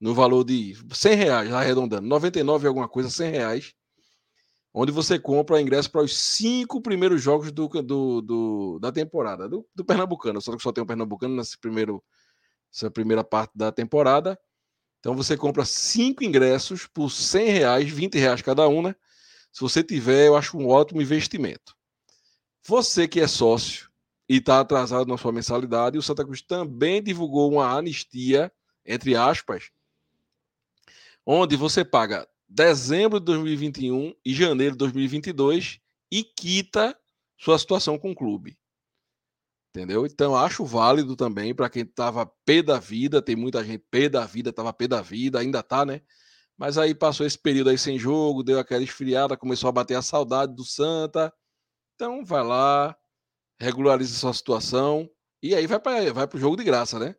no 0.00 0.14
valor 0.14 0.44
de 0.44 0.74
100 0.92 1.14
reais, 1.14 1.52
arredondando, 1.52 2.08
99 2.08 2.64
e 2.64 2.68
alguma 2.68 2.88
coisa, 2.88 3.10
100 3.10 3.30
reais, 3.30 3.74
onde 4.72 4.90
você 4.90 5.18
compra 5.18 5.60
ingresso 5.60 5.90
para 5.90 6.02
os 6.02 6.16
cinco 6.16 6.80
primeiros 6.80 7.22
jogos 7.22 7.52
do, 7.52 7.68
do, 7.68 8.22
do 8.22 8.78
da 8.80 8.90
temporada, 8.90 9.46
do, 9.46 9.66
do, 9.74 9.84
Pernambucano. 9.84 10.40
Só 10.40 10.56
que 10.56 10.62
só 10.62 10.72
tem 10.72 10.82
um 10.82 10.86
Pernambucano 10.86 11.36
nessa, 11.36 11.56
primeiro, 11.60 12.02
nessa 12.72 12.90
primeira 12.90 13.22
parte 13.22 13.52
da 13.54 13.70
temporada. 13.70 14.40
Então 15.00 15.14
você 15.14 15.36
compra 15.36 15.66
cinco 15.66 16.24
ingressos 16.24 16.86
por 16.86 17.10
100 17.10 17.50
reais, 17.50 17.90
20 17.90 18.18
reais 18.18 18.40
cada 18.40 18.66
um, 18.68 18.80
né? 18.80 18.94
Se 19.52 19.60
você 19.60 19.82
tiver, 19.82 20.28
eu 20.28 20.36
acho 20.36 20.56
um 20.56 20.68
ótimo 20.68 21.02
investimento. 21.02 21.74
Você 22.66 23.08
que 23.08 23.20
é 23.20 23.26
sócio 23.26 23.89
e 24.30 24.36
está 24.36 24.60
atrasado 24.60 25.08
na 25.08 25.18
sua 25.18 25.32
mensalidade, 25.32 25.98
o 25.98 26.02
Santa 26.02 26.24
Cruz 26.24 26.40
também 26.40 27.02
divulgou 27.02 27.50
uma 27.50 27.76
anistia, 27.76 28.52
entre 28.86 29.16
aspas, 29.16 29.72
onde 31.26 31.56
você 31.56 31.84
paga 31.84 32.28
dezembro 32.48 33.18
de 33.18 33.26
2021 33.26 34.14
e 34.24 34.32
janeiro 34.32 34.76
de 34.76 34.78
2022 34.78 35.80
e 36.12 36.22
quita 36.22 36.96
sua 37.36 37.58
situação 37.58 37.98
com 37.98 38.12
o 38.12 38.14
clube. 38.14 38.56
Entendeu? 39.70 40.06
Então 40.06 40.36
acho 40.36 40.64
válido 40.64 41.16
também 41.16 41.52
para 41.52 41.68
quem 41.68 41.84
tava 41.84 42.24
pé 42.44 42.62
da 42.62 42.78
vida, 42.78 43.20
tem 43.20 43.34
muita 43.34 43.64
gente 43.64 43.84
pé 43.90 44.08
da 44.08 44.24
vida, 44.26 44.52
tava 44.52 44.72
pé 44.72 44.86
da 44.86 45.02
vida, 45.02 45.40
ainda 45.40 45.60
tá, 45.60 45.84
né? 45.84 46.02
Mas 46.56 46.78
aí 46.78 46.94
passou 46.94 47.26
esse 47.26 47.38
período 47.38 47.70
aí 47.70 47.78
sem 47.78 47.98
jogo, 47.98 48.44
deu 48.44 48.60
aquela 48.60 48.84
esfriada, 48.84 49.36
começou 49.36 49.66
a 49.66 49.72
bater 49.72 49.96
a 49.96 50.02
saudade 50.02 50.54
do 50.54 50.64
Santa. 50.64 51.32
Então 51.96 52.24
vai 52.24 52.44
lá, 52.44 52.96
regulariza 53.60 54.14
sua 54.16 54.32
situação 54.32 55.08
e 55.42 55.54
aí 55.54 55.66
vai 55.66 55.78
para 55.78 56.12
vai 56.12 56.28
o 56.32 56.38
jogo 56.38 56.56
de 56.56 56.64
graça, 56.64 56.98
né? 56.98 57.14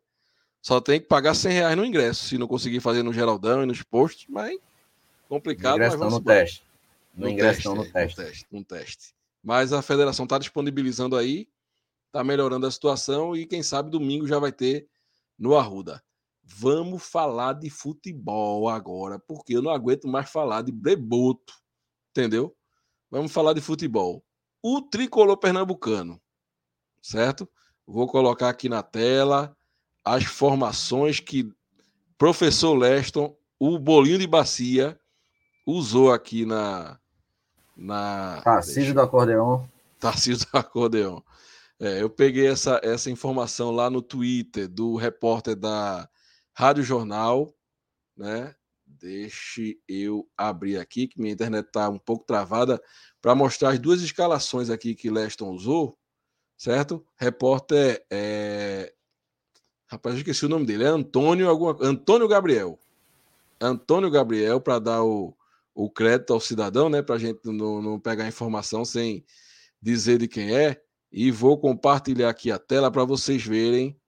Só 0.60 0.80
tem 0.80 1.00
que 1.00 1.06
pagar 1.06 1.34
100 1.34 1.52
reais 1.52 1.76
no 1.76 1.84
ingresso, 1.84 2.24
se 2.24 2.38
não 2.38 2.46
conseguir 2.46 2.80
fazer 2.80 3.02
no 3.02 3.12
Geraldão 3.12 3.62
e 3.62 3.66
nos 3.66 3.82
postos, 3.82 4.26
mas 4.28 4.56
complicado. 5.28 5.78
No 5.78 5.84
ingresso 5.84 5.98
não 5.98 6.10
no 6.10 6.20
teste. 6.20 6.64
No, 7.14 7.24
no 7.24 7.28
ingresso 7.28 7.54
teste, 7.54 7.68
não 7.68 7.74
no 7.74 7.84
teste. 7.84 8.20
É, 8.20 8.24
no 8.24 8.28
teste. 8.28 8.46
No 8.52 8.64
teste. 8.64 9.14
Mas 9.42 9.72
a 9.72 9.82
federação 9.82 10.24
está 10.24 10.38
disponibilizando 10.38 11.16
aí, 11.16 11.48
está 12.06 12.22
melhorando 12.22 12.66
a 12.66 12.70
situação 12.70 13.34
e 13.34 13.44
quem 13.44 13.62
sabe 13.62 13.90
domingo 13.90 14.26
já 14.26 14.38
vai 14.38 14.52
ter 14.52 14.88
no 15.36 15.56
Arruda. 15.56 16.02
Vamos 16.44 17.02
falar 17.02 17.54
de 17.54 17.70
futebol 17.70 18.68
agora, 18.68 19.18
porque 19.18 19.56
eu 19.56 19.62
não 19.62 19.70
aguento 19.70 20.06
mais 20.06 20.30
falar 20.30 20.62
de 20.62 20.70
breboto, 20.70 21.54
entendeu? 22.10 22.54
Vamos 23.10 23.32
falar 23.32 23.52
de 23.52 23.60
futebol. 23.60 24.24
O 24.62 24.80
tricolor 24.80 25.36
pernambucano, 25.36 26.20
certo? 27.02 27.48
Vou 27.86 28.06
colocar 28.06 28.48
aqui 28.48 28.68
na 28.68 28.82
tela 28.82 29.56
as 30.04 30.24
formações 30.24 31.20
que 31.20 31.52
professor 32.16 32.74
Leston, 32.74 33.36
o 33.58 33.78
bolinho 33.78 34.18
de 34.18 34.26
bacia, 34.26 34.98
usou 35.66 36.12
aqui 36.12 36.46
na. 36.46 36.98
na 37.76 38.40
Tarcísio 38.42 38.94
do 38.94 39.00
acordeão. 39.00 39.68
Tarcísio 39.98 40.46
do 40.50 40.56
acordeão. 40.56 41.22
É, 41.80 42.00
eu 42.00 42.08
peguei 42.08 42.46
essa, 42.46 42.80
essa 42.84 43.10
informação 43.10 43.72
lá 43.72 43.90
no 43.90 44.00
Twitter 44.00 44.68
do 44.68 44.94
repórter 44.94 45.56
da 45.56 46.08
Rádio 46.54 46.84
Jornal, 46.84 47.52
né? 48.16 48.54
Deixe 48.86 49.80
eu 49.88 50.28
abrir 50.36 50.78
aqui, 50.78 51.08
que 51.08 51.20
minha 51.20 51.32
internet 51.32 51.66
está 51.66 51.88
um 51.88 51.98
pouco 51.98 52.24
travada, 52.24 52.80
para 53.20 53.34
mostrar 53.34 53.70
as 53.70 53.80
duas 53.80 54.00
escalações 54.00 54.70
aqui 54.70 54.94
que 54.94 55.10
Leston 55.10 55.50
usou, 55.50 55.98
certo? 56.62 57.04
Repórter 57.16 58.06
é... 58.08 58.94
Rapaz, 59.88 60.16
esqueci 60.16 60.46
o 60.46 60.48
nome 60.48 60.64
dele. 60.64 60.84
É 60.84 60.86
Antônio, 60.86 61.48
alguma... 61.48 61.76
Antônio 61.80 62.28
Gabriel. 62.28 62.78
Antônio 63.60 64.08
Gabriel, 64.08 64.60
para 64.60 64.78
dar 64.78 65.02
o, 65.02 65.36
o 65.74 65.90
crédito 65.90 66.32
ao 66.32 66.38
cidadão, 66.38 66.88
né? 66.88 67.02
Para 67.02 67.16
a 67.16 67.18
gente 67.18 67.40
não, 67.44 67.82
não 67.82 67.98
pegar 67.98 68.28
informação 68.28 68.84
sem 68.84 69.24
dizer 69.80 70.18
de 70.18 70.28
quem 70.28 70.54
é. 70.56 70.80
E 71.10 71.32
vou 71.32 71.58
compartilhar 71.58 72.30
aqui 72.30 72.52
a 72.52 72.60
tela 72.60 72.92
para 72.92 73.04
vocês 73.04 73.44
verem 73.44 74.00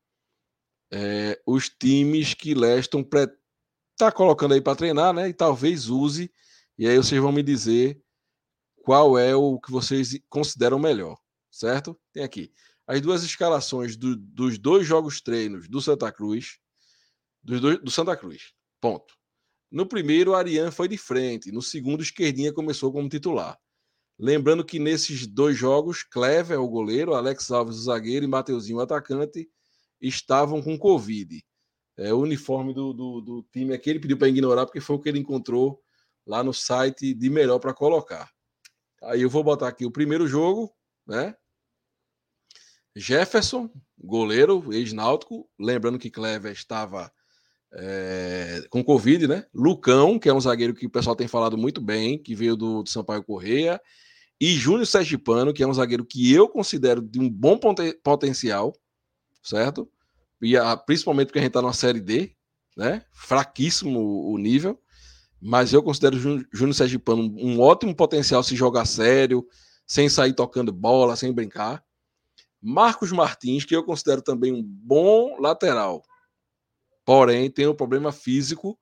é, 0.92 1.40
os 1.44 1.68
times 1.68 2.34
que 2.34 2.54
Leston 2.54 3.00
está 3.00 4.12
colocando 4.12 4.54
aí 4.54 4.60
para 4.60 4.76
treinar, 4.76 5.12
né? 5.12 5.28
E 5.28 5.34
talvez 5.34 5.90
use. 5.90 6.30
E 6.78 6.86
aí 6.86 6.96
vocês 6.96 7.20
vão 7.20 7.32
me 7.32 7.42
dizer 7.42 8.00
qual 8.76 9.18
é 9.18 9.34
o 9.34 9.58
que 9.58 9.72
vocês 9.72 10.20
consideram 10.28 10.78
melhor, 10.78 11.18
certo? 11.54 11.98
Tem 12.12 12.24
aqui 12.24 12.52
as 12.86 13.00
duas 13.00 13.22
escalações 13.22 13.96
do, 13.96 14.14
dos 14.16 14.58
dois 14.58 14.86
jogos 14.86 15.20
treinos 15.20 15.68
do 15.68 15.80
Santa 15.80 16.12
Cruz, 16.12 16.58
dois, 17.42 17.80
do 17.80 17.90
Santa 17.90 18.16
Cruz. 18.16 18.52
Ponto. 18.80 19.14
No 19.70 19.86
primeiro, 19.86 20.34
Ariane 20.34 20.70
foi 20.70 20.86
de 20.86 20.98
frente. 20.98 21.50
No 21.50 21.62
segundo, 21.62 22.02
Esquerdinha 22.02 22.52
começou 22.52 22.92
como 22.92 23.08
titular. 23.08 23.58
Lembrando 24.18 24.64
que 24.64 24.78
nesses 24.78 25.26
dois 25.26 25.56
jogos, 25.56 26.02
Clever, 26.02 26.60
o 26.60 26.68
goleiro, 26.68 27.14
Alex 27.14 27.50
Alves, 27.50 27.76
o 27.76 27.82
zagueiro, 27.82 28.24
e 28.24 28.28
Mateuzinho, 28.28 28.78
o 28.78 28.80
atacante, 28.80 29.48
estavam 30.00 30.62
com 30.62 30.78
Covid. 30.78 31.42
É, 31.96 32.12
o 32.12 32.20
uniforme 32.20 32.74
do, 32.74 32.92
do, 32.92 33.20
do 33.20 33.42
time 33.52 33.72
aqui 33.72 33.90
ele 33.90 34.00
pediu 34.00 34.18
para 34.18 34.28
ignorar, 34.28 34.66
porque 34.66 34.80
foi 34.80 34.96
o 34.96 35.00
que 35.00 35.08
ele 35.08 35.18
encontrou 35.18 35.80
lá 36.26 36.44
no 36.44 36.52
site 36.52 37.14
de 37.14 37.30
melhor 37.30 37.58
para 37.58 37.74
colocar. 37.74 38.30
Aí 39.02 39.22
eu 39.22 39.30
vou 39.30 39.42
botar 39.42 39.68
aqui 39.68 39.84
o 39.84 39.90
primeiro 39.90 40.26
jogo, 40.26 40.72
né? 41.06 41.34
Jefferson, 42.96 43.70
goleiro, 43.98 44.72
ex-náutico. 44.72 45.48
Lembrando 45.58 45.98
que 45.98 46.10
Clever 46.10 46.52
estava 46.52 47.10
é, 47.72 48.64
com 48.70 48.84
Covid, 48.84 49.26
né? 49.26 49.44
Lucão, 49.52 50.18
que 50.18 50.28
é 50.28 50.34
um 50.34 50.40
zagueiro 50.40 50.74
que 50.74 50.86
o 50.86 50.90
pessoal 50.90 51.16
tem 51.16 51.26
falado 51.26 51.58
muito 51.58 51.80
bem, 51.80 52.18
que 52.18 52.34
veio 52.34 52.56
do, 52.56 52.82
do 52.82 52.88
Sampaio 52.88 53.24
Correia. 53.24 53.80
E 54.40 54.54
Júnior 54.54 54.86
Sergipano, 54.86 55.52
que 55.52 55.62
é 55.62 55.66
um 55.66 55.74
zagueiro 55.74 56.04
que 56.04 56.32
eu 56.32 56.48
considero 56.48 57.00
de 57.00 57.18
um 57.18 57.28
bom 57.28 57.58
potencial, 58.02 58.72
certo? 59.42 59.88
E 60.40 60.56
a, 60.56 60.76
principalmente 60.76 61.28
porque 61.28 61.38
a 61.38 61.42
gente 61.42 61.50
está 61.50 61.62
na 61.62 61.72
Série 61.72 62.00
D, 62.00 62.32
né? 62.76 63.04
Fraquíssimo 63.12 64.30
o 64.30 64.38
nível. 64.38 64.80
Mas 65.40 65.72
eu 65.72 65.82
considero 65.82 66.16
o 66.16 66.20
Júnior 66.52 66.74
Sergipano 66.74 67.22
um 67.38 67.60
ótimo 67.60 67.94
potencial 67.94 68.42
se 68.42 68.56
jogar 68.56 68.86
sério, 68.86 69.46
sem 69.86 70.08
sair 70.08 70.32
tocando 70.32 70.72
bola, 70.72 71.16
sem 71.16 71.32
brincar. 71.32 71.84
Marcos 72.66 73.12
Martins, 73.12 73.66
que 73.66 73.76
eu 73.76 73.84
considero 73.84 74.22
também 74.22 74.50
um 74.50 74.62
bom 74.62 75.38
lateral, 75.38 76.02
porém 77.04 77.50
tem 77.50 77.66
um 77.66 77.74
problema 77.74 78.10
físico 78.10 78.78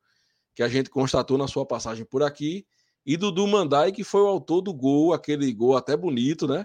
que 0.55 0.63
a 0.63 0.69
gente 0.69 0.89
constatou 0.89 1.37
na 1.37 1.49
sua 1.49 1.67
passagem 1.67 2.05
por 2.05 2.23
aqui, 2.23 2.65
e 3.05 3.17
Dudu 3.17 3.45
Mandai, 3.49 3.91
que 3.91 4.05
foi 4.05 4.21
o 4.21 4.29
autor 4.29 4.61
do 4.61 4.73
gol, 4.73 5.13
aquele 5.13 5.53
gol 5.53 5.77
até 5.77 5.97
bonito, 5.97 6.47
né? 6.47 6.65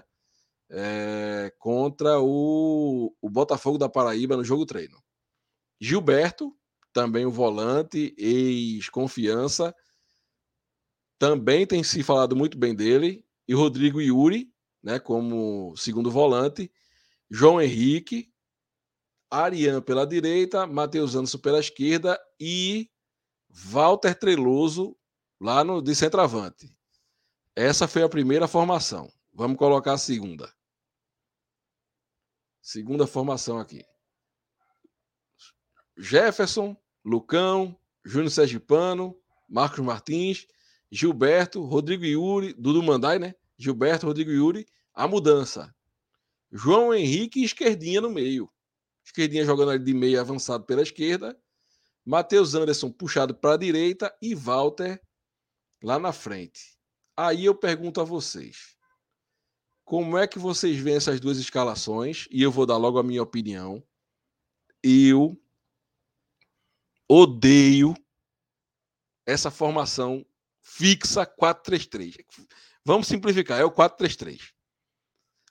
É, 0.70 1.52
contra 1.58 2.20
o, 2.20 3.12
o 3.20 3.28
Botafogo 3.28 3.78
da 3.78 3.88
Paraíba 3.88 4.36
no 4.36 4.44
jogo 4.44 4.64
treino. 4.64 5.02
Gilberto, 5.80 6.56
também 6.92 7.26
o 7.26 7.32
volante, 7.32 8.14
ex-confiança, 8.16 9.74
também 11.18 11.66
tem 11.66 11.82
se 11.82 12.04
falado 12.04 12.36
muito 12.36 12.56
bem 12.56 12.76
dele, 12.76 13.24
e 13.48 13.54
Rodrigo 13.54 14.00
Yuri, 14.00 14.52
né, 14.80 15.00
como 15.00 15.74
segundo 15.76 16.12
volante, 16.12 16.70
João 17.30 17.60
Henrique, 17.60 18.32
Arian 19.30 19.82
pela 19.82 20.06
direita, 20.06 20.66
Matheus 20.66 21.14
Anderson 21.14 21.38
pela 21.38 21.60
esquerda 21.60 22.18
e 22.40 22.90
Walter 23.48 24.14
Treloso 24.14 24.96
lá 25.40 25.62
no 25.62 25.82
de 25.82 25.94
centroavante. 25.94 26.74
Essa 27.54 27.86
foi 27.86 28.02
a 28.02 28.08
primeira 28.08 28.48
formação. 28.48 29.12
Vamos 29.32 29.58
colocar 29.58 29.92
a 29.92 29.98
segunda. 29.98 30.52
Segunda 32.60 33.06
formação 33.06 33.58
aqui. 33.58 33.84
Jefferson, 35.96 36.76
Lucão, 37.04 37.78
Júnior 38.04 38.30
Sergipano, 38.30 39.18
Marcos 39.48 39.80
Martins, 39.80 40.46
Gilberto, 40.90 41.62
Rodrigo 41.64 42.04
Yuri, 42.04 42.52
Dudu 42.54 42.82
Mandai, 42.82 43.18
né? 43.18 43.34
Gilberto, 43.56 44.06
Rodrigo 44.06 44.30
Yuri. 44.30 44.66
A 44.94 45.06
mudança. 45.06 45.74
João 46.50 46.94
Henrique 46.94 47.40
e 47.40 47.44
Esquerdinha 47.44 48.00
no 48.00 48.10
meio. 48.10 48.50
Esquerdinha 49.04 49.44
jogando 49.44 49.70
ali 49.70 49.84
de 49.84 49.94
meio 49.94 50.20
avançado 50.20 50.64
pela 50.64 50.82
esquerda. 50.82 51.38
Matheus 52.04 52.54
Anderson 52.54 52.90
puxado 52.90 53.34
para 53.34 53.54
a 53.54 53.56
direita 53.58 54.16
e 54.20 54.34
Walter 54.34 55.00
lá 55.82 55.98
na 55.98 56.12
frente. 56.12 56.78
Aí 57.16 57.44
eu 57.44 57.54
pergunto 57.54 58.00
a 58.00 58.04
vocês: 58.04 58.76
como 59.84 60.16
é 60.16 60.26
que 60.26 60.38
vocês 60.38 60.78
veem 60.78 60.96
essas 60.96 61.20
duas 61.20 61.38
escalações? 61.38 62.26
E 62.30 62.42
eu 62.42 62.52
vou 62.52 62.66
dar 62.66 62.76
logo 62.76 62.98
a 62.98 63.02
minha 63.02 63.22
opinião. 63.22 63.82
Eu 64.82 65.40
odeio 67.08 67.94
essa 69.26 69.50
formação 69.50 70.24
fixa 70.60 71.26
4-3-3. 71.26 72.16
Vamos 72.84 73.06
simplificar, 73.06 73.60
é 73.60 73.64
o 73.64 73.70
4-3-3. 73.70 74.52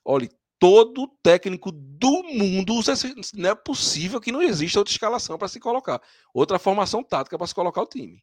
Olha, 0.04 0.28
todo 0.58 1.08
técnico 1.22 1.70
do 1.72 2.22
mundo 2.24 2.74
usa 2.74 2.92
esse, 2.92 3.14
não 3.34 3.50
é 3.50 3.54
possível 3.54 4.20
que 4.20 4.32
não 4.32 4.42
exista 4.42 4.78
outra 4.78 4.92
escalação 4.92 5.38
para 5.38 5.48
se 5.48 5.60
colocar, 5.60 6.02
outra 6.34 6.58
formação 6.58 7.02
tática 7.02 7.38
para 7.38 7.46
se 7.46 7.54
colocar 7.54 7.82
o 7.82 7.86
time. 7.86 8.22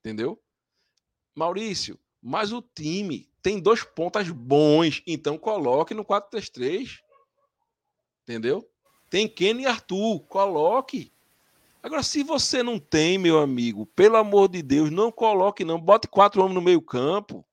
Entendeu? 0.00 0.40
Maurício, 1.34 1.98
mas 2.20 2.52
o 2.52 2.60
time 2.60 3.30
tem 3.42 3.58
dois 3.58 3.82
pontas 3.82 4.28
bons, 4.28 5.02
então 5.06 5.38
coloque 5.38 5.94
no 5.94 6.04
4-3-3. 6.04 7.00
Entendeu? 8.22 8.68
Tem 9.10 9.28
Kenny 9.28 9.64
e 9.64 9.66
Arthur, 9.66 10.20
coloque. 10.20 11.12
Agora, 11.82 12.02
se 12.02 12.22
você 12.22 12.62
não 12.62 12.78
tem, 12.78 13.18
meu 13.18 13.40
amigo, 13.40 13.84
pelo 13.86 14.16
amor 14.16 14.48
de 14.48 14.62
Deus, 14.62 14.90
não 14.90 15.10
coloque, 15.10 15.64
não. 15.64 15.80
Bote 15.80 16.06
quatro 16.06 16.40
homens 16.40 16.54
no 16.54 16.62
meio-campo. 16.62 17.44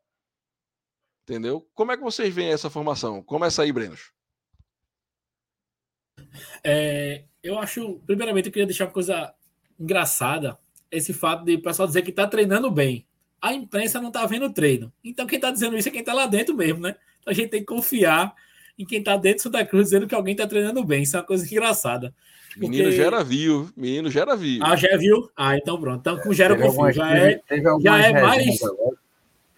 Entendeu? 1.29 1.63
Como 1.75 1.91
é 1.91 1.97
que 1.97 2.01
vocês 2.01 2.33
veem 2.33 2.51
essa 2.51 2.71
formação? 2.71 3.21
Começa 3.21 3.61
aí, 3.61 3.71
Brenos. 3.71 4.11
É, 6.63 7.25
eu 7.43 7.59
acho, 7.59 8.01
primeiramente, 8.07 8.47
eu 8.47 8.51
queria 8.51 8.65
deixar 8.65 8.85
uma 8.85 8.91
coisa 8.91 9.31
engraçada: 9.79 10.57
esse 10.89 11.13
fato 11.13 11.45
de 11.45 11.53
o 11.53 11.61
pessoal 11.61 11.87
dizer 11.87 12.01
que 12.01 12.09
está 12.09 12.25
treinando 12.25 12.71
bem. 12.71 13.05
A 13.39 13.53
imprensa 13.53 14.01
não 14.01 14.07
está 14.07 14.25
vendo 14.25 14.47
o 14.47 14.53
treino. 14.53 14.91
Então, 15.03 15.27
quem 15.27 15.37
está 15.37 15.51
dizendo 15.51 15.77
isso 15.77 15.87
é 15.87 15.91
quem 15.91 15.99
está 15.99 16.13
lá 16.13 16.25
dentro 16.25 16.55
mesmo, 16.55 16.81
né? 16.81 16.95
Então, 17.19 17.31
a 17.31 17.33
gente 17.33 17.49
tem 17.49 17.59
que 17.59 17.67
confiar 17.67 18.33
em 18.77 18.83
quem 18.83 18.97
está 18.97 19.15
dentro 19.15 19.37
do 19.37 19.43
Santa 19.43 19.63
Cruz 19.63 19.85
dizendo 19.85 20.07
que 20.07 20.15
alguém 20.15 20.31
está 20.31 20.47
treinando 20.47 20.83
bem. 20.83 21.03
Isso 21.03 21.15
é 21.15 21.19
uma 21.19 21.25
coisa 21.27 21.45
engraçada. 21.45 22.13
Porque... 22.47 22.67
Menino 22.67 22.91
gera 22.91 23.23
viu. 23.23 23.69
Menino 23.77 24.09
gera 24.09 24.35
viu. 24.35 24.63
Ah, 24.63 24.75
já 24.75 24.97
viu? 24.97 25.29
Ah, 25.37 25.55
então 25.55 25.79
pronto. 25.79 25.99
Então, 25.99 26.19
com 26.19 26.33
gera 26.33 26.57
confio. 26.57 26.91
Já 26.91 27.15
é, 27.15 27.41
já 27.81 27.99
é 27.99 28.13
mais. 28.19 28.63
Agora. 28.63 28.98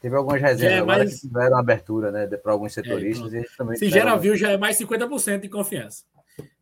Teve 0.02 0.16
algumas 0.16 0.42
resenhas 0.42 0.82
é 0.82 0.84
mais... 0.84 1.14
que 1.14 1.28
tiveram 1.28 1.58
abertura, 1.58 2.12
né, 2.12 2.26
para 2.26 2.52
alguns 2.52 2.76
é, 2.76 2.82
setoristas. 2.82 3.32
É, 3.34 3.44
também 3.56 3.78
Se 3.78 3.88
gera 3.88 4.16
viu, 4.18 4.36
já 4.36 4.50
é 4.50 4.58
mais 4.58 4.78
50% 4.78 5.42
de 5.42 5.48
confiança. 5.48 6.04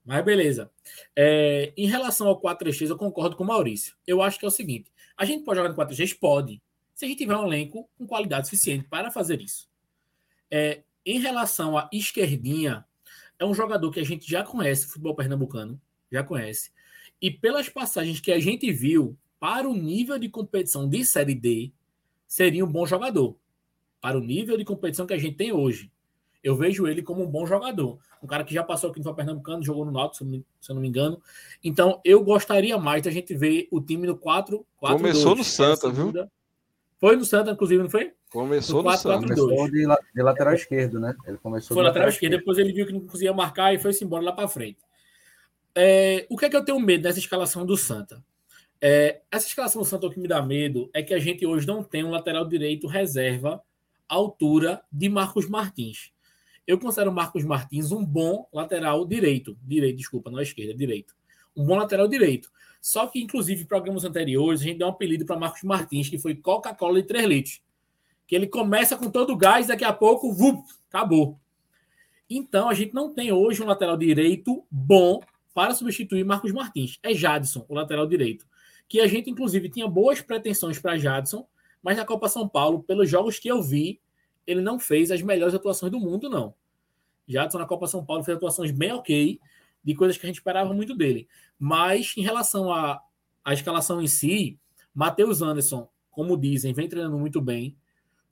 Mas 0.06 0.26
beleza. 0.26 0.70
É, 1.16 1.72
em 1.78 1.88
relação 1.88 2.28
ao 2.28 2.42
4-3-3, 2.42 2.90
eu 2.90 2.98
concordo 2.98 3.38
com 3.38 3.44
o 3.46 3.48
Maurício. 3.48 3.96
Eu 4.06 4.22
acho 4.22 4.38
que 4.38 4.44
é 4.44 4.48
o 4.48 4.52
seguinte: 4.52 4.92
a 5.16 5.24
gente 5.24 5.46
pode 5.46 5.58
jogar 5.58 5.70
no 5.70 5.76
4-3-3? 5.76 6.20
Pode. 6.20 6.62
Se 6.94 7.06
a 7.06 7.08
gente 7.08 7.20
tiver 7.20 7.38
um 7.38 7.46
elenco 7.46 7.90
com 7.98 8.06
qualidade 8.06 8.48
suficiente 8.48 8.86
para 8.90 9.10
fazer 9.10 9.40
isso. 9.40 9.70
É, 10.52 10.82
em 11.06 11.20
relação 11.20 11.78
à 11.78 11.90
esquerdinha, 11.94 12.84
é 13.38 13.46
um 13.46 13.54
jogador 13.54 13.90
que 13.90 14.02
a 14.02 14.06
gente 14.06 14.30
já 14.30 14.44
conhece, 14.44 14.88
futebol 14.88 15.16
pernambucano, 15.16 15.80
já 16.12 16.24
conhece. 16.24 16.72
E 17.22 17.32
pelas 17.32 17.70
passagens 17.70 18.20
que 18.20 18.34
a 18.34 18.40
gente 18.40 18.70
viu 18.74 19.18
para 19.40 19.70
o 19.70 19.74
nível 19.74 20.20
de 20.20 20.28
competição 20.28 20.90
de 20.90 21.06
Série 21.06 21.36
D, 21.36 21.72
seria 22.30 22.64
um 22.64 22.72
bom 22.72 22.86
jogador. 22.86 23.36
Para 24.00 24.18
o 24.18 24.22
nível 24.22 24.56
de 24.56 24.64
competição 24.64 25.08
que 25.08 25.14
a 25.14 25.18
gente 25.18 25.36
tem 25.36 25.52
hoje. 25.52 25.92
Eu 26.42 26.56
vejo 26.56 26.88
ele 26.88 27.02
como 27.02 27.22
um 27.24 27.28
bom 27.28 27.46
jogador. 27.46 28.00
Um 28.24 28.28
cara 28.28 28.46
que 28.46 28.54
já 28.54 28.64
passou 28.64 28.92
aqui 28.92 29.04
no 29.04 29.14
Pernambucano, 29.14 29.62
jogou 29.62 29.84
no 29.84 29.92
Náutico, 29.92 30.24
se 30.62 30.72
eu 30.72 30.76
não 30.76 30.82
me 30.82 30.88
engano. 30.88 31.22
Então, 31.62 32.00
eu 32.06 32.24
gostaria 32.24 32.78
mais 32.78 33.02
da 33.02 33.12
gente 33.12 33.36
ver 33.36 33.68
o 33.72 33.82
time 33.82 34.08
no 34.08 34.16
4 34.16 34.66
4 34.78 34.98
Começou 34.98 35.36
2, 35.36 35.38
no 35.40 35.44
Santa, 35.44 35.90
viu? 35.90 36.14
Foi 36.98 37.16
no 37.18 37.26
Santa, 37.26 37.52
inclusive, 37.52 37.84
não 37.84 37.90
foi? 37.90 38.14
Começou 38.30 38.78
no, 38.78 38.84
4, 38.84 39.12
no 39.12 39.28
Santa. 39.28 39.36
Começou 39.36 39.70
de, 39.70 39.88
de, 40.16 40.22
lateral 40.22 40.54
esquerdo, 40.54 41.00
né? 41.00 41.14
Ele 41.26 41.38
começou 41.38 41.76
Foi 41.76 41.84
lateral, 41.84 42.08
lateral 42.08 42.10
esquerdo, 42.10 42.38
depois 42.38 42.58
ele 42.58 42.72
viu 42.72 42.86
que 42.86 42.94
não 42.94 43.02
conseguia 43.02 43.34
marcar 43.34 43.74
e 43.74 43.80
foi-se 43.80 44.06
embora 44.06 44.24
lá 44.24 44.32
para 44.32 44.48
frente. 44.48 44.78
É, 45.76 46.26
o 46.30 46.38
que 46.38 46.46
é 46.46 46.50
que 46.50 46.56
eu 46.56 46.64
tenho 46.64 46.80
medo 46.80 47.04
dessa 47.04 47.20
escalação 47.20 47.66
do 47.66 47.76
Santa? 47.76 48.24
É, 48.82 49.22
essa 49.30 49.46
escalação 49.46 49.82
do 49.82 49.88
Santos 49.88 50.14
que 50.14 50.20
me 50.20 50.28
dá 50.28 50.42
medo 50.42 50.90
é 50.94 51.04
que 51.04 51.14
a 51.14 51.20
gente 51.20 51.46
hoje 51.46 51.68
não 51.68 51.84
tem 51.84 52.04
um 52.04 52.12
lateral 52.12 52.46
direito 52.48 52.88
reserva 52.88 53.62
à 54.08 54.16
altura 54.16 54.82
de 54.92 55.10
Marcos 55.10 55.50
Martins. 55.50 56.12
Eu 56.66 56.80
considero 56.80 57.12
o 57.12 57.14
Marcos 57.14 57.44
Martins 57.44 57.92
um 57.92 58.06
bom 58.06 58.48
lateral 58.54 59.06
direito. 59.06 59.58
Direito, 59.62 59.98
desculpa, 59.98 60.32
não 60.32 60.40
é 60.40 60.44
esquerda, 60.44 60.74
direito. 60.74 61.14
Um 61.56 61.66
bom 61.66 61.76
lateral 61.76 62.08
direito. 62.08 62.50
Só 62.80 63.08
que, 63.08 63.20
inclusive, 63.20 63.64
em 63.64 63.66
programas 63.66 64.06
anteriores, 64.06 64.62
a 64.62 64.64
gente 64.64 64.78
deu 64.78 64.88
um 64.88 64.92
apelido 64.92 65.26
para 65.26 65.38
Marcos 65.38 65.64
Martins, 65.64 66.08
que 66.08 66.18
foi 66.18 66.36
Coca-Cola 66.36 67.02
de 67.02 67.08
3 67.08 67.28
litros. 67.28 67.62
Que 68.26 68.36
ele 68.36 68.48
começa 68.48 68.96
com 68.96 69.10
todo 69.10 69.34
o 69.34 69.36
gás, 69.36 69.68
daqui 69.68 69.84
a 69.84 69.92
pouco, 69.92 70.32
vup, 70.32 70.64
acabou. 70.88 71.38
Então, 72.30 72.70
a 72.70 72.74
gente 72.74 72.94
não 72.94 73.14
tem 73.14 73.32
hoje 73.32 73.62
um 73.62 73.66
lateral 73.66 73.98
direito 73.98 74.64
bom 74.72 75.20
para 75.54 75.74
substituir 75.74 76.24
Marcos 76.24 76.54
Martins. 76.54 77.00
É 77.04 77.14
Jadson, 77.14 77.66
o 77.68 77.74
lateral 77.74 78.08
direito 78.08 78.46
que 78.90 79.00
a 79.00 79.08
gente, 79.08 79.30
inclusive, 79.30 79.70
tinha 79.70 79.88
boas 79.88 80.20
pretensões 80.20 80.80
para 80.80 80.98
Jadson, 80.98 81.48
mas 81.82 81.96
na 81.96 82.04
Copa 82.04 82.28
São 82.28 82.50
Paulo, 82.50 82.82
pelos 82.82 83.08
jogos 83.08 83.38
que 83.38 83.48
eu 83.48 83.62
vi, 83.62 84.02
ele 84.48 84.62
não 84.62 84.80
fez 84.80 85.12
as 85.12 85.22
melhores 85.22 85.54
atuações 85.54 85.92
do 85.92 86.00
mundo, 86.00 86.28
não. 86.28 86.56
Jadson 87.28 87.60
na 87.60 87.68
Copa 87.68 87.86
São 87.86 88.04
Paulo 88.04 88.24
fez 88.24 88.36
atuações 88.36 88.72
bem 88.72 88.92
ok, 88.92 89.40
de 89.84 89.96
coisas 89.96 90.18
que 90.18 90.26
a 90.26 90.28
gente 90.28 90.38
esperava 90.38 90.74
muito 90.74 90.96
dele. 90.96 91.28
Mas 91.58 92.14
em 92.18 92.22
relação 92.22 92.74
à, 92.74 93.00
à 93.46 93.54
escalação 93.54 94.02
em 94.02 94.08
si, 94.08 94.60
Matheus 94.94 95.44
Anderson, 95.44 95.88
como 96.10 96.36
dizem, 96.36 96.74
vem 96.74 96.90
treinando 96.90 97.18
muito 97.18 97.40
bem. 97.40 97.78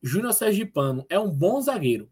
Júnior 0.01 0.34
Sergipano 0.34 1.05
é 1.08 1.20
um 1.20 1.30
bom 1.30 1.62
zagueiro. 1.62 2.10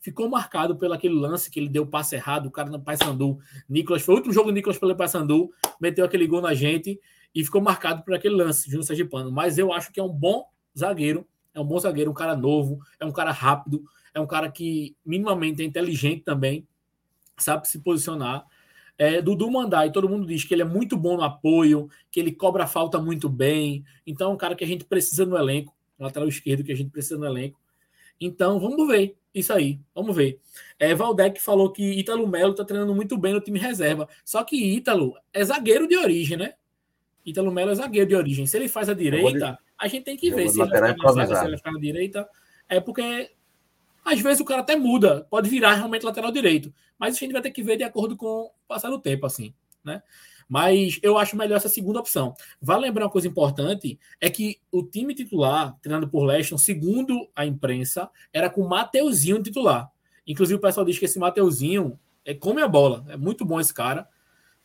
Ficou 0.00 0.28
marcado 0.28 0.76
pelo 0.76 0.92
aquele 0.92 1.14
lance 1.14 1.48
que 1.48 1.60
ele 1.60 1.68
deu 1.68 1.86
passe 1.86 2.16
errado, 2.16 2.46
o 2.46 2.50
cara 2.50 2.68
no 2.68 2.82
Paysandu. 2.82 3.38
Nicolas, 3.68 4.02
foi 4.02 4.14
o 4.14 4.18
último 4.18 4.34
jogo 4.34 4.50
do 4.50 4.54
Nicolas 4.54 4.78
pelo 4.78 4.96
Paysandu, 4.96 5.50
meteu 5.80 6.04
aquele 6.04 6.26
gol 6.26 6.42
na 6.42 6.52
gente 6.52 7.00
e 7.34 7.44
ficou 7.44 7.60
marcado 7.60 8.02
por 8.02 8.14
aquele 8.14 8.34
lance, 8.34 8.70
Júnior 8.70 8.84
Sergipano. 8.84 9.30
Mas 9.30 9.58
eu 9.58 9.72
acho 9.72 9.92
que 9.92 9.98
é 9.98 10.02
um 10.02 10.08
bom 10.08 10.44
zagueiro, 10.78 11.26
é 11.52 11.60
um 11.60 11.64
bom 11.64 11.78
zagueiro, 11.78 12.10
um 12.10 12.14
cara 12.14 12.36
novo, 12.36 12.78
é 13.00 13.04
um 13.04 13.12
cara 13.12 13.32
rápido, 13.32 13.84
é 14.12 14.20
um 14.20 14.26
cara 14.26 14.50
que 14.50 14.96
minimamente 15.04 15.62
é 15.62 15.64
inteligente 15.64 16.22
também, 16.22 16.66
sabe 17.36 17.68
se 17.68 17.80
posicionar. 17.80 18.44
É, 18.96 19.20
Dudu 19.20 19.50
Mandai, 19.50 19.90
todo 19.90 20.08
mundo 20.08 20.26
diz 20.26 20.44
que 20.44 20.54
ele 20.54 20.62
é 20.62 20.66
muito 20.66 20.96
bom 20.96 21.16
no 21.16 21.24
apoio, 21.24 21.88
que 22.10 22.20
ele 22.20 22.30
cobra 22.30 22.64
a 22.64 22.66
falta 22.66 23.00
muito 23.00 23.28
bem. 23.28 23.84
Então, 24.06 24.30
é 24.30 24.34
um 24.34 24.36
cara 24.36 24.54
que 24.54 24.62
a 24.62 24.66
gente 24.66 24.84
precisa 24.84 25.26
no 25.26 25.36
elenco, 25.36 25.74
lateral 25.98 26.28
esquerdo 26.28 26.62
que 26.62 26.70
a 26.70 26.76
gente 26.76 26.90
precisa 26.90 27.18
no 27.18 27.26
elenco. 27.26 27.60
Então, 28.20 28.60
vamos 28.60 28.86
ver 28.86 29.16
isso 29.34 29.52
aí, 29.52 29.80
vamos 29.92 30.14
ver. 30.14 30.38
É, 30.78 30.94
Valdec 30.94 31.40
falou 31.40 31.72
que 31.72 31.82
Ítalo 31.82 32.26
Melo 32.28 32.52
está 32.52 32.64
treinando 32.64 32.94
muito 32.94 33.18
bem 33.18 33.32
no 33.32 33.40
time 33.40 33.58
reserva. 33.58 34.08
Só 34.24 34.44
que 34.44 34.56
Ítalo 34.56 35.14
é 35.32 35.44
zagueiro 35.44 35.88
de 35.88 35.96
origem, 35.96 36.36
né? 36.36 36.54
Ítalo 37.24 37.50
Melo 37.50 37.70
é 37.70 37.74
zagueiro 37.74 38.08
de 38.08 38.14
origem. 38.14 38.46
Se 38.46 38.56
ele 38.56 38.68
faz 38.68 38.88
a 38.88 38.94
direita, 38.94 39.58
a 39.78 39.88
gente 39.88 40.04
tem 40.04 40.16
que 40.16 40.30
ver 40.30 40.48
se 40.48 40.60
ele 40.60 40.68
vai 40.68 40.92
ficar 40.92 41.14
na 41.14 41.26
zaga, 41.26 41.36
se 41.36 41.42
ele 41.42 41.50
vai 41.50 41.58
ficar 41.58 41.72
na 41.72 41.80
direita. 41.80 42.28
É 42.68 42.80
porque 42.80 43.30
às 44.04 44.20
vezes 44.20 44.40
o 44.40 44.44
cara 44.44 44.60
até 44.60 44.76
muda, 44.76 45.26
pode 45.30 45.48
virar 45.48 45.74
realmente 45.74 46.04
lateral 46.04 46.30
direito. 46.30 46.72
Mas 46.98 47.16
a 47.16 47.18
gente 47.18 47.32
vai 47.32 47.40
ter 47.40 47.50
que 47.50 47.62
ver 47.62 47.76
de 47.76 47.84
acordo 47.84 48.16
com 48.16 48.26
o 48.26 48.50
passar 48.68 48.90
do 48.90 49.00
tempo, 49.00 49.24
assim, 49.24 49.54
né? 49.82 50.02
Mas 50.46 50.98
eu 51.02 51.16
acho 51.16 51.36
melhor 51.36 51.56
essa 51.56 51.70
segunda 51.70 52.00
opção. 52.00 52.34
Vale 52.60 52.82
lembrar 52.82 53.06
uma 53.06 53.10
coisa 53.10 53.26
importante: 53.26 53.98
é 54.20 54.28
que 54.28 54.58
o 54.70 54.82
time 54.82 55.14
titular, 55.14 55.74
treinado 55.80 56.08
por 56.08 56.24
Leston, 56.24 56.58
segundo 56.58 57.28
a 57.34 57.46
imprensa, 57.46 58.10
era 58.30 58.50
com 58.50 58.68
Mateuzinho 58.68 59.42
titular. 59.42 59.90
Inclusive, 60.26 60.58
o 60.58 60.60
pessoal 60.60 60.84
diz 60.84 60.98
que 60.98 61.06
esse 61.06 61.18
Mateuzinho 61.18 61.98
é, 62.24 62.34
come 62.34 62.60
a 62.60 62.68
bola. 62.68 63.04
É 63.08 63.16
muito 63.16 63.44
bom 63.44 63.58
esse 63.58 63.72
cara 63.72 64.06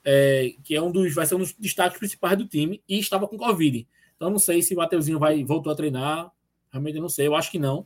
é, 0.04 0.54
que 0.64 0.76
é 0.76 0.82
um 0.82 0.91
dos, 0.91 1.14
vai 1.14 1.26
ser 1.26 1.36
um 1.36 1.39
dos 1.39 1.54
destaques 1.54 1.97
principais 1.97 2.38
do 2.38 2.47
time, 2.47 2.82
e 2.88 3.00
estava 3.00 3.28
com 3.28 3.38
Covid. 3.38 3.88
Então 4.16 4.30
não 4.30 4.39
sei 4.39 4.62
se 4.62 4.74
o 4.74 4.78
Mateuzinho 4.78 5.20
vai 5.20 5.43
voltou 5.43 5.72
a 5.72 5.76
treinar. 5.76 6.32
Realmente 6.72 6.95
eu 6.97 7.02
não 7.02 7.10
sei, 7.10 7.28
eu 7.28 7.36
acho 7.36 7.50
que 7.52 7.60
não. 7.60 7.86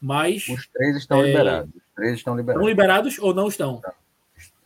Mas. 0.00 0.48
Os 0.48 0.66
três 0.68 0.96
estão 0.96 1.22
é, 1.22 1.26
liberados. 1.26 1.74
Os 1.74 1.94
três 1.94 2.16
estão 2.16 2.36
liberados. 2.36 2.60
Estão 2.62 2.68
liberados 2.68 3.18
ou 3.18 3.34
não 3.34 3.48
estão? 3.48 3.80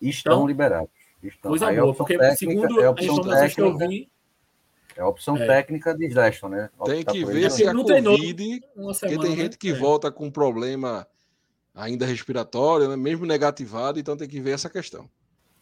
Estão 0.01 0.32
então, 0.32 0.47
liberados. 0.47 0.90
Estão. 1.22 1.51
Coisa 1.51 1.68
Aí 1.68 1.80
boa, 1.80 1.95
porque 1.95 2.18
técnica, 2.18 2.36
segundo 2.36 2.80
é 2.80 2.86
a 2.86 3.05
informação 3.05 3.49
que 3.49 3.61
eu 3.61 3.78
vi. 3.78 4.11
É 4.97 5.01
a 5.01 5.09
opção 5.09 5.36
é. 5.36 5.47
técnica 5.47 5.92
de 5.97 6.07
Leston, 6.09 6.49
né? 6.49 6.70
Tem 6.84 7.05
que 7.05 7.24
ver 7.24 7.51
se 7.51 7.66
a 7.66 7.74
Covid. 7.74 8.62
Porque 8.74 9.18
tem 9.18 9.36
gente 9.36 9.59
que 9.59 9.72
né? 9.72 9.78
volta 9.78 10.11
com 10.11 10.30
problema 10.30 11.07
ainda 11.74 12.07
respiratório, 12.07 12.88
né? 12.88 12.97
mesmo 12.97 13.26
negativado, 13.26 13.99
então 13.99 14.16
tem 14.16 14.28
que 14.28 14.40
ver 14.40 14.53
essa 14.53 14.70
questão. 14.70 15.11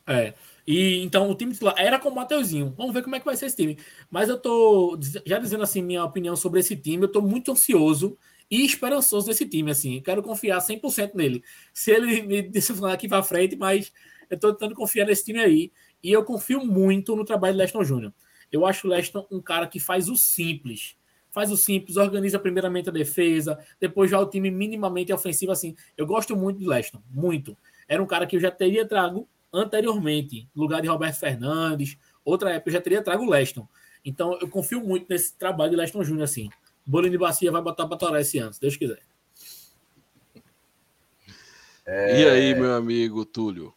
É. 0.07 0.35
E 0.67 1.03
então 1.03 1.31
o 1.31 1.35
time 1.35 1.53
titular 1.53 1.75
era 1.77 1.99
com 1.99 2.09
o 2.09 2.15
Mateuzinho. 2.15 2.75
Vamos 2.77 2.95
ver 2.95 3.03
como 3.03 3.17
é 3.17 3.21
que 3.21 3.27
vai 3.27 3.37
ser 3.37 3.47
esse 3.47 3.57
time. 3.57 3.79
Mas 4.11 4.29
eu 4.29 4.39
tô 4.39 4.99
já 5.27 5.39
dizendo 5.39 5.63
assim 5.63 5.83
minha 5.83 6.05
opinião 6.05 6.37
sobre 6.37 6.61
esse 6.61 6.77
time, 6.77 7.05
eu 7.05 7.09
tô 7.09 7.21
muito 7.21 7.53
ansioso 7.53 8.17
e 8.51 8.65
esperançoso 8.65 9.29
nesse 9.29 9.47
time 9.47 9.71
assim. 9.71 10.01
Quero 10.01 10.23
confiar 10.23 10.59
100% 10.61 11.15
nele. 11.15 11.43
Se 11.73 11.91
ele 11.91 12.23
me 12.23 12.43
decepcionar 12.49 12.95
aqui 12.95 13.09
para 13.09 13.23
frente, 13.23 13.57
mas 13.57 13.93
eu 14.31 14.39
tô 14.39 14.53
tentando 14.53 14.75
confiar 14.75 15.07
nesse 15.07 15.25
time 15.25 15.41
aí 15.41 15.73
e 16.03 16.13
eu 16.13 16.25
confio 16.25 16.65
muito 16.65 17.17
no 17.17 17.25
trabalho 17.25 17.55
do 17.55 17.59
Leston 17.59 17.85
Júnior. 17.85 18.13
Eu 18.51 18.67
acho 18.67 18.87
o 18.87 18.91
Leston 18.91 19.27
um 19.31 19.41
cara 19.41 19.67
que 19.67 19.81
faz 19.81 20.09
o 20.09 20.17
simples. 20.17 20.97
Faz 21.31 21.51
o 21.51 21.57
simples, 21.57 21.97
organiza 21.97 22.39
primeiramente 22.39 22.91
a 22.91 22.93
defesa, 22.93 23.59
depois 23.81 24.11
já 24.11 24.21
o 24.21 24.29
time 24.29 24.51
minimamente 24.51 25.11
ofensivo 25.15 25.51
assim. 25.51 25.75
Eu 25.97 26.07
gosto 26.07 26.37
muito 26.37 26.61
do 26.61 26.69
Leston, 26.69 27.03
muito. 27.11 27.57
Era 27.89 28.03
um 28.03 28.07
cara 28.07 28.27
que 28.27 28.37
eu 28.37 28.41
já 28.41 28.51
teria 28.51 28.87
trago 28.87 29.27
anteriormente, 29.53 30.49
no 30.55 30.63
lugar 30.63 30.81
de 30.81 30.89
Roberto 30.89 31.19
Fernandes, 31.19 31.99
outra 32.25 32.51
época 32.51 32.71
eu 32.71 32.75
já 32.75 32.81
teria 32.81 33.03
trago 33.03 33.25
o 33.25 33.31
Leston. 33.31 33.69
Então 34.05 34.39
eu 34.41 34.49
confio 34.49 34.81
muito 34.81 35.07
nesse 35.09 35.37
trabalho 35.37 35.71
de 35.71 35.77
Leston 35.77 36.03
Júnior 36.03 36.25
assim. 36.25 36.49
Bolinho 36.85 37.13
de 37.13 37.19
Bacia 37.19 37.53
vai 37.53 37.63
botar 37.63 37.87
para 37.87 37.97
torar 37.97 38.21
esse 38.21 38.39
ano, 38.39 38.53
se 38.53 38.61
Deus 38.61 38.77
quiser. 38.77 39.01
É... 41.87 42.21
E 42.21 42.29
aí, 42.29 42.55
meu 42.55 42.75
amigo 42.75 43.25
Túlio? 43.25 43.75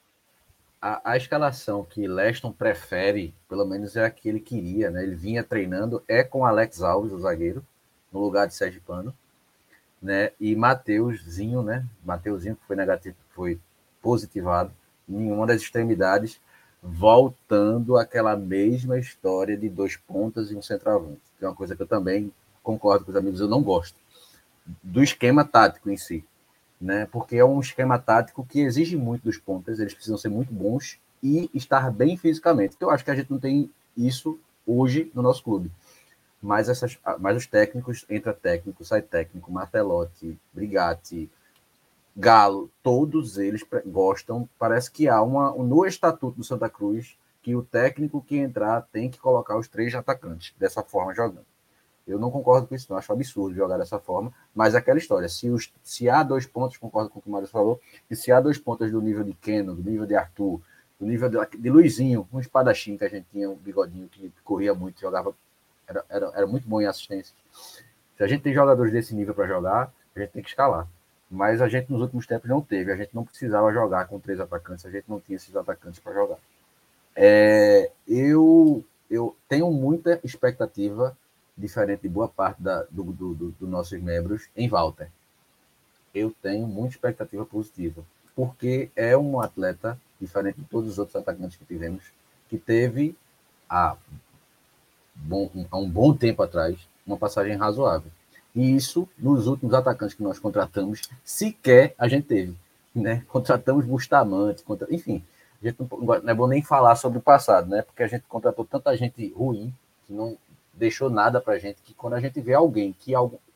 A, 0.82 1.12
a, 1.12 1.18
escalação 1.18 1.84
que 1.84 2.08
Leston 2.08 2.52
prefere, 2.52 3.34
pelo 3.50 3.66
menos 3.66 3.96
é 3.96 4.06
a 4.06 4.10
que 4.10 4.30
ele 4.30 4.40
queria, 4.40 4.92
né? 4.92 5.04
Ele 5.04 5.16
vinha 5.16 5.44
treinando, 5.44 6.04
é 6.08 6.24
com 6.24 6.46
Alex 6.46 6.82
Alves, 6.84 7.12
o 7.12 7.20
zagueiro, 7.20 7.66
no 8.12 8.20
lugar 8.20 8.48
de 8.48 8.54
Sérgio 8.54 8.82
Pano, 8.86 9.16
né? 10.00 10.32
E 10.40 10.56
Mateuzinho, 10.56 11.64
né? 11.64 11.86
Mateuzinho 12.04 12.56
que 12.56 12.66
foi 12.68 12.76
negativo, 12.76 13.16
foi 13.32 13.60
positivado 14.02 14.72
nenhuma 15.08 15.46
das 15.46 15.62
extremidades, 15.62 16.40
voltando 16.82 17.98
àquela 17.98 18.36
mesma 18.36 19.00
história 19.00 19.58
de 19.58 19.70
dois 19.70 19.98
pontas 19.98 20.52
e 20.52 20.56
um 20.56 20.62
centroavante. 20.62 21.22
Que 21.38 21.46
é 21.46 21.48
uma 21.48 21.56
coisa 21.56 21.76
que 21.76 21.82
eu 21.82 21.88
também 21.88 22.32
concordo 22.62 23.06
com 23.06 23.12
os 23.12 23.18
amigos, 23.18 23.40
eu 23.40 23.48
não 23.48 23.62
gosto 23.62 23.98
do 24.82 25.04
esquema 25.04 25.46
tático 25.46 25.90
em 25.90 25.98
si, 25.98 26.24
né? 26.82 27.08
Porque 27.12 27.36
é 27.36 27.46
um 27.46 27.60
esquema 27.60 28.00
tático 28.00 28.46
que 28.46 28.62
exige 28.62 28.98
muito 28.98 29.24
dos 29.24 29.38
pontas, 29.38 29.80
eles 29.80 29.94
precisam 29.94 30.18
ser 30.18 30.30
muito 30.30 30.52
bons 30.52 31.00
e 31.22 31.50
estar 31.54 31.92
bem 31.92 32.18
fisicamente. 32.18 32.76
Então, 32.76 32.90
eu 32.90 32.94
acho 32.94 33.04
que 33.04 33.12
a 33.12 33.16
gente 33.16 33.32
não 33.32 33.40
tem 33.40 33.70
isso 33.96 34.40
hoje 34.66 35.12
no 35.14 35.22
nosso 35.22 35.44
clube. 35.44 35.72
Mas, 36.42 36.70
essas, 36.70 36.98
mas 37.20 37.38
os 37.38 37.48
técnicos, 37.48 38.06
entra 38.10 38.34
técnico, 38.34 38.84
sai 38.84 39.02
técnico, 39.02 39.52
Martelotti, 39.52 40.38
Brigatti, 40.54 41.30
Galo, 42.18 42.72
todos 42.82 43.38
eles 43.38 43.62
gostam. 43.86 44.48
Parece 44.58 44.90
que 44.90 45.10
há 45.10 45.22
uma 45.22 45.52
no 45.52 45.86
estatuto 45.86 46.38
do 46.38 46.44
Santa 46.46 46.70
Cruz 46.70 47.18
que 47.42 47.54
o 47.56 47.62
técnico 47.62 48.22
que 48.22 48.38
entrar 48.38 48.82
tem 48.84 49.10
que 49.12 49.20
colocar 49.20 49.58
os 49.58 49.68
três 49.68 49.94
atacantes 49.94 50.54
dessa 50.58 50.82
forma 50.82 51.14
jogando. 51.14 51.46
Eu 52.08 52.18
não 52.18 52.32
concordo 52.32 52.68
com 52.68 52.76
isso, 52.76 52.88
não 52.90 52.98
acho 52.98 53.12
absurdo 53.12 53.54
jogar 53.56 53.78
dessa 53.78 54.00
forma, 54.00 54.34
mas 54.54 54.76
é 54.76 54.78
aquela 54.78 54.98
história, 54.98 55.28
se, 55.28 55.50
os, 55.50 55.74
se 55.84 56.08
há 56.08 56.24
dois 56.24 56.46
pontos, 56.46 56.78
concordo 56.78 57.10
com 57.10 57.20
o 57.20 57.22
que 57.22 57.28
o 57.28 57.32
Mário 57.32 57.48
falou, 57.48 57.82
e 58.10 58.16
se 58.16 58.32
há 58.32 58.40
dois 58.40 58.60
pontos 58.60 58.92
do 58.92 59.02
nível 59.02 59.24
de 59.24 59.34
Keno, 59.34 59.76
do 59.76 59.90
nível 59.90 60.06
de 60.06 60.16
Arthur, 60.16 60.62
do 61.00 61.06
nível 61.06 61.30
de, 61.30 61.58
de 61.58 61.70
Luizinho, 61.70 62.28
um 62.32 62.40
espadachim 62.40 62.96
que 62.96 63.04
a 63.04 63.10
gente 63.10 63.26
tinha, 63.32 63.50
um 63.50 63.56
bigodinho 63.56 64.08
que 64.08 64.32
corria 64.44 64.74
muito, 64.74 65.02
jogava, 65.02 65.36
era, 65.88 66.06
era, 66.08 66.32
era 66.36 66.48
muito 66.48 66.68
bom 66.68 66.80
em 66.80 66.86
assistência. 66.86 67.36
Se 68.16 68.24
a 68.24 68.28
gente 68.28 68.42
tem 68.42 68.54
jogadores 68.54 68.94
desse 68.94 69.16
nível 69.16 69.34
para 69.34 69.48
jogar, 69.48 69.92
a 70.16 70.20
gente 70.20 70.30
tem 70.30 70.44
que 70.44 70.50
escalar 70.50 70.88
mas 71.30 71.62
a 71.62 71.68
gente 71.68 71.92
nos 71.92 72.02
últimos 72.02 72.28
tempos 72.28 72.50
não 72.50 72.62
teve. 72.62 72.92
A 72.92 72.96
gente 72.96 73.14
não 73.14 73.24
precisava 73.24 73.72
jogar 73.72 74.08
com 74.08 74.20
três 74.20 74.40
atacantes, 74.40 74.86
a 74.86 74.92
gente 74.92 75.06
não 75.08 75.20
tinha 75.20 75.36
esses 75.36 75.56
atacantes 75.56 76.00
para 76.00 76.14
jogar. 76.14 76.38
É, 77.16 77.92
eu, 78.08 78.84
eu 79.10 79.36
tenho 79.48 79.72
muita 79.72 80.20
expectativa, 80.24 81.18
diferente 81.58 82.02
de 82.02 82.10
boa 82.10 82.28
parte 82.28 82.62
da, 82.62 82.84
do, 82.90 83.04
do, 83.04 83.34
do, 83.34 83.52
dos 83.52 83.70
nossos 83.70 84.00
membros, 84.02 84.48
em 84.56 84.68
Walter. 84.68 85.10
Eu 86.14 86.34
tenho 86.42 86.68
muita 86.68 86.96
expectativa 86.96 87.46
positiva, 87.46 88.04
porque 88.36 88.90
é 88.96 89.18
um 89.18 89.40
atleta, 89.40 90.00
diferente 90.20 90.60
de 90.60 90.66
todos 90.66 90.92
os 90.92 91.00
outros 91.00 91.16
atacantes 91.16 91.58
que 91.58 91.66
tivemos, 91.66 92.04
que 92.50 92.58
teve 92.58 93.16
há, 93.70 93.98
bom, 95.16 95.50
há 95.72 95.78
um 95.78 95.90
bom 95.90 96.16
tempo 96.16 96.44
atrás 96.44 96.88
uma 97.06 97.18
passagem 97.18 97.56
razoável. 97.56 98.12
E 98.56 98.76
isso, 98.76 99.08
nos 99.18 99.48
últimos 99.48 99.74
atacantes 99.74 100.16
que 100.16 100.24
nós 100.24 100.40
contratamos, 100.40 101.02
sequer 101.24 101.94
a 101.98 102.08
gente 102.08 102.26
teve. 102.28 102.56
Né? 102.94 103.26
Contratamos 103.28 103.86
Bustamante, 103.86 104.64
contra... 104.64 104.88
enfim. 104.94 105.24
A 105.62 105.68
gente 105.68 105.78
não, 105.80 105.90
não 105.98 106.30
é 106.30 106.34
bom 106.34 106.48
nem 106.48 106.62
falar 106.62 106.96
sobre 106.96 107.18
o 107.18 107.22
passado, 107.22 107.70
né? 107.70 107.82
Porque 107.82 108.04
a 108.04 108.08
gente 108.08 108.24
contratou 108.28 108.64
tanta 108.64 108.96
gente 108.96 109.30
ruim 109.34 109.74
que 110.06 110.14
não, 110.14 110.38
deixou 110.74 111.10
nada 111.10 111.42
para 111.42 111.54
a 111.54 111.60
gente, 111.60 111.82
que 111.82 111.94
quando 111.94 112.14
a 112.14 112.20
gente 112.20 112.40
vê 112.40 112.54
alguém 112.54 112.94
que 112.94 113.14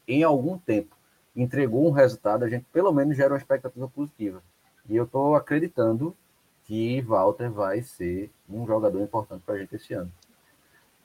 em 0.07 0.23
algum 0.23 0.57
tempo 0.57 0.95
entregou 1.35 1.87
um 1.87 1.91
resultado, 1.91 2.43
a 2.43 2.49
gente 2.49 2.65
pelo 2.73 2.91
menos 2.91 3.15
gera 3.15 3.33
uma 3.33 3.37
expectativa 3.37 3.87
positiva. 3.87 4.41
E 4.89 4.95
eu 4.95 5.03
estou 5.03 5.35
acreditando 5.35 6.15
que 6.65 7.01
Walter 7.01 7.49
vai 7.49 7.81
ser 7.81 8.31
um 8.49 8.65
jogador 8.65 9.01
importante 9.01 9.43
para 9.45 9.55
a 9.55 9.59
gente 9.59 9.75
esse 9.75 9.93
ano. 9.93 10.11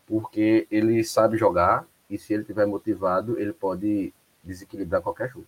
Porque 0.07 0.67
ele 0.71 1.03
sabe 1.05 1.37
jogar 1.37 1.87
e 2.09 2.19
se 2.19 2.33
ele 2.33 2.43
estiver 2.43 2.67
motivado, 2.67 3.39
ele 3.39 3.53
pode 3.53 4.13
desequilibrar 4.43 5.03
qualquer 5.03 5.29
jogo. 5.31 5.47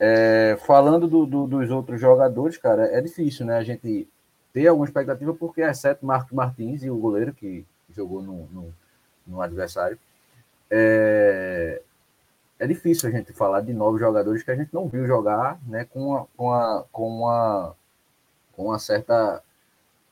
É, 0.00 0.56
falando 0.64 1.08
do, 1.08 1.26
do, 1.26 1.46
dos 1.46 1.70
outros 1.70 2.00
jogadores, 2.00 2.56
cara, 2.56 2.86
é 2.86 3.00
difícil, 3.00 3.44
né? 3.44 3.56
A 3.56 3.64
gente 3.64 4.06
ter 4.52 4.66
alguma 4.68 4.86
expectativa, 4.86 5.34
porque 5.34 5.60
exceto 5.60 6.06
Marco 6.06 6.34
Martins 6.34 6.82
e 6.82 6.90
o 6.90 6.96
goleiro 6.96 7.32
que 7.34 7.66
jogou 7.90 8.22
no, 8.22 8.46
no, 8.46 8.74
no 9.26 9.42
adversário, 9.42 9.98
é, 10.70 11.82
é 12.58 12.66
difícil 12.66 13.08
a 13.08 13.12
gente 13.12 13.32
falar 13.32 13.60
de 13.60 13.72
novos 13.72 14.00
jogadores 14.00 14.42
que 14.42 14.50
a 14.50 14.56
gente 14.56 14.72
não 14.72 14.88
viu 14.88 15.06
jogar 15.06 15.60
né, 15.66 15.84
com, 15.84 16.08
uma, 16.08 16.26
com, 16.36 16.46
uma, 16.46 16.84
com, 16.92 17.08
uma, 17.08 17.76
com 18.52 18.64
uma 18.66 18.78
certa 18.78 19.42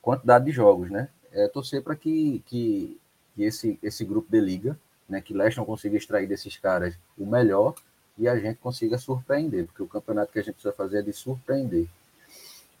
quantidade 0.01 0.45
de 0.45 0.51
jogos. 0.51 0.89
Né? 0.89 1.09
É 1.31 1.47
torcer 1.47 1.81
para 1.83 1.95
que, 1.95 2.41
que, 2.45 2.99
que, 3.35 3.43
esse, 3.43 3.79
esse 3.81 4.03
grupo 4.05 4.31
de 4.31 4.39
liga, 4.39 4.79
né, 5.07 5.21
que 5.21 5.33
Leston 5.33 5.65
consiga 5.65 5.97
extrair 5.97 6.27
desses 6.27 6.57
caras 6.57 6.97
o 7.17 7.25
melhor 7.25 7.73
e 8.17 8.27
a 8.27 8.37
gente 8.37 8.57
consiga 8.57 8.97
surpreender, 8.97 9.65
porque 9.65 9.83
o 9.83 9.87
campeonato 9.87 10.31
que 10.31 10.39
a 10.39 10.41
gente 10.41 10.55
precisa 10.55 10.73
fazer 10.73 10.99
é 10.99 11.01
de 11.03 11.13
surpreender 11.13 11.87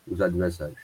os 0.07 0.19
adversários. 0.19 0.79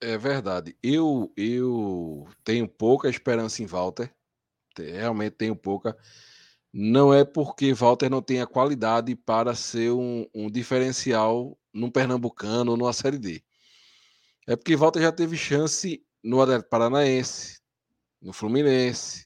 É 0.00 0.16
verdade. 0.16 0.76
Eu 0.82 1.32
eu 1.36 2.28
tenho 2.44 2.68
pouca 2.68 3.08
esperança 3.08 3.62
em 3.62 3.66
Walter. 3.66 4.12
Realmente 4.78 5.32
tenho 5.32 5.56
pouca. 5.56 5.96
Não 6.72 7.12
é 7.12 7.24
porque 7.24 7.72
Walter 7.72 8.10
não 8.10 8.20
tenha 8.20 8.46
qualidade 8.46 9.16
para 9.16 9.54
ser 9.54 9.92
um, 9.92 10.26
um 10.34 10.50
diferencial 10.50 11.58
num 11.72 11.90
Pernambucano 11.90 12.72
ou 12.72 12.76
numa 12.76 12.92
Série 12.92 13.18
D. 13.18 13.42
É 14.46 14.54
porque 14.54 14.76
Walter 14.76 15.00
já 15.00 15.10
teve 15.10 15.36
chance 15.36 16.04
no 16.22 16.40
Atlético 16.40 16.70
Paranaense, 16.70 17.60
no 18.20 18.32
Fluminense, 18.32 19.25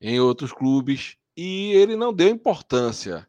em 0.00 0.20
outros 0.20 0.52
clubes 0.52 1.16
e 1.36 1.72
ele 1.72 1.96
não 1.96 2.12
deu 2.12 2.28
importância 2.28 3.26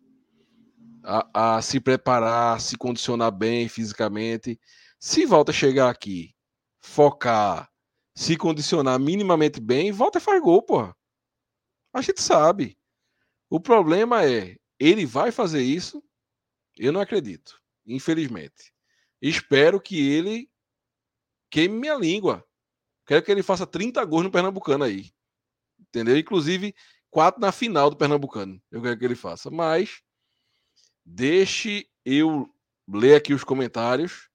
a, 1.03 1.57
a, 1.57 1.61
se 1.61 1.79
preparar, 1.79 2.59
se 2.59 2.77
condicionar 2.77 3.31
bem 3.31 3.69
fisicamente. 3.69 4.59
Se 4.99 5.25
volta 5.25 5.51
a 5.51 5.55
chegar 5.55 5.89
aqui, 5.89 6.35
focar, 6.79 7.69
se 8.15 8.35
condicionar 8.35 8.99
minimamente 8.99 9.59
bem, 9.59 9.91
volta 9.91 10.17
e 10.17 10.21
faz 10.21 10.41
gol, 10.41 10.61
porra. 10.61 10.95
A 11.93 12.01
gente 12.01 12.21
sabe. 12.21 12.77
O 13.49 13.59
problema 13.59 14.25
é, 14.25 14.57
ele 14.79 15.05
vai 15.05 15.31
fazer 15.31 15.61
isso? 15.61 16.03
Eu 16.77 16.91
não 16.91 16.99
acredito, 16.99 17.61
infelizmente. 17.85 18.73
Espero 19.21 19.79
que 19.79 19.99
ele 20.09 20.49
queime 21.49 21.79
minha 21.79 21.95
língua. 21.95 22.45
Quero 23.05 23.23
que 23.23 23.31
ele 23.31 23.41
faça 23.41 23.65
30 23.65 24.03
gols 24.03 24.23
no 24.23 24.31
Pernambucano 24.31 24.83
aí. 24.83 25.11
Entendeu? 25.89 26.17
Inclusive, 26.17 26.75
quatro 27.09 27.39
na 27.41 27.51
final 27.51 27.89
do 27.89 27.97
Pernambucano. 27.97 28.61
Eu 28.71 28.81
quero 28.81 28.97
que 28.97 29.05
ele 29.05 29.15
faça. 29.15 29.49
Mas 29.49 30.01
deixe 31.05 31.87
eu 32.05 32.47
ler 32.87 33.15
aqui 33.15 33.33
os 33.33 33.43
comentários 33.43 34.29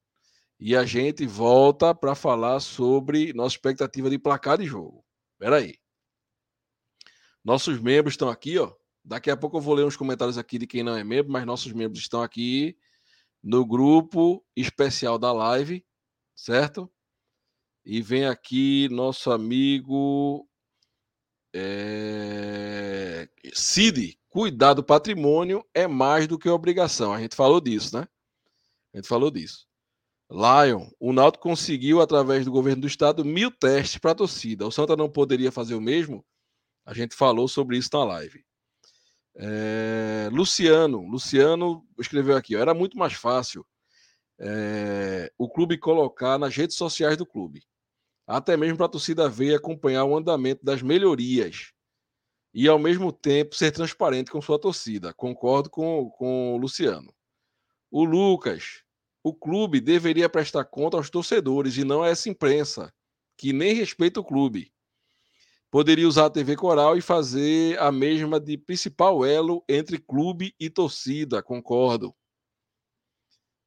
e 0.58 0.76
a 0.76 0.84
gente 0.84 1.26
volta 1.26 1.94
para 1.94 2.14
falar 2.14 2.60
sobre 2.60 3.32
nossa 3.32 3.56
expectativa 3.56 4.08
de 4.08 4.18
placar 4.18 4.58
de 4.58 4.64
jogo. 4.64 5.04
Espera 5.32 5.56
aí. 5.56 5.76
Nossos 7.44 7.80
membros 7.80 8.14
estão 8.14 8.28
aqui, 8.28 8.58
ó. 8.58 8.72
Daqui 9.04 9.30
a 9.30 9.36
pouco 9.36 9.56
eu 9.56 9.60
vou 9.60 9.74
ler 9.74 9.84
uns 9.84 9.96
comentários 9.96 10.38
aqui 10.38 10.58
de 10.58 10.66
quem 10.66 10.84
não 10.84 10.96
é 10.96 11.02
membro, 11.02 11.32
mas 11.32 11.44
nossos 11.44 11.72
membros 11.72 12.00
estão 12.00 12.22
aqui 12.22 12.76
no 13.42 13.66
grupo 13.66 14.44
especial 14.54 15.18
da 15.18 15.32
live, 15.32 15.84
certo? 16.36 16.88
E 17.84 18.00
vem 18.00 18.26
aqui 18.26 18.88
nosso 18.92 19.32
amigo 19.32 20.48
é... 21.54 23.28
Cid, 23.52 24.18
cuidar 24.28 24.74
do 24.74 24.82
patrimônio 24.82 25.64
é 25.74 25.86
mais 25.86 26.26
do 26.26 26.38
que 26.38 26.48
obrigação. 26.48 27.12
A 27.12 27.20
gente 27.20 27.36
falou 27.36 27.60
disso, 27.60 27.96
né? 27.96 28.08
A 28.92 28.98
gente 28.98 29.08
falou 29.08 29.30
disso. 29.30 29.66
Lion, 30.30 30.88
o 30.98 31.12
Náutico 31.12 31.42
conseguiu, 31.42 32.00
através 32.00 32.44
do 32.44 32.50
governo 32.50 32.82
do 32.82 32.86
estado, 32.86 33.24
mil 33.24 33.50
testes 33.50 33.98
para 33.98 34.12
a 34.12 34.14
torcida. 34.14 34.66
O 34.66 34.72
Santa 34.72 34.96
não 34.96 35.10
poderia 35.10 35.52
fazer 35.52 35.74
o 35.74 35.80
mesmo? 35.80 36.24
A 36.86 36.94
gente 36.94 37.14
falou 37.14 37.46
sobre 37.46 37.76
isso 37.76 37.90
na 37.92 38.04
live. 38.04 38.42
É... 39.36 40.30
Luciano, 40.32 41.02
Luciano 41.02 41.86
escreveu 41.98 42.36
aqui, 42.36 42.56
ó, 42.56 42.60
era 42.60 42.74
muito 42.74 42.98
mais 42.98 43.14
fácil 43.14 43.66
é... 44.38 45.32
o 45.38 45.48
clube 45.48 45.78
colocar 45.78 46.38
nas 46.38 46.54
redes 46.54 46.76
sociais 46.76 47.16
do 47.16 47.24
clube 47.24 47.62
até 48.26 48.56
mesmo 48.56 48.76
para 48.76 48.86
a 48.86 48.90
torcida 48.90 49.28
ver 49.28 49.52
e 49.52 49.54
acompanhar 49.54 50.04
o 50.04 50.16
andamento 50.16 50.64
das 50.64 50.82
melhorias 50.82 51.72
e, 52.54 52.68
ao 52.68 52.78
mesmo 52.78 53.12
tempo, 53.12 53.54
ser 53.54 53.70
transparente 53.70 54.30
com 54.30 54.40
sua 54.40 54.58
torcida. 54.58 55.12
Concordo 55.14 55.70
com, 55.70 56.10
com 56.10 56.54
o 56.54 56.56
Luciano. 56.56 57.12
O 57.90 58.04
Lucas, 58.04 58.82
o 59.22 59.34
clube 59.34 59.80
deveria 59.80 60.28
prestar 60.28 60.64
conta 60.64 60.96
aos 60.96 61.10
torcedores 61.10 61.76
e 61.76 61.84
não 61.84 62.02
a 62.02 62.08
essa 62.08 62.28
imprensa, 62.28 62.92
que 63.36 63.52
nem 63.52 63.74
respeita 63.74 64.20
o 64.20 64.24
clube. 64.24 64.72
Poderia 65.70 66.06
usar 66.06 66.26
a 66.26 66.30
TV 66.30 66.54
Coral 66.54 66.98
e 66.98 67.00
fazer 67.00 67.78
a 67.78 67.90
mesma 67.90 68.38
de 68.38 68.58
principal 68.58 69.24
elo 69.24 69.64
entre 69.66 69.98
clube 69.98 70.54
e 70.60 70.68
torcida, 70.68 71.42
concordo. 71.42 72.14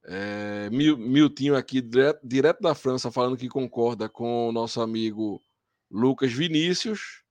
É, 0.08 0.70
Miltinho 0.70 1.56
aqui, 1.56 1.82
direto, 1.82 2.20
direto, 2.24 2.62
da 2.62 2.76
França, 2.76 3.12
falando 3.12 3.38
que 3.38 3.50
concorda 3.50 4.08
com 4.08 4.50
o 4.50 4.52
nosso 4.52 4.80
amigo 4.80 5.42
Lucas 5.90 6.32
Vinícius. 6.32 7.24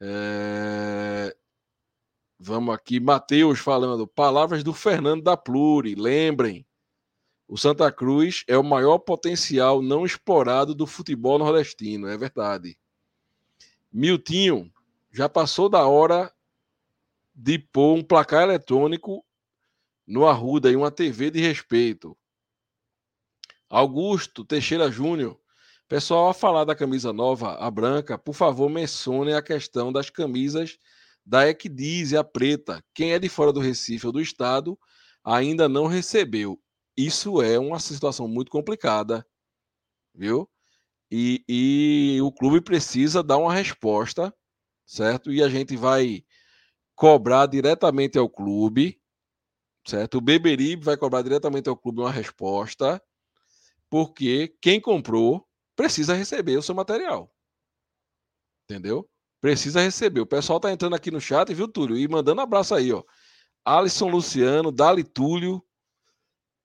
É, 0.00 1.36
vamos 2.38 2.72
aqui, 2.72 3.00
Matheus 3.00 3.58
falando, 3.58 4.06
palavras 4.06 4.62
do 4.62 4.72
Fernando 4.72 5.22
da 5.22 5.36
Pluri. 5.36 5.96
Lembrem, 5.96 6.64
o 7.48 7.58
Santa 7.58 7.90
Cruz 7.90 8.44
é 8.46 8.56
o 8.56 8.62
maior 8.62 8.98
potencial 8.98 9.82
não 9.82 10.04
explorado 10.04 10.74
do 10.74 10.86
futebol 10.86 11.38
nordestino, 11.38 12.06
é 12.06 12.16
verdade. 12.16 12.78
Miltinho, 13.92 14.72
já 15.10 15.28
passou 15.28 15.68
da 15.68 15.86
hora 15.86 16.32
de 17.34 17.58
pôr 17.58 17.96
um 17.96 18.02
placar 18.02 18.42
eletrônico 18.42 19.24
no 20.06 20.26
Arruda 20.26 20.70
e 20.70 20.76
uma 20.76 20.90
TV 20.90 21.30
de 21.30 21.40
respeito. 21.40 22.16
Augusto 23.68 24.44
Teixeira 24.44 24.90
Júnior. 24.90 25.38
Pessoal, 25.88 26.28
a 26.28 26.34
falar 26.34 26.64
da 26.64 26.74
camisa 26.74 27.12
nova, 27.12 27.54
a 27.56 27.70
branca, 27.70 28.18
por 28.18 28.34
favor, 28.34 28.70
mencione 28.70 29.34
a 29.34 29.42
questão 29.42 29.92
das 29.92 30.10
camisas 30.10 30.78
da 31.24 31.48
Equidize, 31.48 32.16
a 32.16 32.24
preta. 32.24 32.82
Quem 32.94 33.12
é 33.12 33.18
de 33.18 33.28
fora 33.28 33.52
do 33.52 33.60
Recife 33.60 34.06
ou 34.06 34.12
do 34.12 34.20
estado 34.20 34.78
ainda 35.24 35.68
não 35.68 35.86
recebeu. 35.86 36.60
Isso 36.96 37.42
é 37.42 37.58
uma 37.58 37.80
situação 37.80 38.28
muito 38.28 38.50
complicada, 38.50 39.26
viu? 40.14 40.48
E, 41.10 41.44
e 41.48 42.18
o 42.22 42.30
clube 42.32 42.60
precisa 42.60 43.22
dar 43.22 43.38
uma 43.38 43.52
resposta, 43.52 44.34
certo? 44.86 45.32
E 45.32 45.42
a 45.42 45.48
gente 45.48 45.76
vai 45.76 46.24
cobrar 46.94 47.46
diretamente 47.46 48.18
ao 48.18 48.28
clube 48.28 49.00
certo? 49.86 50.18
O 50.18 50.20
Beberibe 50.20 50.84
vai 50.84 50.96
cobrar 50.96 51.22
diretamente 51.22 51.68
ao 51.68 51.76
clube 51.76 52.00
uma 52.00 52.10
resposta, 52.10 53.02
porque 53.90 54.56
quem 54.60 54.80
comprou 54.80 55.46
precisa 55.76 56.14
receber 56.14 56.56
o 56.56 56.62
seu 56.62 56.74
material. 56.74 57.30
Entendeu? 58.64 59.08
Precisa 59.40 59.80
receber. 59.80 60.20
O 60.20 60.26
pessoal 60.26 60.58
tá 60.58 60.72
entrando 60.72 60.96
aqui 60.96 61.10
no 61.10 61.20
chat, 61.20 61.52
viu, 61.52 61.68
Túlio? 61.68 61.96
E 61.96 62.08
mandando 62.08 62.40
abraço 62.40 62.74
aí, 62.74 62.92
ó. 62.92 63.02
Alisson 63.64 64.08
Luciano, 64.08 64.72
Dali 64.72 65.04
Túlio, 65.04 65.62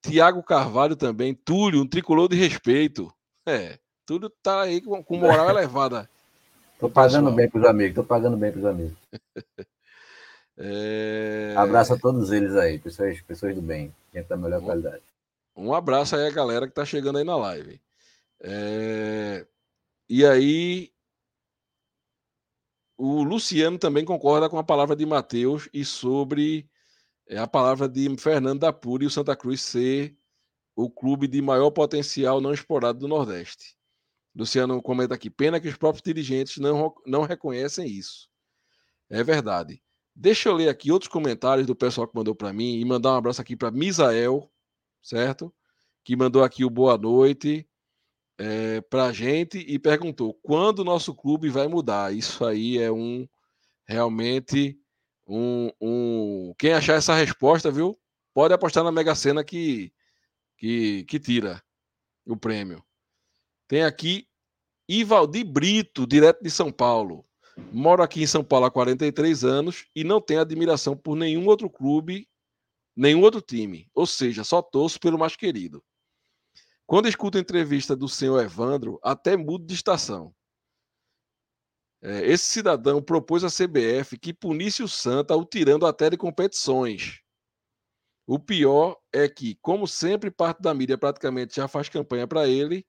Tiago 0.01 0.41
Carvalho 0.43 0.95
também, 0.95 1.33
Túlio, 1.33 1.81
um 1.81 1.87
tricolor 1.87 2.29
de 2.29 2.35
respeito. 2.35 3.13
É, 3.45 3.79
Túlio 4.05 4.29
tá 4.41 4.61
aí 4.61 4.81
com, 4.81 5.17
moral 5.17 5.49
elevada. 5.51 6.09
Tô 6.79 6.89
pagando 6.89 7.31
bem 7.31 7.49
pros 7.49 7.65
amigos, 7.65 7.95
tô 7.95 8.03
pagando 8.03 8.37
bem 8.37 8.51
pros 8.51 8.65
amigos. 8.65 8.97
É... 10.59 11.53
Abraço 11.55 11.93
a 11.93 11.97
todos 11.97 12.31
eles 12.31 12.53
aí, 12.55 12.77
pessoas, 12.77 13.21
pessoas 13.21 13.55
do 13.55 13.61
bem, 13.61 13.95
gente 14.13 14.27
da 14.27 14.35
melhor 14.35 14.61
um, 14.61 14.65
qualidade. 14.65 15.03
Um 15.55 15.73
abraço 15.73 16.15
aí 16.15 16.27
a 16.27 16.31
galera 16.31 16.67
que 16.67 16.73
tá 16.73 16.83
chegando 16.83 17.17
aí 17.17 17.23
na 17.23 17.37
live. 17.37 17.81
É... 18.41 19.47
E 20.09 20.25
aí, 20.25 20.91
o 22.97 23.23
Luciano 23.23 23.79
também 23.79 24.03
concorda 24.03 24.49
com 24.49 24.57
a 24.57 24.63
palavra 24.63 24.95
de 24.95 25.05
Mateus 25.05 25.69
e 25.73 25.85
sobre 25.85 26.69
é, 27.25 27.37
a 27.37 27.47
palavra 27.47 27.87
de 27.87 28.13
Fernando 28.17 28.59
da 28.59 28.73
Pura 28.73 29.03
e 29.03 29.07
o 29.07 29.11
Santa 29.11 29.35
Cruz 29.35 29.61
ser 29.61 30.17
o 30.75 30.89
clube 30.89 31.27
de 31.27 31.41
maior 31.41 31.71
potencial 31.71 32.41
não 32.41 32.53
explorado 32.53 32.99
do 32.99 33.07
Nordeste. 33.07 33.77
Luciano 34.35 34.81
comenta 34.81 35.15
aqui. 35.15 35.29
Pena 35.29 35.59
que 35.59 35.67
os 35.67 35.77
próprios 35.77 36.01
dirigentes 36.01 36.57
não, 36.57 36.93
não 37.05 37.23
reconhecem 37.23 37.87
isso. 37.87 38.29
É 39.09 39.23
verdade. 39.23 39.81
Deixa 40.21 40.49
eu 40.49 40.53
ler 40.53 40.67
aqui 40.67 40.91
outros 40.91 41.09
comentários 41.09 41.65
do 41.65 41.73
pessoal 41.73 42.05
que 42.05 42.13
mandou 42.13 42.35
para 42.35 42.51
mim 42.51 42.77
e 42.77 42.83
mandar 42.83 43.13
um 43.13 43.15
abraço 43.15 43.41
aqui 43.41 43.55
para 43.55 43.71
Misael, 43.71 44.51
certo? 45.01 45.49
Que 46.03 46.13
mandou 46.13 46.43
aqui 46.43 46.65
o 46.65 46.69
boa 46.69 46.97
noite 46.97 47.65
é, 48.37 48.81
para 48.81 49.05
a 49.05 49.13
gente 49.13 49.59
e 49.59 49.79
perguntou 49.79 50.33
quando 50.43 50.79
o 50.79 50.83
nosso 50.83 51.15
clube 51.15 51.47
vai 51.47 51.69
mudar. 51.69 52.13
Isso 52.13 52.43
aí 52.43 52.77
é 52.77 52.91
um 52.91 53.25
realmente 53.87 54.77
um, 55.25 55.71
um... 55.79 56.53
quem 56.59 56.73
achar 56.73 56.95
essa 56.95 57.15
resposta, 57.15 57.71
viu? 57.71 57.97
Pode 58.33 58.53
apostar 58.53 58.83
na 58.83 58.91
Mega 58.91 59.15
Sena 59.15 59.41
que 59.41 59.93
que, 60.57 61.05
que 61.05 61.17
tira 61.17 61.63
o 62.25 62.35
prêmio. 62.35 62.83
Tem 63.69 63.83
aqui 63.83 64.27
Ivaldi 64.85 65.45
Brito, 65.45 66.05
direto 66.05 66.43
de 66.43 66.51
São 66.51 66.73
Paulo. 66.73 67.28
Moro 67.71 68.01
aqui 68.01 68.23
em 68.23 68.27
São 68.27 68.43
Paulo 68.43 68.65
há 68.65 68.71
43 68.71 69.43
anos 69.43 69.85
e 69.95 70.03
não 70.03 70.19
tenho 70.19 70.41
admiração 70.41 70.97
por 70.97 71.15
nenhum 71.15 71.45
outro 71.47 71.69
clube, 71.69 72.27
nenhum 72.95 73.21
outro 73.21 73.41
time. 73.41 73.89
Ou 73.93 74.05
seja, 74.05 74.43
só 74.43 74.61
torço 74.61 74.99
pelo 74.99 75.17
mais 75.17 75.35
querido. 75.35 75.83
Quando 76.85 77.07
escuto 77.07 77.37
a 77.37 77.41
entrevista 77.41 77.95
do 77.95 78.09
senhor 78.09 78.43
Evandro, 78.43 78.99
até 79.03 79.37
mudo 79.37 79.65
de 79.65 79.75
estação. 79.75 80.33
É, 82.01 82.25
esse 82.25 82.45
cidadão 82.45 83.01
propôs 83.01 83.43
à 83.43 83.47
CBF 83.47 84.17
que 84.17 84.33
punisse 84.33 84.81
o 84.81 84.87
Santa 84.87 85.35
o 85.35 85.45
tirando 85.45 85.85
até 85.85 86.09
de 86.09 86.17
competições. 86.17 87.21
O 88.25 88.39
pior 88.39 88.97
é 89.13 89.27
que, 89.27 89.55
como 89.61 89.87
sempre, 89.87 90.31
parte 90.31 90.61
da 90.61 90.73
mídia 90.73 90.97
praticamente 90.97 91.55
já 91.55 91.67
faz 91.67 91.89
campanha 91.89 92.27
para 92.27 92.47
ele 92.47 92.85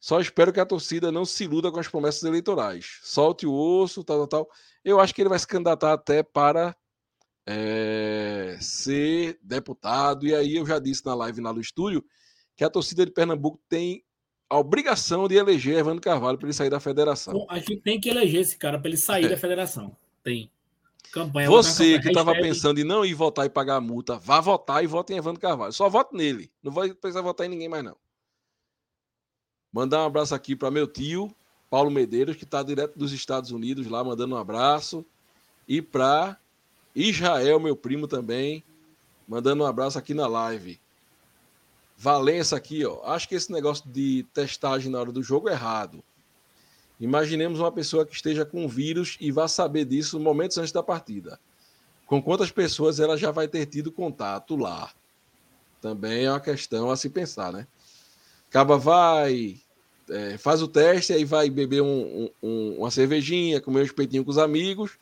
só 0.00 0.20
espero 0.20 0.52
que 0.52 0.60
a 0.60 0.66
torcida 0.66 1.10
não 1.10 1.24
se 1.24 1.44
iluda 1.44 1.72
com 1.72 1.80
as 1.80 1.88
promessas 1.88 2.22
eleitorais. 2.22 3.00
Solte 3.02 3.46
o 3.46 3.52
osso, 3.52 4.04
tal, 4.04 4.26
tal, 4.26 4.44
tal. 4.44 4.50
Eu 4.84 5.00
acho 5.00 5.14
que 5.14 5.20
ele 5.20 5.28
vai 5.28 5.38
se 5.38 5.46
candidatar 5.46 5.92
até 5.92 6.22
para 6.22 6.76
é, 7.44 8.56
ser 8.60 9.38
deputado. 9.42 10.26
E 10.26 10.34
aí 10.34 10.56
eu 10.56 10.66
já 10.66 10.78
disse 10.78 11.04
na 11.04 11.14
live 11.14 11.40
lá 11.40 11.52
no 11.52 11.60
estúdio 11.60 12.04
que 12.56 12.62
a 12.64 12.70
torcida 12.70 13.04
de 13.04 13.12
Pernambuco 13.12 13.60
tem 13.68 14.04
a 14.48 14.58
obrigação 14.58 15.28
de 15.28 15.34
eleger 15.34 15.78
Evandro 15.78 16.00
Carvalho 16.00 16.38
para 16.38 16.46
ele 16.46 16.54
sair 16.54 16.70
da 16.70 16.80
federação. 16.80 17.46
A 17.50 17.58
gente 17.58 17.78
tem 17.78 18.00
que 18.00 18.08
eleger 18.08 18.40
esse 18.40 18.56
cara 18.56 18.78
para 18.78 18.88
ele 18.88 18.96
sair 18.96 19.26
é. 19.26 19.28
da 19.28 19.36
federação. 19.36 19.96
Tem. 20.22 20.50
Campanha, 21.12 21.48
Você 21.48 21.98
que 22.00 22.08
estava 22.08 22.32
pensando 22.34 22.78
em 22.78 22.84
não 22.84 23.04
ir 23.04 23.14
votar 23.14 23.46
e 23.46 23.50
pagar 23.50 23.76
a 23.76 23.80
multa, 23.80 24.18
vá 24.18 24.40
votar 24.40 24.84
e 24.84 24.86
vote 24.86 25.12
em 25.12 25.16
Evandro 25.16 25.40
Carvalho. 25.40 25.72
Só 25.72 25.88
vote 25.88 26.14
nele. 26.14 26.50
Não 26.62 26.70
vai 26.70 26.92
precisar 26.92 27.22
votar 27.22 27.46
em 27.46 27.50
ninguém 27.50 27.68
mais, 27.68 27.82
não. 27.82 27.96
Mandar 29.72 30.02
um 30.02 30.06
abraço 30.06 30.34
aqui 30.34 30.56
para 30.56 30.70
meu 30.70 30.86
tio, 30.86 31.34
Paulo 31.68 31.90
Medeiros, 31.90 32.36
que 32.36 32.44
está 32.44 32.62
direto 32.62 32.98
dos 32.98 33.12
Estados 33.12 33.50
Unidos 33.50 33.86
lá, 33.86 34.02
mandando 34.02 34.34
um 34.34 34.38
abraço. 34.38 35.04
E 35.66 35.82
para 35.82 36.38
Israel, 36.94 37.60
meu 37.60 37.76
primo 37.76 38.08
também, 38.08 38.64
mandando 39.26 39.62
um 39.62 39.66
abraço 39.66 39.98
aqui 39.98 40.14
na 40.14 40.26
live. 40.26 40.80
Valença 41.96 42.56
aqui, 42.56 42.86
ó. 42.86 43.02
Acho 43.04 43.28
que 43.28 43.34
esse 43.34 43.52
negócio 43.52 43.88
de 43.90 44.24
testagem 44.32 44.90
na 44.90 45.00
hora 45.00 45.12
do 45.12 45.22
jogo 45.22 45.48
é 45.48 45.52
errado. 45.52 46.02
Imaginemos 46.98 47.60
uma 47.60 47.70
pessoa 47.70 48.06
que 48.06 48.14
esteja 48.14 48.44
com 48.44 48.66
vírus 48.66 49.16
e 49.20 49.30
vá 49.30 49.46
saber 49.46 49.84
disso 49.84 50.18
momentos 50.18 50.58
antes 50.58 50.72
da 50.72 50.82
partida. 50.82 51.38
Com 52.06 52.22
quantas 52.22 52.50
pessoas 52.50 52.98
ela 52.98 53.16
já 53.16 53.30
vai 53.30 53.46
ter 53.46 53.66
tido 53.66 53.92
contato 53.92 54.56
lá? 54.56 54.90
Também 55.80 56.24
é 56.24 56.30
uma 56.30 56.40
questão 56.40 56.90
a 56.90 56.96
se 56.96 57.10
pensar, 57.10 57.52
né? 57.52 57.66
Acaba 58.48 58.78
vai, 58.78 59.56
é, 60.08 60.38
faz 60.38 60.62
o 60.62 60.68
teste, 60.68 61.12
aí 61.12 61.24
vai 61.24 61.50
beber 61.50 61.82
um, 61.82 62.30
um, 62.42 62.76
uma 62.78 62.90
cervejinha, 62.90 63.60
comer 63.60 63.80
um 63.80 63.84
espetinho 63.84 64.24
com 64.24 64.30
os 64.30 64.38
amigos. 64.38 64.98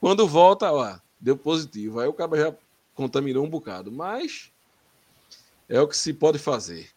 Quando 0.00 0.26
volta, 0.26 0.72
ó, 0.72 0.98
deu 1.20 1.36
positivo. 1.36 2.00
Aí 2.00 2.08
o 2.08 2.12
cara 2.12 2.36
já 2.36 2.54
contaminou 2.94 3.44
um 3.44 3.50
bocado. 3.50 3.90
Mas 3.92 4.50
é 5.68 5.80
o 5.80 5.88
que 5.88 5.96
se 5.96 6.12
pode 6.12 6.38
fazer. 6.38 6.88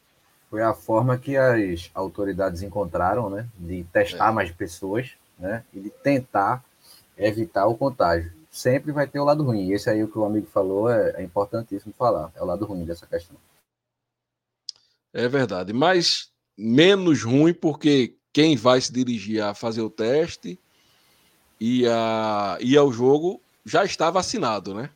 Foi 0.49 0.61
a 0.61 0.73
forma 0.73 1.17
que 1.17 1.37
as 1.37 1.89
autoridades 1.93 2.61
encontraram, 2.61 3.29
né? 3.29 3.47
De 3.57 3.83
testar 3.85 4.29
é. 4.29 4.31
mais 4.33 4.51
pessoas, 4.51 5.11
né? 5.39 5.63
E 5.73 5.79
de 5.79 5.89
tentar 5.89 6.63
evitar 7.17 7.67
o 7.67 7.77
contágio. 7.77 8.31
Sempre 8.49 8.91
vai 8.91 9.07
ter 9.07 9.19
o 9.19 9.23
lado 9.23 9.43
ruim. 9.43 9.71
Esse 9.71 9.89
aí 9.89 10.03
o 10.03 10.07
que 10.09 10.17
o 10.17 10.25
amigo 10.25 10.47
falou 10.47 10.89
é, 10.89 11.11
é 11.17 11.23
importantíssimo 11.23 11.93
falar. 11.97 12.31
É 12.35 12.41
o 12.41 12.45
lado 12.45 12.65
ruim 12.65 12.83
dessa 12.83 13.05
questão. 13.05 13.37
É 15.13 15.27
verdade, 15.27 15.73
mas 15.73 16.31
menos 16.57 17.23
ruim 17.23 17.53
porque 17.53 18.15
quem 18.31 18.55
vai 18.55 18.79
se 18.79 18.93
dirigir 18.93 19.41
a 19.41 19.53
fazer 19.53 19.81
o 19.81 19.89
teste 19.89 20.57
e, 21.59 21.85
a, 21.87 22.57
e 22.61 22.77
ao 22.77 22.91
jogo 22.91 23.41
já 23.65 23.83
está 23.83 24.09
vacinado, 24.09 24.73
né? 24.73 24.89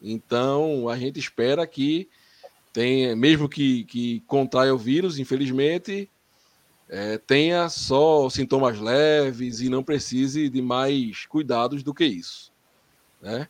Então 0.00 0.88
a 0.88 0.96
gente 0.96 1.18
espera 1.18 1.66
que 1.66 2.08
tenha, 2.72 3.16
mesmo 3.16 3.48
que, 3.48 3.84
que 3.84 4.20
contraia 4.20 4.72
o 4.72 4.78
vírus, 4.78 5.18
infelizmente, 5.18 6.08
é, 6.88 7.18
tenha 7.18 7.68
só 7.68 8.30
sintomas 8.30 8.78
leves 8.78 9.60
e 9.60 9.68
não 9.68 9.82
precise 9.82 10.48
de 10.48 10.62
mais 10.62 11.26
cuidados 11.26 11.82
do 11.82 11.92
que 11.92 12.04
isso. 12.04 12.52
Né? 13.20 13.48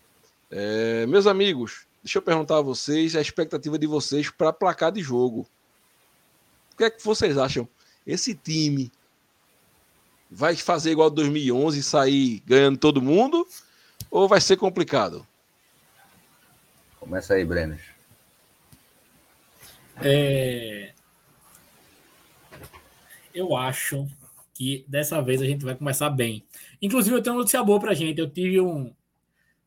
É, 0.50 1.06
meus 1.06 1.26
amigos, 1.26 1.86
deixa 2.02 2.18
eu 2.18 2.22
perguntar 2.22 2.59
a 2.59 2.62
vocês 2.62 3.14
a 3.14 3.20
expectativa 3.20 3.78
de 3.78 3.86
vocês 3.86 4.30
para 4.30 4.52
placar 4.52 4.90
de 4.90 5.02
jogo 5.02 5.46
que 6.79 6.85
é 6.85 6.91
que 6.91 7.05
vocês 7.05 7.37
acham? 7.37 7.68
Esse 8.07 8.35
time 8.35 8.91
vai 10.31 10.55
fazer 10.55 10.93
igual 10.93 11.11
2011 11.11 11.79
e 11.79 11.83
sair 11.83 12.43
ganhando 12.47 12.79
todo 12.79 13.03
mundo? 13.03 13.47
Ou 14.11 14.29
vai 14.29 14.41
ser 14.41 14.57
complicado? 14.57 15.26
Começa 17.01 17.35
aí, 17.35 17.45
Brenos. 17.45 17.81
É... 20.01 20.93
Eu 23.35 23.57
acho 23.57 24.07
que 24.55 24.85
dessa 24.89 25.20
vez 25.20 25.43
a 25.43 25.45
gente 25.45 25.64
vai 25.64 25.74
começar 25.74 26.11
bem. 26.11 26.45
Inclusive, 26.81 27.16
eu 27.16 27.22
tenho 27.22 27.35
uma 27.35 27.41
notícia 27.41 27.62
boa 27.62 27.81
pra 27.81 27.95
gente. 27.95 28.20
Eu 28.20 28.31
tive 28.31 28.61
um. 28.61 28.95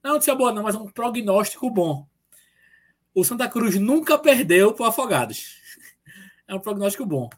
Não 0.03 0.14
notícia 0.14 0.34
boa, 0.34 0.51
não, 0.51 0.64
mas 0.64 0.76
um 0.76 0.88
prognóstico 0.88 1.70
bom. 1.70 2.07
O 3.14 3.24
Santa 3.24 3.47
Cruz 3.47 3.76
nunca 3.76 4.18
perdeu 4.18 4.74
para 4.74 4.88
Afogados 4.88 5.62
é 6.51 6.55
um 6.55 6.59
prognóstico 6.59 7.05
bom. 7.05 7.29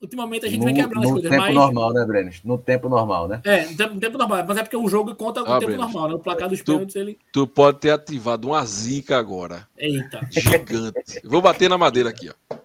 Ultimamente 0.00 0.46
a 0.46 0.48
gente 0.48 0.60
no, 0.60 0.66
vem 0.66 0.74
quebrando 0.74 1.04
as 1.04 1.10
coisas. 1.10 1.30
No 1.30 1.36
tempo 1.36 1.52
normal, 1.52 1.92
né, 1.92 2.04
Brenes? 2.06 2.42
No 2.42 2.58
tempo 2.58 2.88
normal, 2.88 3.28
né? 3.28 3.40
É, 3.44 3.66
no 3.66 3.76
tempo, 3.76 3.94
no 3.94 4.00
tempo 4.00 4.16
normal. 4.16 4.44
Mas 4.48 4.56
é 4.56 4.62
porque 4.62 4.76
o 4.76 4.88
jogo 4.88 5.14
conta 5.14 5.44
com 5.44 5.50
ah, 5.50 5.56
o 5.56 5.60
tempo 5.60 5.72
Brenes, 5.72 5.92
normal, 5.92 6.08
né? 6.08 6.14
O 6.14 6.18
placar 6.20 6.48
dos 6.48 6.60
tu, 6.60 6.72
pênaltis, 6.72 6.96
ele. 6.96 7.18
Tu 7.32 7.46
pode 7.46 7.80
ter 7.80 7.90
ativado 7.90 8.48
uma 8.48 8.64
zica 8.64 9.18
agora. 9.18 9.68
Eita. 9.76 10.26
Gigante. 10.30 11.20
Vou 11.24 11.42
bater 11.42 11.68
na 11.68 11.76
madeira 11.76 12.08
aqui, 12.08 12.30
ó. 12.30 12.56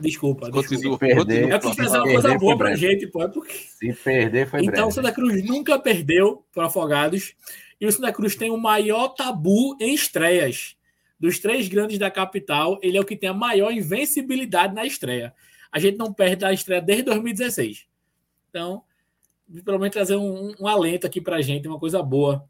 Desculpa. 0.00 0.50
Continua, 0.50 0.96
perder, 0.96 1.50
é 1.50 1.58
porque 1.58 1.82
fazer 1.82 1.98
uma 1.98 2.04
coisa 2.04 2.38
boa 2.38 2.56
pra 2.56 2.76
gente, 2.76 3.06
pô. 3.06 3.22
É 3.22 3.28
porque... 3.28 3.52
Se 3.52 3.92
perder, 3.92 4.48
foi 4.48 4.64
Então, 4.64 4.88
o 4.88 4.92
Santa 4.92 5.12
Cruz 5.12 5.44
nunca 5.44 5.78
perdeu 5.78 6.44
para 6.54 6.66
Afogados. 6.66 7.34
E 7.80 7.86
o 7.86 7.92
Santa 7.92 8.12
Cruz 8.12 8.36
tem 8.36 8.50
o 8.50 8.56
maior 8.56 9.08
tabu 9.08 9.76
em 9.80 9.92
estreias 9.92 10.75
dos 11.18 11.38
três 11.38 11.68
grandes 11.68 11.98
da 11.98 12.10
capital, 12.10 12.78
ele 12.82 12.96
é 12.96 13.00
o 13.00 13.04
que 13.04 13.16
tem 13.16 13.28
a 13.28 13.34
maior 13.34 13.72
invencibilidade 13.72 14.74
na 14.74 14.84
estreia. 14.84 15.34
A 15.72 15.78
gente 15.78 15.96
não 15.96 16.12
perde 16.12 16.44
a 16.44 16.52
estreia 16.52 16.80
desde 16.80 17.04
2016. 17.04 17.86
Então, 18.50 18.82
pelo 19.64 19.78
menos 19.78 19.92
trazer 19.92 20.16
um, 20.16 20.54
um 20.60 20.66
alento 20.66 21.06
aqui 21.06 21.20
para 21.20 21.36
a 21.36 21.42
gente, 21.42 21.68
uma 21.68 21.78
coisa 21.78 22.02
boa, 22.02 22.48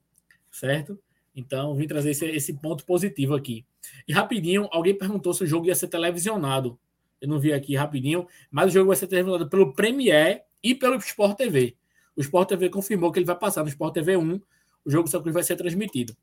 certo? 0.50 0.98
Então, 1.34 1.74
vim 1.74 1.86
trazer 1.86 2.10
esse, 2.10 2.24
esse, 2.24 2.54
ponto 2.54 2.84
positivo 2.84 3.34
aqui. 3.34 3.64
E 4.08 4.12
rapidinho, 4.12 4.68
alguém 4.72 4.96
perguntou 4.96 5.34
se 5.34 5.44
o 5.44 5.46
jogo 5.46 5.66
ia 5.66 5.74
ser 5.74 5.88
televisionado. 5.88 6.78
Eu 7.20 7.28
não 7.28 7.38
vi 7.38 7.52
aqui 7.52 7.76
rapidinho, 7.76 8.26
mas 8.50 8.70
o 8.70 8.70
jogo 8.70 8.88
vai 8.88 8.96
ser 8.96 9.06
televisionado 9.06 9.48
pelo 9.50 9.72
Premier 9.72 10.44
e 10.62 10.74
pelo 10.74 10.96
Sport 10.96 11.36
TV. 11.36 11.76
O 12.16 12.20
Sport 12.22 12.48
TV 12.48 12.70
confirmou 12.70 13.12
que 13.12 13.18
ele 13.18 13.26
vai 13.26 13.38
passar 13.38 13.62
no 13.62 13.68
Sport 13.68 13.92
TV 13.92 14.16
1. 14.16 14.40
O 14.84 14.90
jogo 14.90 15.08
só 15.08 15.20
que 15.20 15.30
vai 15.30 15.42
ser 15.42 15.56
transmitido, 15.56 16.16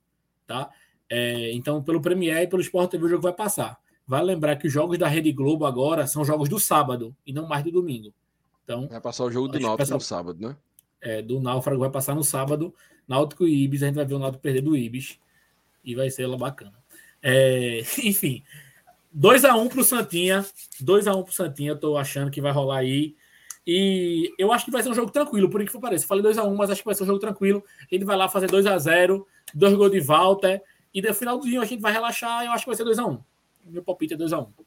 tá? 0.48 0.72
É, 1.16 1.52
então, 1.52 1.80
pelo 1.84 2.02
Premier 2.02 2.42
e 2.42 2.48
pelo 2.48 2.64
Sport 2.64 2.90
TV, 2.90 3.06
o 3.06 3.08
jogo 3.08 3.22
vai 3.22 3.34
passar. 3.34 3.78
Vale 4.08 4.26
lembrar 4.26 4.56
que 4.56 4.66
os 4.66 4.74
jogos 4.74 4.98
da 4.98 5.08
Rede 5.08 5.32
Globo 5.32 5.64
agora 5.64 6.08
são 6.08 6.26
jogos 6.26 6.50
do 6.50 6.60
sábado 6.60 7.16
e 7.24 7.32
não 7.32 7.48
mais 7.48 7.64
do 7.64 7.72
domingo. 7.72 8.12
Então, 8.64 8.88
vai 8.88 9.00
passar 9.00 9.26
o 9.26 9.30
jogo 9.32 9.48
do 9.48 9.60
Náutico 9.60 9.78
passar, 9.78 9.94
no 9.94 10.02
sábado, 10.02 10.40
né? 10.42 10.58
É, 11.00 11.22
do 11.22 11.40
Náufrago 11.40 11.82
vai 11.82 11.92
passar 11.92 12.16
no 12.16 12.24
sábado. 12.24 12.74
Náutico 13.08 13.46
e 13.46 13.64
Ibis, 13.64 13.84
a 13.84 13.86
gente 13.86 13.96
vai 13.96 14.06
ver 14.06 14.16
o 14.16 14.20
Náutico 14.20 14.42
perder 14.42 14.62
do 14.62 14.76
Ibis. 14.76 15.20
E 15.86 15.94
vai 15.94 16.10
ser 16.10 16.26
lá 16.26 16.36
bacana. 16.36 16.74
É, 17.22 17.82
enfim, 18.04 18.44
2x1 19.16 19.56
um 19.56 19.70
pro 19.70 19.84
Santinha. 19.84 20.44
2x1 20.82 21.16
um 21.16 21.22
pro 21.22 21.32
Santinha, 21.32 21.72
eu 21.74 21.80
tô 21.80 21.96
achando 21.96 22.32
que 22.32 22.42
vai 22.42 22.52
rolar 22.52 22.78
aí. 22.78 23.16
E 23.68 24.34
eu 24.40 24.52
acho 24.52 24.66
que 24.66 24.72
vai 24.72 24.82
ser 24.82 24.90
um 24.90 24.96
jogo 24.96 25.12
tranquilo, 25.12 25.48
por 25.48 25.64
que 25.64 25.80
pareça. 25.80 26.08
Falei 26.08 26.24
2x1, 26.24 26.44
um, 26.44 26.56
mas 26.56 26.72
acho 26.72 26.82
que 26.82 26.88
vai 26.88 26.96
ser 26.96 27.04
um 27.04 27.08
jogo 27.08 27.20
tranquilo. 27.20 27.64
Ele 27.92 28.04
vai 28.04 28.18
lá 28.18 28.28
fazer 28.28 28.50
2x0, 28.50 29.24
dois 29.54 29.76
gols 29.76 29.92
de 29.92 30.00
Walter. 30.00 30.60
E 30.94 31.02
no 31.02 31.14
final 31.14 31.38
do 31.38 31.48
dia 31.48 31.62
a 31.62 31.66
gente 31.66 31.82
vai 31.82 31.92
relaxar. 31.92 32.46
Eu 32.46 32.52
acho 32.52 32.66
que 32.66 32.70
vai 32.70 32.76
ser 32.76 32.84
2x1. 32.84 33.10
Um. 33.10 33.20
Meu 33.66 33.84
palpite 33.84 34.14
é 34.14 34.18
2x1. 34.18 34.48
Um. 34.48 34.64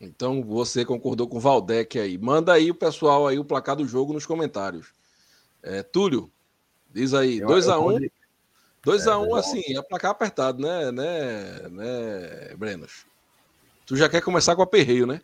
Então 0.00 0.42
você 0.42 0.84
concordou 0.84 1.26
com 1.26 1.36
o 1.36 1.40
Valdec 1.40 1.98
aí. 1.98 2.16
Manda 2.18 2.52
aí 2.52 2.70
o 2.70 2.74
pessoal 2.74 3.26
aí 3.26 3.38
o 3.38 3.44
placar 3.44 3.76
do 3.76 3.86
jogo 3.86 4.12
nos 4.12 4.26
comentários. 4.26 4.88
É, 5.62 5.82
Túlio, 5.82 6.30
diz 6.90 7.14
aí, 7.14 7.40
2x1. 7.40 8.10
2x1, 8.84 9.26
um, 9.26 9.34
assim, 9.34 9.62
é 9.76 9.80
placar 9.80 10.10
apertado, 10.10 10.60
né, 10.60 10.92
né, 10.92 11.68
né, 11.70 12.54
Brenos? 12.54 13.06
Tu 13.86 13.96
já 13.96 14.10
quer 14.10 14.20
começar 14.20 14.54
com 14.54 14.60
o 14.60 14.64
aperreio, 14.64 15.06
né? 15.06 15.22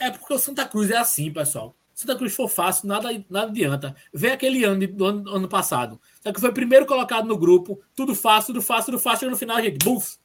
É 0.00 0.10
porque 0.10 0.32
o 0.32 0.38
Santa 0.38 0.66
Cruz 0.66 0.90
é 0.90 0.96
assim, 0.96 1.30
pessoal. 1.30 1.74
Santa 1.92 2.16
Cruz 2.16 2.34
for 2.34 2.48
fácil, 2.48 2.88
nada, 2.88 3.08
nada 3.28 3.50
adianta. 3.50 3.94
Vê 4.12 4.30
aquele 4.30 4.64
ano 4.64 4.86
do 4.86 5.04
ano, 5.04 5.30
ano 5.30 5.48
passado. 5.48 6.00
Só 6.22 6.32
que 6.32 6.40
foi 6.40 6.52
primeiro 6.52 6.86
colocado 6.86 7.26
no 7.26 7.36
grupo, 7.36 7.80
tudo 7.94 8.14
fácil, 8.14 8.54
tudo 8.54 8.62
fácil, 8.62 8.92
tudo 8.92 8.98
fácil, 8.98 9.28
e 9.28 9.30
no 9.30 9.36
final 9.36 9.60
gente, 9.62 9.84
buf! 9.84 10.16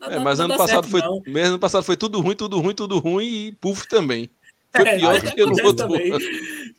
Nada, 0.00 0.14
é, 0.14 0.18
mas 0.20 0.38
ano 0.38 0.56
passado 0.56 0.86
certo, 0.86 0.90
foi, 0.90 1.32
mesmo 1.32 1.48
ano 1.48 1.58
passado 1.58 1.82
foi 1.82 1.96
tudo 1.96 2.20
ruim, 2.20 2.36
tudo 2.36 2.60
ruim, 2.60 2.74
tudo 2.74 2.98
ruim 2.98 3.26
e 3.26 3.52
puf 3.52 3.88
também. 3.88 4.30
Foi 4.70 4.86
é, 4.86 4.96
pior 4.96 5.20
do 5.20 5.30
que 5.32 5.44
no 5.44 5.64
outro. 5.64 5.88
Também. 5.88 6.12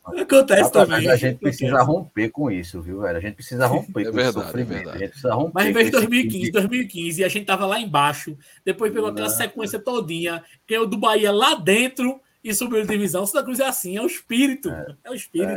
Acontece 0.06 0.62
Rapaz, 0.62 0.72
também. 0.72 1.06
Mas 1.06 1.08
a 1.08 1.16
gente 1.16 1.40
precisa 1.40 1.82
romper 1.82 2.30
com 2.30 2.50
isso, 2.50 2.82
viu, 2.82 3.02
velho? 3.02 3.18
A 3.18 3.22
gente 3.22 3.36
precisa 3.36 3.68
romper 3.68 4.02
é 4.02 4.06
com 4.06 4.12
verdade, 4.12 4.62
É 4.62 4.64
verdade. 4.64 4.96
A 4.96 5.00
gente 5.00 5.10
precisa 5.10 5.34
romper 5.34 5.52
mas 5.54 5.68
em 5.68 5.74
vez 5.74 5.86
de 5.88 5.92
2015, 5.92 6.46
tipo 6.46 6.54
2015, 6.54 7.24
a 7.24 7.28
gente 7.28 7.46
tava 7.46 7.66
lá 7.66 7.80
embaixo, 7.80 8.38
depois 8.64 8.92
pegou 8.92 9.08
Não. 9.08 9.14
aquela 9.14 9.30
sequência 9.30 9.80
todinha, 9.80 10.44
ganhou 10.68 10.88
do 10.88 10.98
Bahia 10.98 11.32
lá 11.32 11.56
dentro 11.56 12.22
e 12.44 12.54
subiu 12.54 12.86
divisão. 12.86 13.26
Santa 13.26 13.44
Cruz 13.44 13.60
é 13.60 13.66
assim, 13.66 13.98
é 13.98 14.02
o 14.02 14.08
espírito. 14.08 14.70
É, 14.70 14.96
é 15.06 15.12
o 15.12 15.16
espírito. 15.16 15.52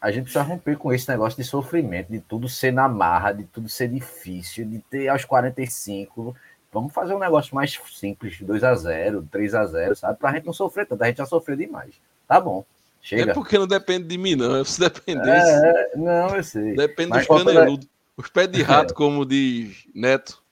É, 0.00 0.08
a 0.08 0.10
gente 0.10 0.24
precisa 0.24 0.42
romper 0.42 0.76
com 0.76 0.92
esse 0.92 1.08
negócio 1.08 1.36
de 1.36 1.48
sofrimento, 1.48 2.10
de 2.10 2.20
tudo 2.20 2.48
ser 2.48 2.72
na 2.72 2.88
marra, 2.88 3.32
de 3.32 3.44
tudo 3.44 3.68
ser 3.68 3.88
difícil, 3.88 4.64
de 4.64 4.78
ter 4.78 5.08
aos 5.08 5.24
45. 5.24 6.34
Vamos 6.72 6.92
fazer 6.92 7.14
um 7.14 7.18
negócio 7.18 7.54
mais 7.54 7.78
simples, 7.94 8.40
2 8.40 8.62
a 8.62 8.74
0 8.74 9.26
3 9.30 9.54
a 9.54 9.66
0 9.66 9.96
sabe? 9.96 10.18
Pra 10.18 10.32
gente 10.32 10.46
não 10.46 10.52
sofrer 10.52 10.86
tanto. 10.86 11.02
A 11.02 11.06
gente 11.06 11.16
já 11.16 11.26
sofreu 11.26 11.56
demais. 11.56 11.94
Tá 12.26 12.40
bom. 12.40 12.64
Chega. 13.00 13.30
É 13.30 13.34
porque 13.34 13.58
não 13.58 13.66
depende 13.66 14.06
de 14.06 14.18
mim, 14.18 14.34
não. 14.34 14.64
Se 14.64 14.80
dependesse. 14.80 15.64
É, 15.64 15.96
não, 15.96 16.36
eu 16.36 16.44
sei. 16.44 16.74
Depende 16.74 17.10
Mas 17.10 17.26
dos 17.26 17.44
caneludos. 17.44 17.88
Os 18.16 18.28
pés 18.28 18.50
de 18.50 18.62
rato, 18.62 18.92
é. 18.92 18.96
como 18.96 19.24
diz 19.24 19.86
Neto. 19.94 20.42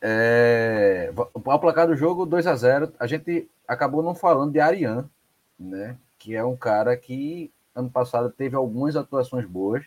É, 0.00 1.12
o 1.32 1.58
placar 1.58 1.86
do 1.86 1.96
jogo 1.96 2.24
2 2.24 2.46
a 2.46 2.54
0 2.54 2.92
A 3.00 3.06
gente 3.06 3.48
acabou 3.66 4.02
não 4.02 4.14
falando 4.14 4.52
de 4.52 4.60
Ariane, 4.60 5.04
né? 5.58 5.96
Que 6.18 6.34
é 6.34 6.44
um 6.44 6.56
cara 6.56 6.96
que 6.96 7.50
ano 7.78 7.90
passado 7.90 8.30
teve 8.30 8.56
algumas 8.56 8.96
atuações 8.96 9.46
boas. 9.46 9.84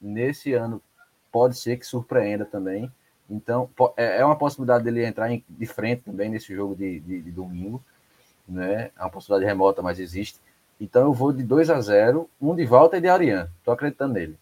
Nesse 0.00 0.52
ano 0.52 0.82
pode 1.30 1.56
ser 1.56 1.76
que 1.76 1.86
surpreenda 1.86 2.44
também. 2.44 2.90
Então 3.28 3.70
é, 3.96 4.18
é 4.18 4.24
uma 4.24 4.36
possibilidade 4.36 4.84
dele 4.84 5.04
entrar 5.04 5.30
em, 5.30 5.44
de 5.48 5.66
frente 5.66 6.02
também 6.02 6.28
nesse 6.28 6.54
jogo 6.54 6.74
de, 6.74 7.00
de, 7.00 7.22
de 7.22 7.30
domingo. 7.30 7.82
Né? 8.48 8.90
É 8.96 9.02
uma 9.02 9.10
possibilidade 9.10 9.48
remota, 9.48 9.80
mas 9.80 10.00
existe. 10.00 10.40
Então 10.80 11.02
eu 11.02 11.12
vou 11.12 11.32
de 11.32 11.42
2 11.42 11.70
a 11.70 11.80
0 11.80 12.28
um 12.40 12.54
de 12.54 12.66
volta 12.66 12.96
e 12.96 13.00
de 13.00 13.08
Ariane. 13.08 13.48
Estou 13.58 13.72
acreditando 13.72 14.14
nele. 14.14 14.36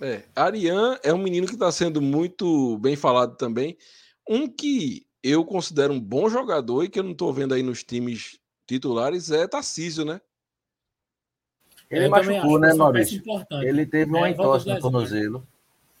É, 0.00 0.22
Ariane 0.36 0.98
é 1.02 1.12
um 1.12 1.18
menino 1.18 1.46
que 1.46 1.54
está 1.54 1.72
sendo 1.72 2.00
muito 2.00 2.78
bem 2.78 2.94
falado 2.94 3.36
também. 3.36 3.76
Um 4.28 4.46
que 4.46 5.06
eu 5.22 5.44
considero 5.44 5.92
um 5.92 6.00
bom 6.00 6.28
jogador 6.28 6.84
e 6.84 6.88
que 6.88 7.00
eu 7.00 7.02
não 7.02 7.12
estou 7.12 7.32
vendo 7.32 7.54
aí 7.54 7.62
nos 7.62 7.82
times 7.82 8.38
titulares 8.66 9.30
é 9.30 9.46
Tarcísio, 9.46 10.04
né? 10.04 10.20
Ele 11.90 12.06
eu 12.06 12.10
machucou, 12.10 12.58
né, 12.58 12.74
Maurício? 12.74 13.22
Ele 13.62 13.86
teve 13.86 14.10
uma 14.10 14.26
é, 14.26 14.30
entorse 14.30 14.68
no 14.68 14.80
tornozelo. 14.80 15.46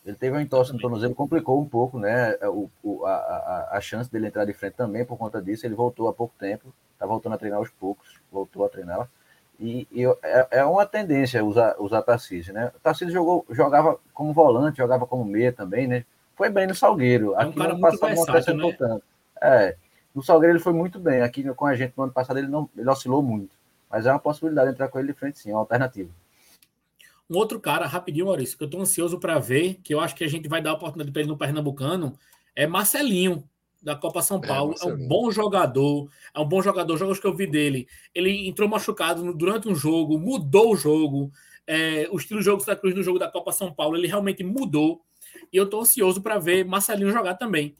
Ele 0.04 0.16
teve 0.16 0.36
uma 0.36 0.42
entorse 0.42 0.72
no 0.72 0.78
tornozelo, 0.78 1.14
complicou 1.14 1.60
um 1.60 1.68
pouco, 1.68 1.98
né? 1.98 2.36
O, 2.44 2.70
o, 2.82 3.04
a, 3.06 3.68
a, 3.72 3.80
chance 3.80 4.10
dele 4.10 4.28
entrar 4.28 4.44
de 4.44 4.52
frente 4.52 4.74
também 4.74 5.04
por 5.04 5.16
conta 5.16 5.42
disso. 5.42 5.66
Ele 5.66 5.74
voltou 5.74 6.08
há 6.08 6.12
pouco 6.12 6.32
tempo, 6.38 6.72
tá 6.98 7.06
voltando 7.06 7.34
a 7.34 7.38
treinar 7.38 7.58
aos 7.58 7.70
poucos, 7.70 8.20
voltou 8.30 8.64
a 8.64 8.68
treinar. 8.68 9.08
E, 9.58 9.88
e 9.90 10.04
é, 10.22 10.48
é, 10.50 10.64
uma 10.64 10.84
tendência 10.84 11.44
usar, 11.44 11.76
usar 11.78 12.02
Tarcísio, 12.02 12.52
né? 12.52 12.70
Tarcísio 12.82 13.12
jogou, 13.12 13.44
jogava 13.50 13.98
como 14.12 14.32
volante, 14.32 14.78
jogava 14.78 15.06
como 15.06 15.24
meia 15.24 15.52
também, 15.52 15.86
né? 15.86 16.04
Foi 16.36 16.50
bem 16.50 16.66
no 16.66 16.74
Salgueiro. 16.74 17.34
É 17.34 17.44
um 17.46 17.50
Aqui 17.50 17.58
no 17.58 17.80
passado 17.80 18.14
não 18.14 18.22
acrescentou 18.22 18.70
né? 18.70 18.76
tanto. 18.78 19.02
É, 19.42 19.76
no 20.14 20.22
Salgueiro 20.22 20.52
ele 20.52 20.62
foi 20.62 20.72
muito 20.72 20.98
bem. 20.98 21.22
Aqui 21.22 21.42
com 21.54 21.66
a 21.66 21.74
gente 21.74 21.94
no 21.96 22.04
ano 22.04 22.12
passado 22.12 22.38
ele 22.38 22.48
não 22.48 22.68
ele 22.76 22.88
oscilou 22.88 23.22
muito. 23.22 23.56
Mas 23.90 24.06
é 24.06 24.10
uma 24.10 24.18
possibilidade 24.18 24.68
de 24.68 24.74
entrar 24.74 24.88
com 24.88 24.98
ele 24.98 25.12
de 25.12 25.18
frente, 25.18 25.38
sim, 25.38 25.50
é 25.50 25.52
uma 25.52 25.60
alternativa. 25.60 26.10
Um 27.28 27.36
outro 27.36 27.58
cara, 27.60 27.86
rapidinho, 27.86 28.26
Maurício, 28.26 28.56
que 28.56 28.64
eu 28.64 28.66
estou 28.66 28.80
ansioso 28.80 29.18
para 29.18 29.38
ver, 29.38 29.80
que 29.82 29.92
eu 29.92 30.00
acho 30.00 30.14
que 30.14 30.24
a 30.24 30.28
gente 30.28 30.48
vai 30.48 30.62
dar 30.62 30.70
a 30.70 30.74
oportunidade 30.74 31.12
para 31.12 31.22
ele 31.22 31.28
no 31.28 31.36
Pernambucano, 31.36 32.16
é 32.54 32.66
Marcelinho, 32.66 33.48
da 33.86 33.94
Copa 33.94 34.20
São 34.20 34.38
é, 34.42 34.46
Paulo. 34.46 34.74
É, 34.80 34.88
é 34.88 34.92
um 34.92 35.06
bom 35.06 35.30
jogador, 35.30 36.10
é 36.34 36.40
um 36.40 36.48
bom 36.48 36.60
jogador. 36.60 36.96
Jogos 36.96 37.20
que 37.20 37.26
eu 37.26 37.34
vi 37.34 37.46
dele, 37.46 37.86
ele 38.12 38.48
entrou 38.48 38.68
machucado 38.68 39.32
durante 39.32 39.68
um 39.68 39.74
jogo, 39.74 40.18
mudou 40.18 40.72
o 40.72 40.76
jogo. 40.76 41.30
É, 41.66 42.08
o 42.10 42.16
estilo 42.16 42.40
de 42.40 42.46
jogo 42.46 42.64
da 42.64 42.74
Cruz 42.74 42.94
no 42.94 43.02
jogo 43.02 43.18
da 43.18 43.30
Copa 43.30 43.52
São 43.52 43.72
Paulo, 43.72 43.96
ele 43.96 44.08
realmente 44.08 44.42
mudou. 44.42 45.02
E 45.52 45.56
eu 45.56 45.64
estou 45.64 45.80
ansioso 45.80 46.20
para 46.20 46.38
ver 46.38 46.64
Marcelinho 46.64 47.12
jogar 47.12 47.34
também. 47.34 47.76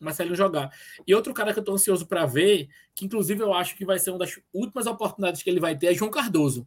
Marcelinho 0.00 0.36
jogar. 0.36 0.70
E 1.06 1.14
outro 1.14 1.34
cara 1.34 1.52
que 1.52 1.58
eu 1.58 1.62
estou 1.62 1.74
ansioso 1.74 2.06
para 2.06 2.26
ver, 2.26 2.68
que 2.94 3.04
inclusive 3.04 3.42
eu 3.42 3.52
acho 3.52 3.76
que 3.76 3.84
vai 3.84 3.98
ser 3.98 4.10
uma 4.10 4.18
das 4.18 4.38
últimas 4.52 4.86
oportunidades 4.86 5.42
que 5.42 5.50
ele 5.50 5.60
vai 5.60 5.76
ter, 5.76 5.88
é 5.88 5.94
João 5.94 6.10
Cardoso. 6.10 6.66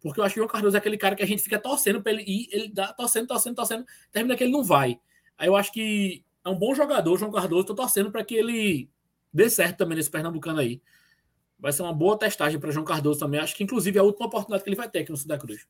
Porque 0.00 0.20
eu 0.20 0.24
acho 0.24 0.34
que 0.34 0.40
o 0.40 0.42
João 0.42 0.52
Cardoso 0.52 0.76
é 0.76 0.78
aquele 0.78 0.98
cara 0.98 1.14
que 1.14 1.22
a 1.22 1.26
gente 1.26 1.42
fica 1.42 1.58
torcendo 1.58 2.02
para 2.02 2.12
ele 2.12 2.22
ir, 2.22 2.48
ele 2.52 2.68
dá 2.68 2.92
torcendo, 2.92 3.26
torcendo, 3.26 3.56
torcendo, 3.56 3.84
termina 4.12 4.36
que 4.36 4.44
ele 4.44 4.52
não 4.52 4.62
vai. 4.62 5.00
Aí 5.38 5.48
eu 5.48 5.56
acho 5.56 5.72
que 5.72 6.24
é 6.44 6.48
um 6.48 6.58
bom 6.58 6.74
jogador, 6.74 7.18
João 7.18 7.32
Cardoso, 7.32 7.62
estou 7.62 7.76
torcendo 7.76 8.10
para 8.10 8.24
que 8.24 8.34
ele 8.34 8.88
dê 9.32 9.50
certo 9.50 9.78
também 9.78 9.96
nesse 9.96 10.10
Pernambucano 10.10 10.60
aí. 10.60 10.80
Vai 11.58 11.72
ser 11.72 11.82
uma 11.82 11.92
boa 11.92 12.18
testagem 12.18 12.60
para 12.60 12.70
João 12.70 12.84
Cardoso 12.84 13.18
também. 13.18 13.40
Acho 13.40 13.56
que 13.56 13.64
inclusive 13.64 13.98
é 13.98 14.00
a 14.00 14.04
última 14.04 14.26
oportunidade 14.26 14.62
que 14.62 14.68
ele 14.68 14.76
vai 14.76 14.88
ter 14.88 15.00
aqui 15.00 15.10
no 15.10 15.16
Santa 15.16 15.38
Cruz. 15.38 15.66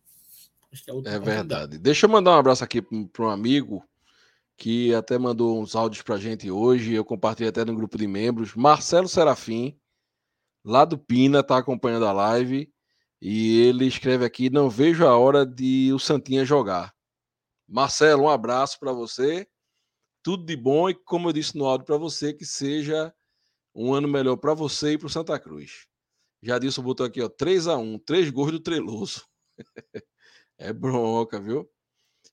É, 1.06 1.14
é 1.14 1.18
verdade. 1.18 1.78
Deixa 1.78 2.06
eu 2.06 2.10
mandar 2.10 2.32
um 2.32 2.38
abraço 2.38 2.62
aqui 2.62 2.82
para 2.82 3.24
um 3.24 3.30
amigo 3.30 3.82
que 4.56 4.94
até 4.94 5.18
mandou 5.18 5.60
uns 5.60 5.76
áudios 5.76 6.02
para 6.02 6.14
a 6.14 6.18
gente 6.18 6.50
hoje. 6.50 6.94
Eu 6.94 7.04
compartilhei 7.04 7.50
até 7.50 7.64
no 7.64 7.74
grupo 7.74 7.98
de 7.98 8.06
membros. 8.06 8.54
Marcelo 8.54 9.08
Serafim, 9.08 9.78
lá 10.64 10.84
do 10.84 10.98
Pina, 10.98 11.40
está 11.40 11.58
acompanhando 11.58 12.06
a 12.06 12.12
live. 12.12 12.72
E 13.20 13.60
ele 13.62 13.86
escreve 13.86 14.24
aqui: 14.24 14.50
Não 14.50 14.68
vejo 14.70 15.06
a 15.06 15.16
hora 15.16 15.44
de 15.44 15.92
o 15.92 15.98
Santinha 15.98 16.44
jogar. 16.44 16.94
Marcelo, 17.68 18.24
um 18.24 18.28
abraço 18.28 18.78
para 18.78 18.92
você. 18.92 19.46
Tudo 20.22 20.44
de 20.44 20.56
bom 20.56 20.90
e, 20.90 20.94
como 20.94 21.28
eu 21.28 21.32
disse 21.32 21.56
no 21.56 21.66
áudio 21.66 21.86
para 21.86 21.96
você, 21.96 22.32
que 22.32 22.44
seja 22.44 23.14
um 23.74 23.92
ano 23.92 24.08
melhor 24.08 24.36
para 24.36 24.54
você 24.54 24.92
e 24.92 24.98
para 24.98 25.06
o 25.06 25.10
Santa 25.10 25.38
Cruz. 25.38 25.86
Já 26.42 26.58
disse 26.58 26.80
o 26.80 26.82
botão 26.82 27.06
aqui, 27.06 27.20
ó, 27.22 27.28
3 27.28 27.68
a 27.68 27.76
1 27.76 27.98
três 28.00 28.30
gols 28.30 28.52
do 28.52 28.60
Treloso. 28.60 29.26
é 30.58 30.72
bronca, 30.72 31.40
viu? 31.40 31.68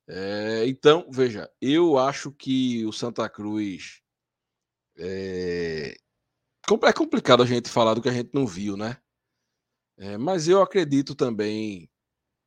É, 0.07 0.67
então, 0.67 1.07
veja, 1.09 1.49
eu 1.61 1.97
acho 1.97 2.31
que 2.31 2.85
o 2.85 2.91
Santa 2.91 3.29
Cruz. 3.29 4.01
É, 4.97 5.95
é 6.83 6.93
complicado 6.93 7.41
a 7.41 7.45
gente 7.45 7.69
falar 7.69 7.93
do 7.93 8.01
que 8.01 8.09
a 8.09 8.13
gente 8.13 8.31
não 8.33 8.45
viu, 8.45 8.77
né? 8.77 8.97
É, 9.97 10.17
mas 10.17 10.47
eu 10.47 10.61
acredito 10.61 11.15
também 11.15 11.89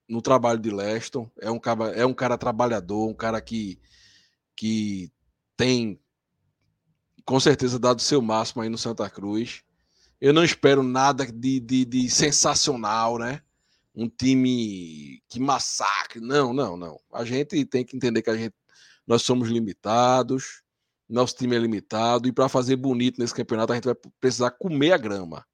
no 0.08 0.22
trabalho 0.22 0.60
de 0.60 0.70
Leston. 0.70 1.30
É 1.40 1.50
um 1.50 1.58
cara, 1.58 1.86
é 1.90 2.04
um 2.04 2.14
cara 2.14 2.38
trabalhador, 2.38 3.08
um 3.08 3.14
cara 3.14 3.40
que, 3.40 3.80
que 4.56 5.10
tem 5.56 6.00
com 7.24 7.40
certeza 7.40 7.78
dado 7.78 7.98
o 7.98 8.02
seu 8.02 8.22
máximo 8.22 8.62
aí 8.62 8.68
no 8.68 8.78
Santa 8.78 9.08
Cruz. 9.10 9.62
Eu 10.20 10.32
não 10.32 10.44
espero 10.44 10.82
nada 10.82 11.26
de, 11.26 11.60
de, 11.60 11.84
de 11.84 12.08
sensacional, 12.08 13.18
né? 13.18 13.42
Um 13.96 14.08
time 14.08 15.22
que 15.28 15.40
massacre. 15.40 16.20
Não, 16.20 16.52
não, 16.52 16.76
não. 16.76 17.00
A 17.12 17.24
gente 17.24 17.64
tem 17.64 17.84
que 17.84 17.96
entender 17.96 18.20
que 18.20 18.28
a 18.28 18.36
gente, 18.36 18.54
nós 19.06 19.22
somos 19.22 19.48
limitados, 19.48 20.62
nosso 21.08 21.34
time 21.36 21.56
é 21.56 21.58
limitado, 21.58 22.28
e 22.28 22.32
para 22.32 22.48
fazer 22.48 22.76
bonito 22.76 23.18
nesse 23.18 23.34
campeonato, 23.34 23.72
a 23.72 23.76
gente 23.76 23.84
vai 23.84 23.94
precisar 24.20 24.50
comer 24.50 24.92
a 24.92 24.98
grama. 24.98 25.46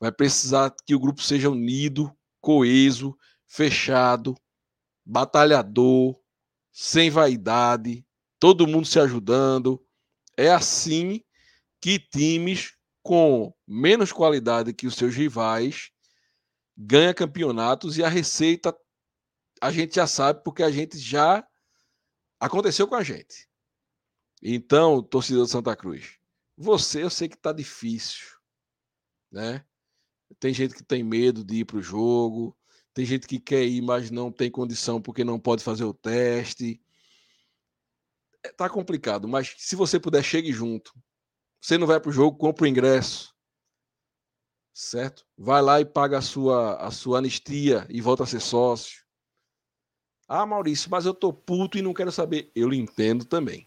Vai 0.00 0.10
precisar 0.10 0.74
que 0.84 0.94
o 0.96 0.98
grupo 0.98 1.22
seja 1.22 1.48
unido, 1.48 2.12
coeso, 2.40 3.16
fechado, 3.46 4.34
batalhador, 5.04 6.18
sem 6.72 7.08
vaidade, 7.08 8.04
todo 8.40 8.66
mundo 8.66 8.86
se 8.86 8.98
ajudando. 8.98 9.80
É 10.36 10.50
assim 10.50 11.22
que 11.80 12.00
times 12.00 12.72
com 13.02 13.54
menos 13.66 14.10
qualidade 14.10 14.72
que 14.72 14.86
os 14.86 14.94
seus 14.94 15.14
rivais 15.14 15.92
ganha 16.84 17.14
campeonatos 17.14 17.96
e 17.96 18.04
a 18.04 18.08
receita 18.08 18.76
a 19.60 19.70
gente 19.70 19.94
já 19.94 20.06
sabe 20.06 20.42
porque 20.42 20.62
a 20.62 20.70
gente 20.70 20.98
já 20.98 21.46
aconteceu 22.40 22.88
com 22.88 22.96
a 22.96 23.02
gente. 23.02 23.48
Então, 24.42 25.00
torcedor 25.00 25.44
de 25.44 25.52
Santa 25.52 25.76
Cruz, 25.76 26.18
você 26.56 27.04
eu 27.04 27.10
sei 27.10 27.28
que 27.28 27.36
tá 27.36 27.52
difícil, 27.52 28.26
né? 29.30 29.64
Tem 30.40 30.52
gente 30.52 30.74
que 30.74 30.82
tem 30.82 31.04
medo 31.04 31.44
de 31.44 31.58
ir 31.58 31.64
para 31.64 31.76
o 31.76 31.82
jogo, 31.82 32.56
tem 32.92 33.04
gente 33.04 33.28
que 33.28 33.38
quer 33.38 33.64
ir, 33.64 33.80
mas 33.80 34.10
não 34.10 34.32
tem 34.32 34.50
condição 34.50 35.00
porque 35.00 35.22
não 35.22 35.38
pode 35.38 35.62
fazer 35.62 35.84
o 35.84 35.94
teste. 35.94 36.82
É, 38.42 38.50
tá 38.50 38.68
complicado, 38.68 39.28
mas 39.28 39.54
se 39.58 39.76
você 39.76 40.00
puder, 40.00 40.24
chegue 40.24 40.52
junto. 40.52 40.92
Você 41.60 41.78
não 41.78 41.86
vai 41.86 42.00
para 42.00 42.10
o 42.10 42.12
jogo, 42.12 42.36
compra 42.36 42.64
o 42.64 42.66
ingresso. 42.66 43.31
Certo? 44.72 45.26
Vai 45.36 45.60
lá 45.60 45.80
e 45.80 45.84
paga 45.84 46.18
a 46.18 46.22
sua, 46.22 46.76
a 46.76 46.90
sua 46.90 47.18
anistia 47.18 47.86
e 47.90 48.00
volta 48.00 48.22
a 48.22 48.26
ser 48.26 48.40
sócio. 48.40 49.02
Ah, 50.26 50.46
Maurício, 50.46 50.90
mas 50.90 51.04
eu 51.04 51.12
tô 51.12 51.32
puto 51.32 51.76
e 51.76 51.82
não 51.82 51.92
quero 51.92 52.10
saber. 52.10 52.50
Eu 52.54 52.68
lhe 52.68 52.78
entendo 52.78 53.24
também. 53.24 53.66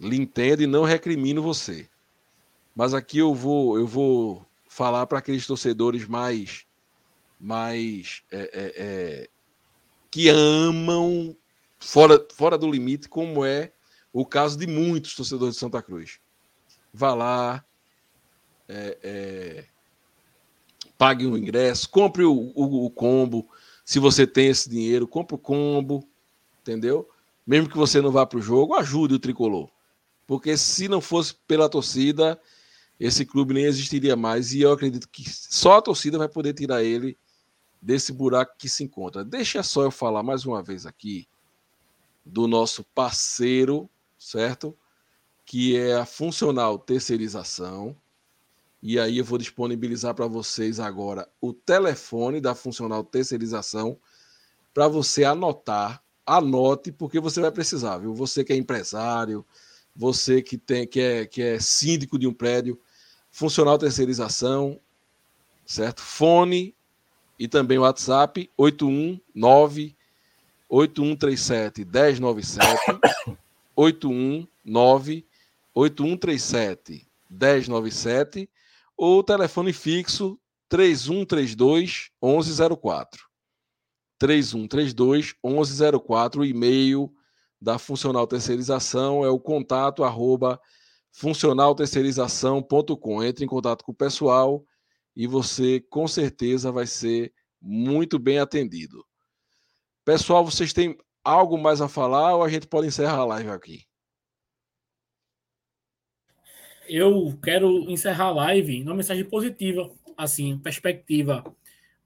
Lhe 0.00 0.16
entendo 0.16 0.62
e 0.62 0.66
não 0.66 0.82
recrimino 0.82 1.40
você. 1.40 1.88
Mas 2.74 2.94
aqui 2.94 3.18
eu 3.18 3.32
vou, 3.34 3.78
eu 3.78 3.86
vou 3.86 4.44
falar 4.66 5.06
para 5.06 5.18
aqueles 5.18 5.46
torcedores 5.46 6.08
mais, 6.08 6.66
mais 7.38 8.24
é, 8.32 8.40
é, 8.40 8.72
é, 8.76 9.30
que 10.10 10.28
amam 10.28 11.36
fora, 11.78 12.26
fora 12.34 12.58
do 12.58 12.70
limite, 12.70 13.08
como 13.08 13.44
é 13.44 13.72
o 14.12 14.26
caso 14.26 14.58
de 14.58 14.66
muitos 14.66 15.14
torcedores 15.14 15.54
de 15.54 15.60
Santa 15.60 15.82
Cruz. 15.82 16.18
Vá 16.92 17.14
lá, 17.14 17.64
é, 18.68 18.98
é, 19.02 19.64
pague 21.02 21.26
o 21.26 21.36
ingresso, 21.36 21.90
compre 21.90 22.22
o, 22.22 22.52
o, 22.54 22.86
o, 22.86 22.88
combo. 22.88 23.48
Se 23.84 23.98
você 23.98 24.24
tem 24.24 24.46
esse 24.46 24.70
dinheiro, 24.70 25.08
compre 25.08 25.34
o 25.34 25.38
combo, 25.38 26.08
entendeu? 26.60 27.08
Mesmo 27.44 27.68
que 27.68 27.76
você 27.76 28.00
não 28.00 28.12
vá 28.12 28.24
para 28.24 28.38
o 28.38 28.40
jogo, 28.40 28.76
ajude 28.76 29.14
o 29.14 29.18
tricolor. 29.18 29.68
Porque 30.28 30.56
se 30.56 30.86
não 30.86 31.00
fosse 31.00 31.34
pela 31.34 31.68
torcida, 31.68 32.40
esse 33.00 33.26
clube 33.26 33.52
nem 33.52 33.64
existiria 33.64 34.14
mais. 34.14 34.52
E 34.52 34.60
eu 34.60 34.70
acredito 34.70 35.08
que 35.08 35.28
só 35.28 35.78
a 35.78 35.82
torcida 35.82 36.18
vai 36.18 36.28
poder 36.28 36.54
tirar 36.54 36.84
ele 36.84 37.18
desse 37.80 38.12
buraco 38.12 38.54
que 38.56 38.68
se 38.68 38.84
encontra. 38.84 39.24
Deixa 39.24 39.60
só 39.64 39.82
eu 39.82 39.90
falar 39.90 40.22
mais 40.22 40.46
uma 40.46 40.62
vez 40.62 40.86
aqui 40.86 41.26
do 42.24 42.46
nosso 42.46 42.84
parceiro, 42.94 43.90
certo? 44.16 44.72
Que 45.44 45.76
é 45.76 45.96
a 45.96 46.06
funcional 46.06 46.78
terceirização. 46.78 47.96
E 48.82 48.98
aí 48.98 49.18
eu 49.18 49.24
vou 49.24 49.38
disponibilizar 49.38 50.12
para 50.12 50.26
vocês 50.26 50.80
agora 50.80 51.28
o 51.40 51.52
telefone 51.52 52.40
da 52.40 52.52
funcional 52.52 53.04
terceirização 53.04 53.96
para 54.74 54.88
você 54.88 55.22
anotar. 55.22 56.02
Anote, 56.26 56.90
porque 56.92 57.20
você 57.20 57.40
vai 57.40 57.50
precisar, 57.50 57.98
viu? 57.98 58.14
Você 58.14 58.44
que 58.44 58.52
é 58.52 58.56
empresário, 58.56 59.44
você 59.94 60.40
que 60.40 60.56
tem 60.56 60.86
que 60.86 61.00
é, 61.00 61.26
que 61.26 61.42
é 61.42 61.58
síndico 61.60 62.18
de 62.18 62.26
um 62.26 62.32
prédio, 62.32 62.80
funcional 63.30 63.78
terceirização, 63.78 64.80
certo? 65.66 66.00
Fone 66.00 66.74
e 67.38 67.48
também 67.48 67.78
WhatsApp 67.78 68.50
819 68.56 69.96
8137 70.68 71.84
1097 71.84 72.66
819 73.74 75.26
8137 75.74 77.06
1097 77.28 78.48
ou 79.04 79.24
telefone 79.24 79.72
fixo 79.72 80.38
3132 80.68 82.10
1104. 82.22 83.20
3132 84.16 85.34
1104, 85.44 86.40
o 86.40 86.44
e-mail 86.44 87.12
da 87.60 87.80
Funcional 87.80 88.28
Terceirização 88.28 89.24
é 89.24 89.28
o 89.28 89.40
contato 89.40 90.04
arroba 90.04 90.60
funcionalterceirização.com. 91.10 93.24
Entre 93.24 93.44
em 93.44 93.48
contato 93.48 93.84
com 93.84 93.90
o 93.90 93.96
pessoal 93.96 94.64
e 95.16 95.26
você 95.26 95.80
com 95.90 96.06
certeza 96.06 96.70
vai 96.70 96.86
ser 96.86 97.34
muito 97.60 98.20
bem 98.20 98.38
atendido. 98.38 99.04
Pessoal, 100.04 100.44
vocês 100.44 100.72
têm 100.72 100.96
algo 101.24 101.58
mais 101.58 101.80
a 101.80 101.88
falar 101.88 102.36
ou 102.36 102.44
a 102.44 102.48
gente 102.48 102.68
pode 102.68 102.86
encerrar 102.86 103.18
a 103.18 103.24
live 103.24 103.50
aqui? 103.50 103.80
Eu 106.94 107.38
quero 107.42 107.90
encerrar 107.90 108.26
a 108.26 108.30
live 108.32 108.84
numa 108.84 108.96
mensagem 108.96 109.24
positiva, 109.24 109.90
assim, 110.14 110.58
perspectiva 110.58 111.42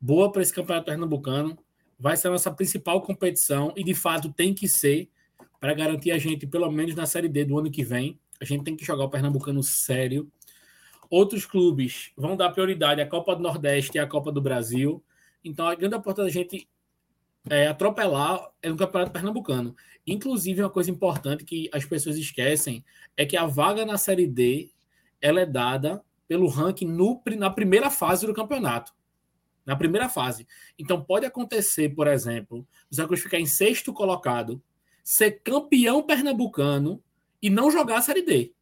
boa 0.00 0.30
para 0.30 0.40
esse 0.40 0.54
campeonato 0.54 0.86
pernambucano. 0.86 1.58
Vai 1.98 2.16
ser 2.16 2.28
a 2.28 2.30
nossa 2.30 2.52
principal 2.52 3.02
competição 3.02 3.74
e 3.76 3.82
de 3.82 3.94
fato 3.94 4.32
tem 4.32 4.54
que 4.54 4.68
ser 4.68 5.10
para 5.58 5.74
garantir 5.74 6.12
a 6.12 6.18
gente 6.18 6.46
pelo 6.46 6.70
menos 6.70 6.94
na 6.94 7.04
Série 7.04 7.28
D 7.28 7.44
do 7.44 7.58
ano 7.58 7.68
que 7.68 7.82
vem. 7.82 8.16
A 8.40 8.44
gente 8.44 8.62
tem 8.62 8.76
que 8.76 8.84
jogar 8.84 9.02
o 9.02 9.10
Pernambucano 9.10 9.60
sério. 9.60 10.30
Outros 11.10 11.44
clubes 11.44 12.12
vão 12.16 12.36
dar 12.36 12.50
prioridade 12.50 13.00
à 13.00 13.08
Copa 13.08 13.34
do 13.34 13.42
Nordeste 13.42 13.96
e 13.96 13.98
à 13.98 14.06
Copa 14.06 14.30
do 14.30 14.40
Brasil. 14.40 15.02
Então, 15.44 15.66
a 15.66 15.74
grande 15.74 15.96
oportunidade 15.96 16.32
da 16.32 16.42
gente 16.42 16.68
é, 17.50 17.66
atropelar 17.66 18.52
é 18.62 18.68
no 18.68 18.76
Campeonato 18.76 19.10
Pernambucano. 19.10 19.74
Inclusive, 20.06 20.62
uma 20.62 20.70
coisa 20.70 20.92
importante 20.92 21.44
que 21.44 21.68
as 21.72 21.84
pessoas 21.84 22.16
esquecem 22.16 22.84
é 23.16 23.26
que 23.26 23.36
a 23.36 23.46
vaga 23.46 23.84
na 23.84 23.98
Série 23.98 24.28
D 24.28 24.70
ela 25.20 25.40
é 25.40 25.47
dada 25.47 26.02
pelo 26.28 26.48
ranking 26.48 26.86
no, 26.86 27.22
na 27.36 27.51
primeira 27.51 27.90
fase 27.90 28.26
do 28.26 28.34
campeonato. 28.34 28.93
Na 29.64 29.74
primeira 29.76 30.09
fase. 30.09 30.47
Então, 30.78 31.02
pode 31.02 31.26
acontecer, 31.26 31.90
por 31.90 32.06
exemplo, 32.06 32.66
o 32.90 33.06
Cruz 33.06 33.20
ficar 33.20 33.38
em 33.38 33.47
sexto 33.47 33.93
colocado, 33.93 34.62
ser 35.02 35.40
campeão 35.43 36.02
pernambucano 36.02 37.02
e 37.43 37.51
não 37.51 37.70
jogar 37.70 37.98
a 37.98 38.02
Série 38.02 38.22
D. 38.22 38.52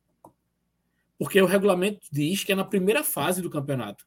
Porque 1.19 1.41
o 1.41 1.47
regulamento 1.47 2.07
diz 2.11 2.43
que 2.43 2.53
é 2.53 2.55
na 2.55 2.65
primeira 2.65 3.05
fase 3.05 3.41
do 3.41 3.51
campeonato. 3.51 4.07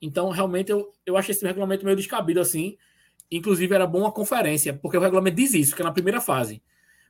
Então, 0.00 0.30
realmente, 0.30 0.70
eu, 0.70 0.92
eu 1.04 1.16
achei 1.16 1.32
esse 1.32 1.44
regulamento 1.44 1.84
meio 1.84 1.96
descabido 1.96 2.40
assim. 2.40 2.76
Inclusive, 3.30 3.74
era 3.74 3.86
bom 3.86 4.06
a 4.06 4.12
conferência, 4.12 4.74
porque 4.74 4.96
o 4.96 5.00
regulamento 5.00 5.36
diz 5.36 5.54
isso, 5.54 5.74
que 5.74 5.82
é 5.82 5.84
na 5.84 5.92
primeira 5.92 6.20
fase. 6.20 6.62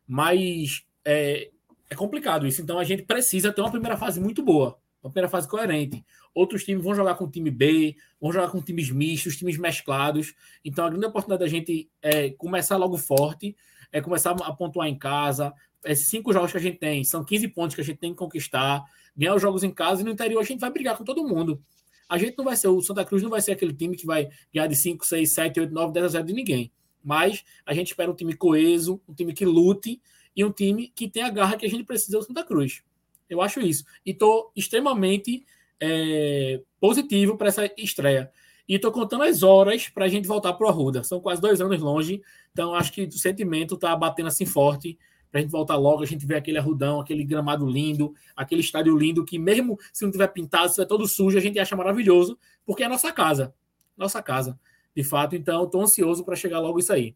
Mas 0.07 0.87
é, 1.05 1.51
é 1.89 1.95
complicado 1.95 2.47
isso. 2.47 2.63
Então, 2.63 2.79
a 2.79 2.85
gente 2.85 3.03
precisa 3.03 3.53
ter 3.53 3.61
uma 3.61 3.71
primeira 3.71 3.97
fase 3.97 4.21
muito 4.21 4.43
boa. 4.43 4.79
Uma 5.03 5.11
primeira 5.11 5.29
fase 5.29 5.49
coerente. 5.49 6.05
Outros 6.35 6.65
times 6.65 6.83
vão 6.83 6.95
jogar 6.95 7.15
com 7.15 7.25
o 7.25 7.31
time 7.31 7.51
B, 7.51 7.97
vão 8.21 8.33
jogar 8.33 8.49
com 8.49 8.61
times 8.61 8.91
mistos, 8.91 9.37
times 9.37 9.57
mesclados. 9.57 10.35
Então, 10.65 10.85
a 10.85 10.91
grande 10.91 11.07
oportunidade 11.07 11.45
da 11.45 11.49
gente 11.49 11.89
é 12.03 12.31
começar 12.31 12.77
logo 12.77 12.97
forte, 12.97 13.57
é 13.93 14.01
começar 14.01 14.33
a 14.33 14.53
pontuar 14.53 14.89
em 14.89 14.99
casa, 14.99 15.55
esses 15.87 16.09
cinco 16.09 16.33
jogos 16.33 16.51
que 16.51 16.59
a 16.59 16.61
gente 16.61 16.79
tem, 16.79 17.05
são 17.05 17.25
15 17.25 17.49
pontos 17.49 17.75
que 17.75 17.81
a 17.81 17.85
gente 17.85 17.99
tem 17.99 18.13
que 18.13 18.19
conquistar, 18.19 18.83
ganhar 19.17 19.35
os 19.35 19.43
jogos 19.43 19.63
em 19.63 19.71
casa 19.71 20.03
e 20.03 20.05
no 20.05 20.11
interior 20.11 20.41
a 20.41 20.45
gente 20.45 20.61
vai 20.61 20.71
brigar 20.71 20.97
com 20.97 21.05
todo 21.05 21.27
mundo. 21.27 21.63
A 22.09 22.19
gente 22.19 22.37
não 22.37 22.45
vai 22.45 22.57
ser, 22.57 22.69
o 22.69 22.81
Santa 22.81 23.05
Cruz 23.05 23.23
não 23.23 23.31
vai 23.31 23.41
ser 23.41 23.53
aquele 23.53 23.73
time 23.73 23.97
que 23.97 24.07
vai 24.07 24.29
ganhar 24.53 24.67
de 24.67 24.77
5, 24.77 25.05
6, 25.05 25.35
7, 25.35 25.61
8, 25.61 25.73
9, 25.75 25.93
10 25.93 26.07
a 26.07 26.09
0 26.09 26.27
de 26.27 26.33
ninguém. 26.33 26.73
Mas 27.03 27.45
a 27.65 27.73
gente 27.73 27.89
espera 27.89 28.11
um 28.11 28.15
time 28.15 28.35
coeso, 28.35 29.01
um 29.09 29.15
time 29.15 29.33
que 29.33 29.45
lute 29.45 30.01
e 30.37 30.45
um 30.45 30.53
time 30.53 30.93
que 30.95 31.09
tem 31.09 31.23
a 31.23 31.31
garra 31.31 31.57
que 31.57 31.65
a 31.65 31.71
gente 31.71 31.85
precisa 31.85 32.19
do 32.19 32.25
Santa 32.25 32.45
Cruz. 32.45 32.83
Eu 33.29 33.41
acho 33.41 33.61
isso. 33.61 33.85
E 34.05 34.11
estou 34.11 34.53
extremamente 34.55 35.45
é, 35.81 36.61
positivo 36.79 37.37
para 37.37 37.49
essa 37.49 37.71
estreia. 37.77 38.31
E 38.69 38.75
estou 38.75 38.93
contando 38.93 39.23
as 39.23 39.43
horas 39.43 39.89
para 39.89 40.05
a 40.05 40.09
gente 40.09 40.29
voltar 40.29 40.53
para 40.53 40.67
o 40.67 40.69
Arruda. 40.69 41.03
São 41.03 41.21
quase 41.21 41.41
dois 41.41 41.61
anos 41.61 41.81
longe, 41.81 42.21
então 42.53 42.75
acho 42.75 42.93
que 42.93 43.05
o 43.05 43.13
sentimento 43.13 43.75
está 43.77 43.95
batendo 43.97 44.27
assim 44.27 44.45
forte 44.45 44.99
para 45.31 45.41
a 45.41 45.43
gente 45.43 45.51
voltar 45.51 45.77
logo, 45.77 46.03
a 46.03 46.07
gente 46.07 46.25
ver 46.25 46.37
aquele 46.37 46.59
arrudão, 46.59 47.01
aquele 47.01 47.25
gramado 47.25 47.67
lindo, 47.67 48.15
aquele 48.35 48.61
estádio 48.61 48.97
lindo, 48.97 49.25
que 49.25 49.39
mesmo 49.39 49.79
se 49.93 50.05
não 50.05 50.11
tiver 50.11 50.29
pintado, 50.29 50.69
se 50.69 50.77
tiver 50.77 50.87
todo 50.87 51.07
sujo, 51.07 51.37
a 51.37 51.41
gente 51.41 51.59
acha 51.59 51.77
maravilhoso, 51.77 52.39
porque 52.65 52.83
é 52.83 52.87
a 52.87 52.89
nossa 52.89 53.13
casa. 53.13 53.55
Nossa 53.97 54.23
casa, 54.23 54.59
de 54.95 55.03
fato. 55.03 55.35
Então, 55.37 55.65
estou 55.65 55.83
ansioso 55.83 56.25
para 56.25 56.37
chegar 56.37 56.61
logo 56.61 56.79
isso 56.79 56.93
aí. 56.93 57.15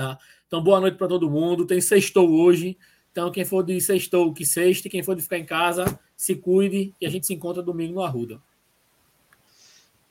Tá? 0.00 0.18
Então, 0.46 0.62
boa 0.62 0.80
noite 0.80 0.96
para 0.96 1.08
todo 1.08 1.30
mundo. 1.30 1.66
Tem 1.66 1.78
sextou 1.78 2.30
hoje. 2.30 2.78
Então, 3.12 3.30
quem 3.30 3.44
for 3.44 3.62
de 3.62 3.78
sextou, 3.82 4.32
que 4.32 4.46
sexte. 4.46 4.88
Quem 4.88 5.02
for 5.02 5.14
de 5.14 5.20
ficar 5.20 5.36
em 5.36 5.44
casa, 5.44 5.84
se 6.16 6.34
cuide 6.34 6.94
e 6.98 7.04
a 7.06 7.10
gente 7.10 7.26
se 7.26 7.34
encontra 7.34 7.62
domingo 7.62 7.96
no 7.96 8.02
Arruda. 8.02 8.40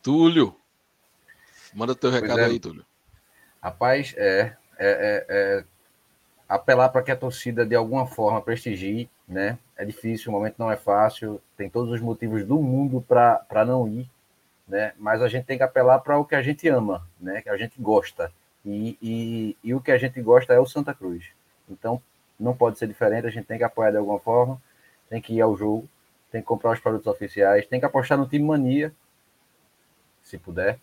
Túlio, 0.03 0.55
manda 1.73 1.95
teu 1.95 2.11
recado 2.11 2.39
é. 2.39 2.45
aí, 2.45 2.59
Túlio. 2.59 2.85
Rapaz, 3.59 4.13
é, 4.15 4.55
é, 4.77 4.87
é, 4.87 5.25
é 5.27 5.65
apelar 6.47 6.89
para 6.89 7.01
que 7.01 7.09
a 7.09 7.15
torcida 7.15 7.65
de 7.65 7.73
alguma 7.73 8.05
forma 8.05 8.39
prestigie, 8.43 9.09
né? 9.27 9.57
É 9.75 9.83
difícil, 9.83 10.29
o 10.29 10.35
momento 10.35 10.57
não 10.59 10.71
é 10.71 10.77
fácil, 10.77 11.41
tem 11.57 11.67
todos 11.67 11.91
os 11.91 11.99
motivos 11.99 12.45
do 12.45 12.61
mundo 12.61 13.01
para 13.01 13.65
não 13.65 13.87
ir, 13.87 14.07
né? 14.67 14.93
Mas 14.99 15.19
a 15.23 15.27
gente 15.27 15.45
tem 15.45 15.57
que 15.57 15.63
apelar 15.63 15.97
para 15.97 16.19
o 16.19 16.25
que 16.25 16.35
a 16.35 16.43
gente 16.43 16.69
ama, 16.69 17.07
né? 17.19 17.41
Que 17.41 17.49
a 17.49 17.57
gente 17.57 17.73
gosta. 17.81 18.31
E, 18.71 18.97
e, 19.01 19.57
e 19.63 19.73
o 19.73 19.81
que 19.81 19.91
a 19.91 19.97
gente 19.97 20.21
gosta 20.21 20.53
é 20.53 20.59
o 20.59 20.65
Santa 20.65 20.93
Cruz. 20.93 21.25
Então, 21.67 22.01
não 22.39 22.55
pode 22.55 22.77
ser 22.77 22.87
diferente, 22.87 23.25
a 23.27 23.31
gente 23.31 23.45
tem 23.45 23.57
que 23.57 23.63
apoiar 23.63 23.91
de 23.91 23.97
alguma 23.97 24.19
forma, 24.19 24.61
tem 25.09 25.21
que 25.21 25.33
ir 25.33 25.41
ao 25.41 25.57
jogo, 25.57 25.89
tem 26.31 26.41
que 26.41 26.47
comprar 26.47 26.71
os 26.71 26.79
produtos 26.79 27.07
oficiais, 27.07 27.65
tem 27.65 27.79
que 27.79 27.85
apostar 27.85 28.17
no 28.17 28.27
time 28.27 28.45
mania, 28.45 28.93
se 30.23 30.37
puder, 30.37 30.79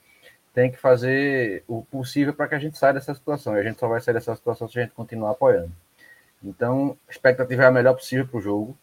tem 0.52 0.70
que 0.70 0.76
fazer 0.76 1.62
o 1.68 1.82
possível 1.84 2.34
para 2.34 2.48
que 2.48 2.54
a 2.56 2.58
gente 2.58 2.76
saia 2.76 2.94
dessa 2.94 3.14
situação. 3.14 3.56
E 3.56 3.60
a 3.60 3.62
gente 3.62 3.78
só 3.78 3.86
vai 3.86 4.00
sair 4.00 4.14
dessa 4.14 4.34
situação 4.34 4.68
se 4.68 4.78
a 4.78 4.82
gente 4.82 4.94
continuar 4.94 5.30
apoiando. 5.30 5.72
Então, 6.42 6.96
a 7.08 7.10
expectativa 7.10 7.62
é 7.62 7.66
a 7.66 7.70
melhor 7.70 7.94
possível 7.94 8.26
para 8.26 8.38
o 8.38 8.40
jogo. 8.40 8.78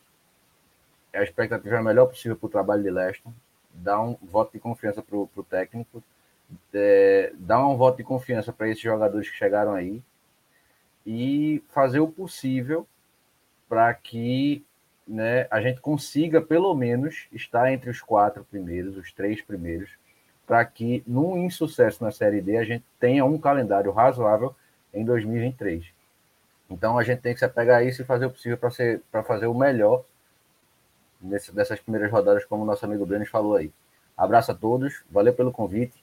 A 1.13 1.23
expectativa 1.23 1.75
é 1.75 1.79
a 1.79 1.83
melhor 1.83 2.07
possível 2.07 2.37
para 2.37 2.47
o 2.47 2.49
trabalho 2.49 2.83
de 2.83 2.89
Leston. 2.89 3.33
Dá 3.73 3.99
um 3.99 4.15
voto 4.21 4.53
de 4.53 4.59
confiança 4.59 5.01
para 5.01 5.17
o 5.17 5.45
técnico. 5.49 6.01
É, 6.73 7.31
dá 7.35 7.65
um 7.65 7.75
voto 7.75 7.97
de 7.97 8.03
confiança 8.03 8.51
para 8.51 8.69
esses 8.69 8.81
jogadores 8.81 9.29
que 9.29 9.37
chegaram 9.37 9.73
aí. 9.73 10.01
E 11.05 11.61
fazer 11.69 11.99
o 11.99 12.07
possível 12.07 12.87
para 13.67 13.93
que 13.93 14.63
né, 15.07 15.47
a 15.51 15.61
gente 15.61 15.81
consiga 15.81 16.41
pelo 16.41 16.73
menos 16.73 17.27
estar 17.31 17.71
entre 17.71 17.89
os 17.89 18.01
quatro 18.01 18.45
primeiros, 18.45 18.95
os 18.97 19.11
três 19.11 19.41
primeiros, 19.41 19.89
para 20.45 20.63
que 20.63 21.03
num 21.05 21.37
insucesso 21.37 22.03
na 22.03 22.11
Série 22.11 22.41
D 22.41 22.57
a 22.57 22.63
gente 22.63 22.85
tenha 22.99 23.25
um 23.25 23.37
calendário 23.37 23.91
razoável 23.91 24.55
em 24.93 25.03
2023. 25.03 25.85
Então 26.69 26.97
a 26.97 27.03
gente 27.03 27.21
tem 27.21 27.33
que 27.33 27.39
se 27.39 27.45
apegar 27.45 27.79
a 27.79 27.83
isso 27.83 28.01
e 28.01 28.05
fazer 28.05 28.25
o 28.25 28.31
possível 28.31 28.57
para 29.11 29.23
fazer 29.23 29.47
o 29.47 29.53
melhor 29.53 30.03
nesse, 31.21 31.53
dessas 31.53 31.79
primeiras 31.79 32.11
rodadas, 32.11 32.45
como 32.45 32.63
o 32.63 32.65
nosso 32.65 32.85
amigo 32.85 33.05
Brenes 33.05 33.29
falou 33.29 33.55
aí. 33.55 33.71
Abraço 34.17 34.51
a 34.51 34.55
todos, 34.55 35.03
valeu 35.09 35.33
pelo 35.33 35.51
convite. 35.51 36.02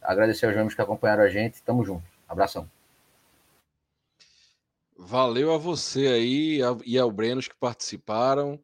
Agradecer 0.00 0.46
aos 0.46 0.56
membros 0.56 0.74
que 0.74 0.80
acompanharam 0.82 1.22
a 1.22 1.28
gente. 1.28 1.62
Tamo 1.62 1.84
junto. 1.84 2.04
Abração. 2.28 2.68
Valeu 4.96 5.52
a 5.52 5.58
você 5.58 6.06
aí 6.08 6.60
e 6.84 6.98
ao 6.98 7.10
Brenos 7.10 7.48
que 7.48 7.56
participaram. 7.56 8.62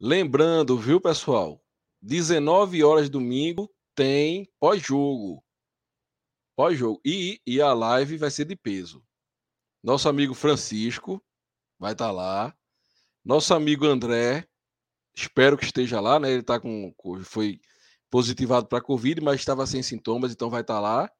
Lembrando, 0.00 0.76
viu, 0.76 1.00
pessoal? 1.00 1.60
19 2.02 2.84
horas 2.84 3.08
domingo 3.08 3.70
tem 3.94 4.48
pós-jogo. 4.60 5.42
Pós-jogo. 6.54 7.00
E, 7.04 7.40
e 7.46 7.60
a 7.60 7.72
live 7.72 8.18
vai 8.18 8.30
ser 8.30 8.44
de 8.44 8.56
peso. 8.56 9.02
Nosso 9.82 10.08
amigo 10.08 10.34
Francisco 10.34 11.22
vai 11.78 11.92
estar 11.92 12.06
tá 12.06 12.12
lá. 12.12 12.54
Nosso 13.24 13.54
amigo 13.54 13.86
André, 13.86 14.46
espero 15.14 15.56
que 15.56 15.64
esteja 15.64 16.00
lá, 16.00 16.20
né? 16.20 16.30
Ele 16.30 16.42
tá 16.42 16.60
com. 16.60 16.94
Foi 17.24 17.60
positivado 18.16 18.64
para 18.66 18.80
Covid, 18.80 19.20
mas 19.20 19.40
estava 19.40 19.66
sem 19.66 19.82
sintomas, 19.82 20.32
então 20.32 20.48
vai 20.48 20.62
estar 20.62 20.76
tá 20.76 20.80
lá. 20.80 21.10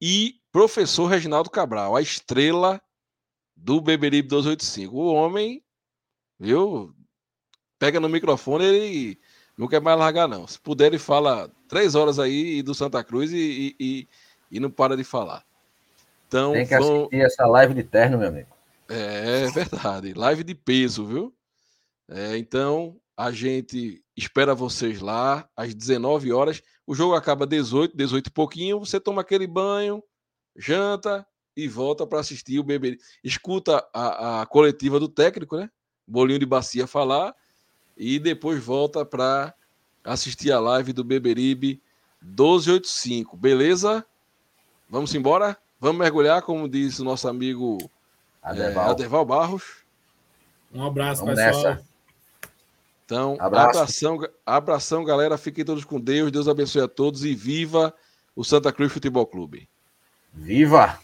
E 0.00 0.40
professor 0.50 1.06
Reginaldo 1.06 1.48
Cabral, 1.48 1.94
a 1.94 2.02
estrela 2.02 2.82
do 3.54 3.80
Beberibe 3.80 4.26
285. 4.26 4.92
O 4.92 5.14
homem, 5.14 5.62
viu? 6.40 6.92
Pega 7.78 8.00
no 8.00 8.08
microfone, 8.08 8.64
ele 8.64 9.20
não 9.56 9.68
quer 9.68 9.80
mais 9.80 9.96
largar, 9.96 10.26
não. 10.26 10.44
Se 10.44 10.58
puder, 10.58 10.88
ele 10.88 10.98
fala 10.98 11.48
três 11.68 11.94
horas 11.94 12.18
aí 12.18 12.60
do 12.60 12.74
Santa 12.74 13.04
Cruz 13.04 13.30
e, 13.32 13.76
e, 13.78 14.08
e 14.50 14.58
não 14.58 14.68
para 14.68 14.96
de 14.96 15.04
falar. 15.04 15.44
Então, 16.26 16.54
Tem 16.54 16.66
que 16.66 16.76
vão... 16.76 17.02
assistir 17.02 17.20
essa 17.20 17.46
live 17.46 17.72
de 17.72 17.84
terno, 17.84 18.18
meu 18.18 18.26
amigo. 18.26 18.48
É, 18.88 19.44
é 19.44 19.50
verdade. 19.52 20.12
Live 20.12 20.42
de 20.42 20.56
peso, 20.56 21.06
viu? 21.06 21.32
É, 22.08 22.36
então, 22.36 23.00
a 23.16 23.30
gente 23.30 24.02
espera 24.16 24.54
vocês 24.54 25.00
lá 25.00 25.48
às 25.56 25.74
19 25.74 26.32
horas. 26.32 26.62
O 26.86 26.94
jogo 26.94 27.14
acaba 27.14 27.46
18, 27.46 27.96
18 27.96 28.26
e 28.26 28.30
pouquinho. 28.30 28.78
Você 28.80 28.98
toma 28.98 29.20
aquele 29.20 29.46
banho, 29.46 30.02
janta 30.56 31.26
e 31.56 31.68
volta 31.68 32.06
para 32.06 32.20
assistir 32.20 32.58
o 32.58 32.64
bebê. 32.64 32.98
Escuta 33.22 33.86
a, 33.92 34.42
a 34.42 34.46
coletiva 34.46 34.98
do 34.98 35.08
técnico, 35.08 35.56
né? 35.56 35.70
Bolinho 36.06 36.38
de 36.38 36.46
bacia 36.46 36.86
falar 36.86 37.34
e 37.96 38.18
depois 38.18 38.62
volta 38.62 39.04
para 39.04 39.54
assistir 40.02 40.50
a 40.50 40.58
live 40.58 40.92
do 40.92 41.04
Beberibe 41.04 41.80
1285. 42.20 43.36
Beleza? 43.36 44.04
Vamos 44.88 45.14
embora? 45.14 45.56
Vamos 45.78 45.98
mergulhar, 45.98 46.42
como 46.42 46.68
diz 46.68 46.98
o 46.98 47.04
nosso 47.04 47.28
amigo 47.28 47.78
Adeval, 48.42 48.88
é, 48.88 48.90
Adeval 48.90 49.24
Barros. 49.24 49.84
Um 50.72 50.86
abraço, 50.86 51.24
Vamos 51.24 51.40
pessoal. 51.40 51.74
Nessa. 51.74 51.91
Então, 53.12 53.36
Abraço. 53.38 53.78
abração, 53.78 54.18
abração, 54.46 55.04
galera. 55.04 55.36
Fiquem 55.36 55.64
todos 55.64 55.84
com 55.84 56.00
Deus. 56.00 56.32
Deus 56.32 56.48
abençoe 56.48 56.82
a 56.82 56.88
todos 56.88 57.24
e 57.26 57.34
viva 57.34 57.94
o 58.34 58.42
Santa 58.42 58.72
Cruz 58.72 58.90
Futebol 58.90 59.26
Clube. 59.26 59.68
Viva! 60.32 60.98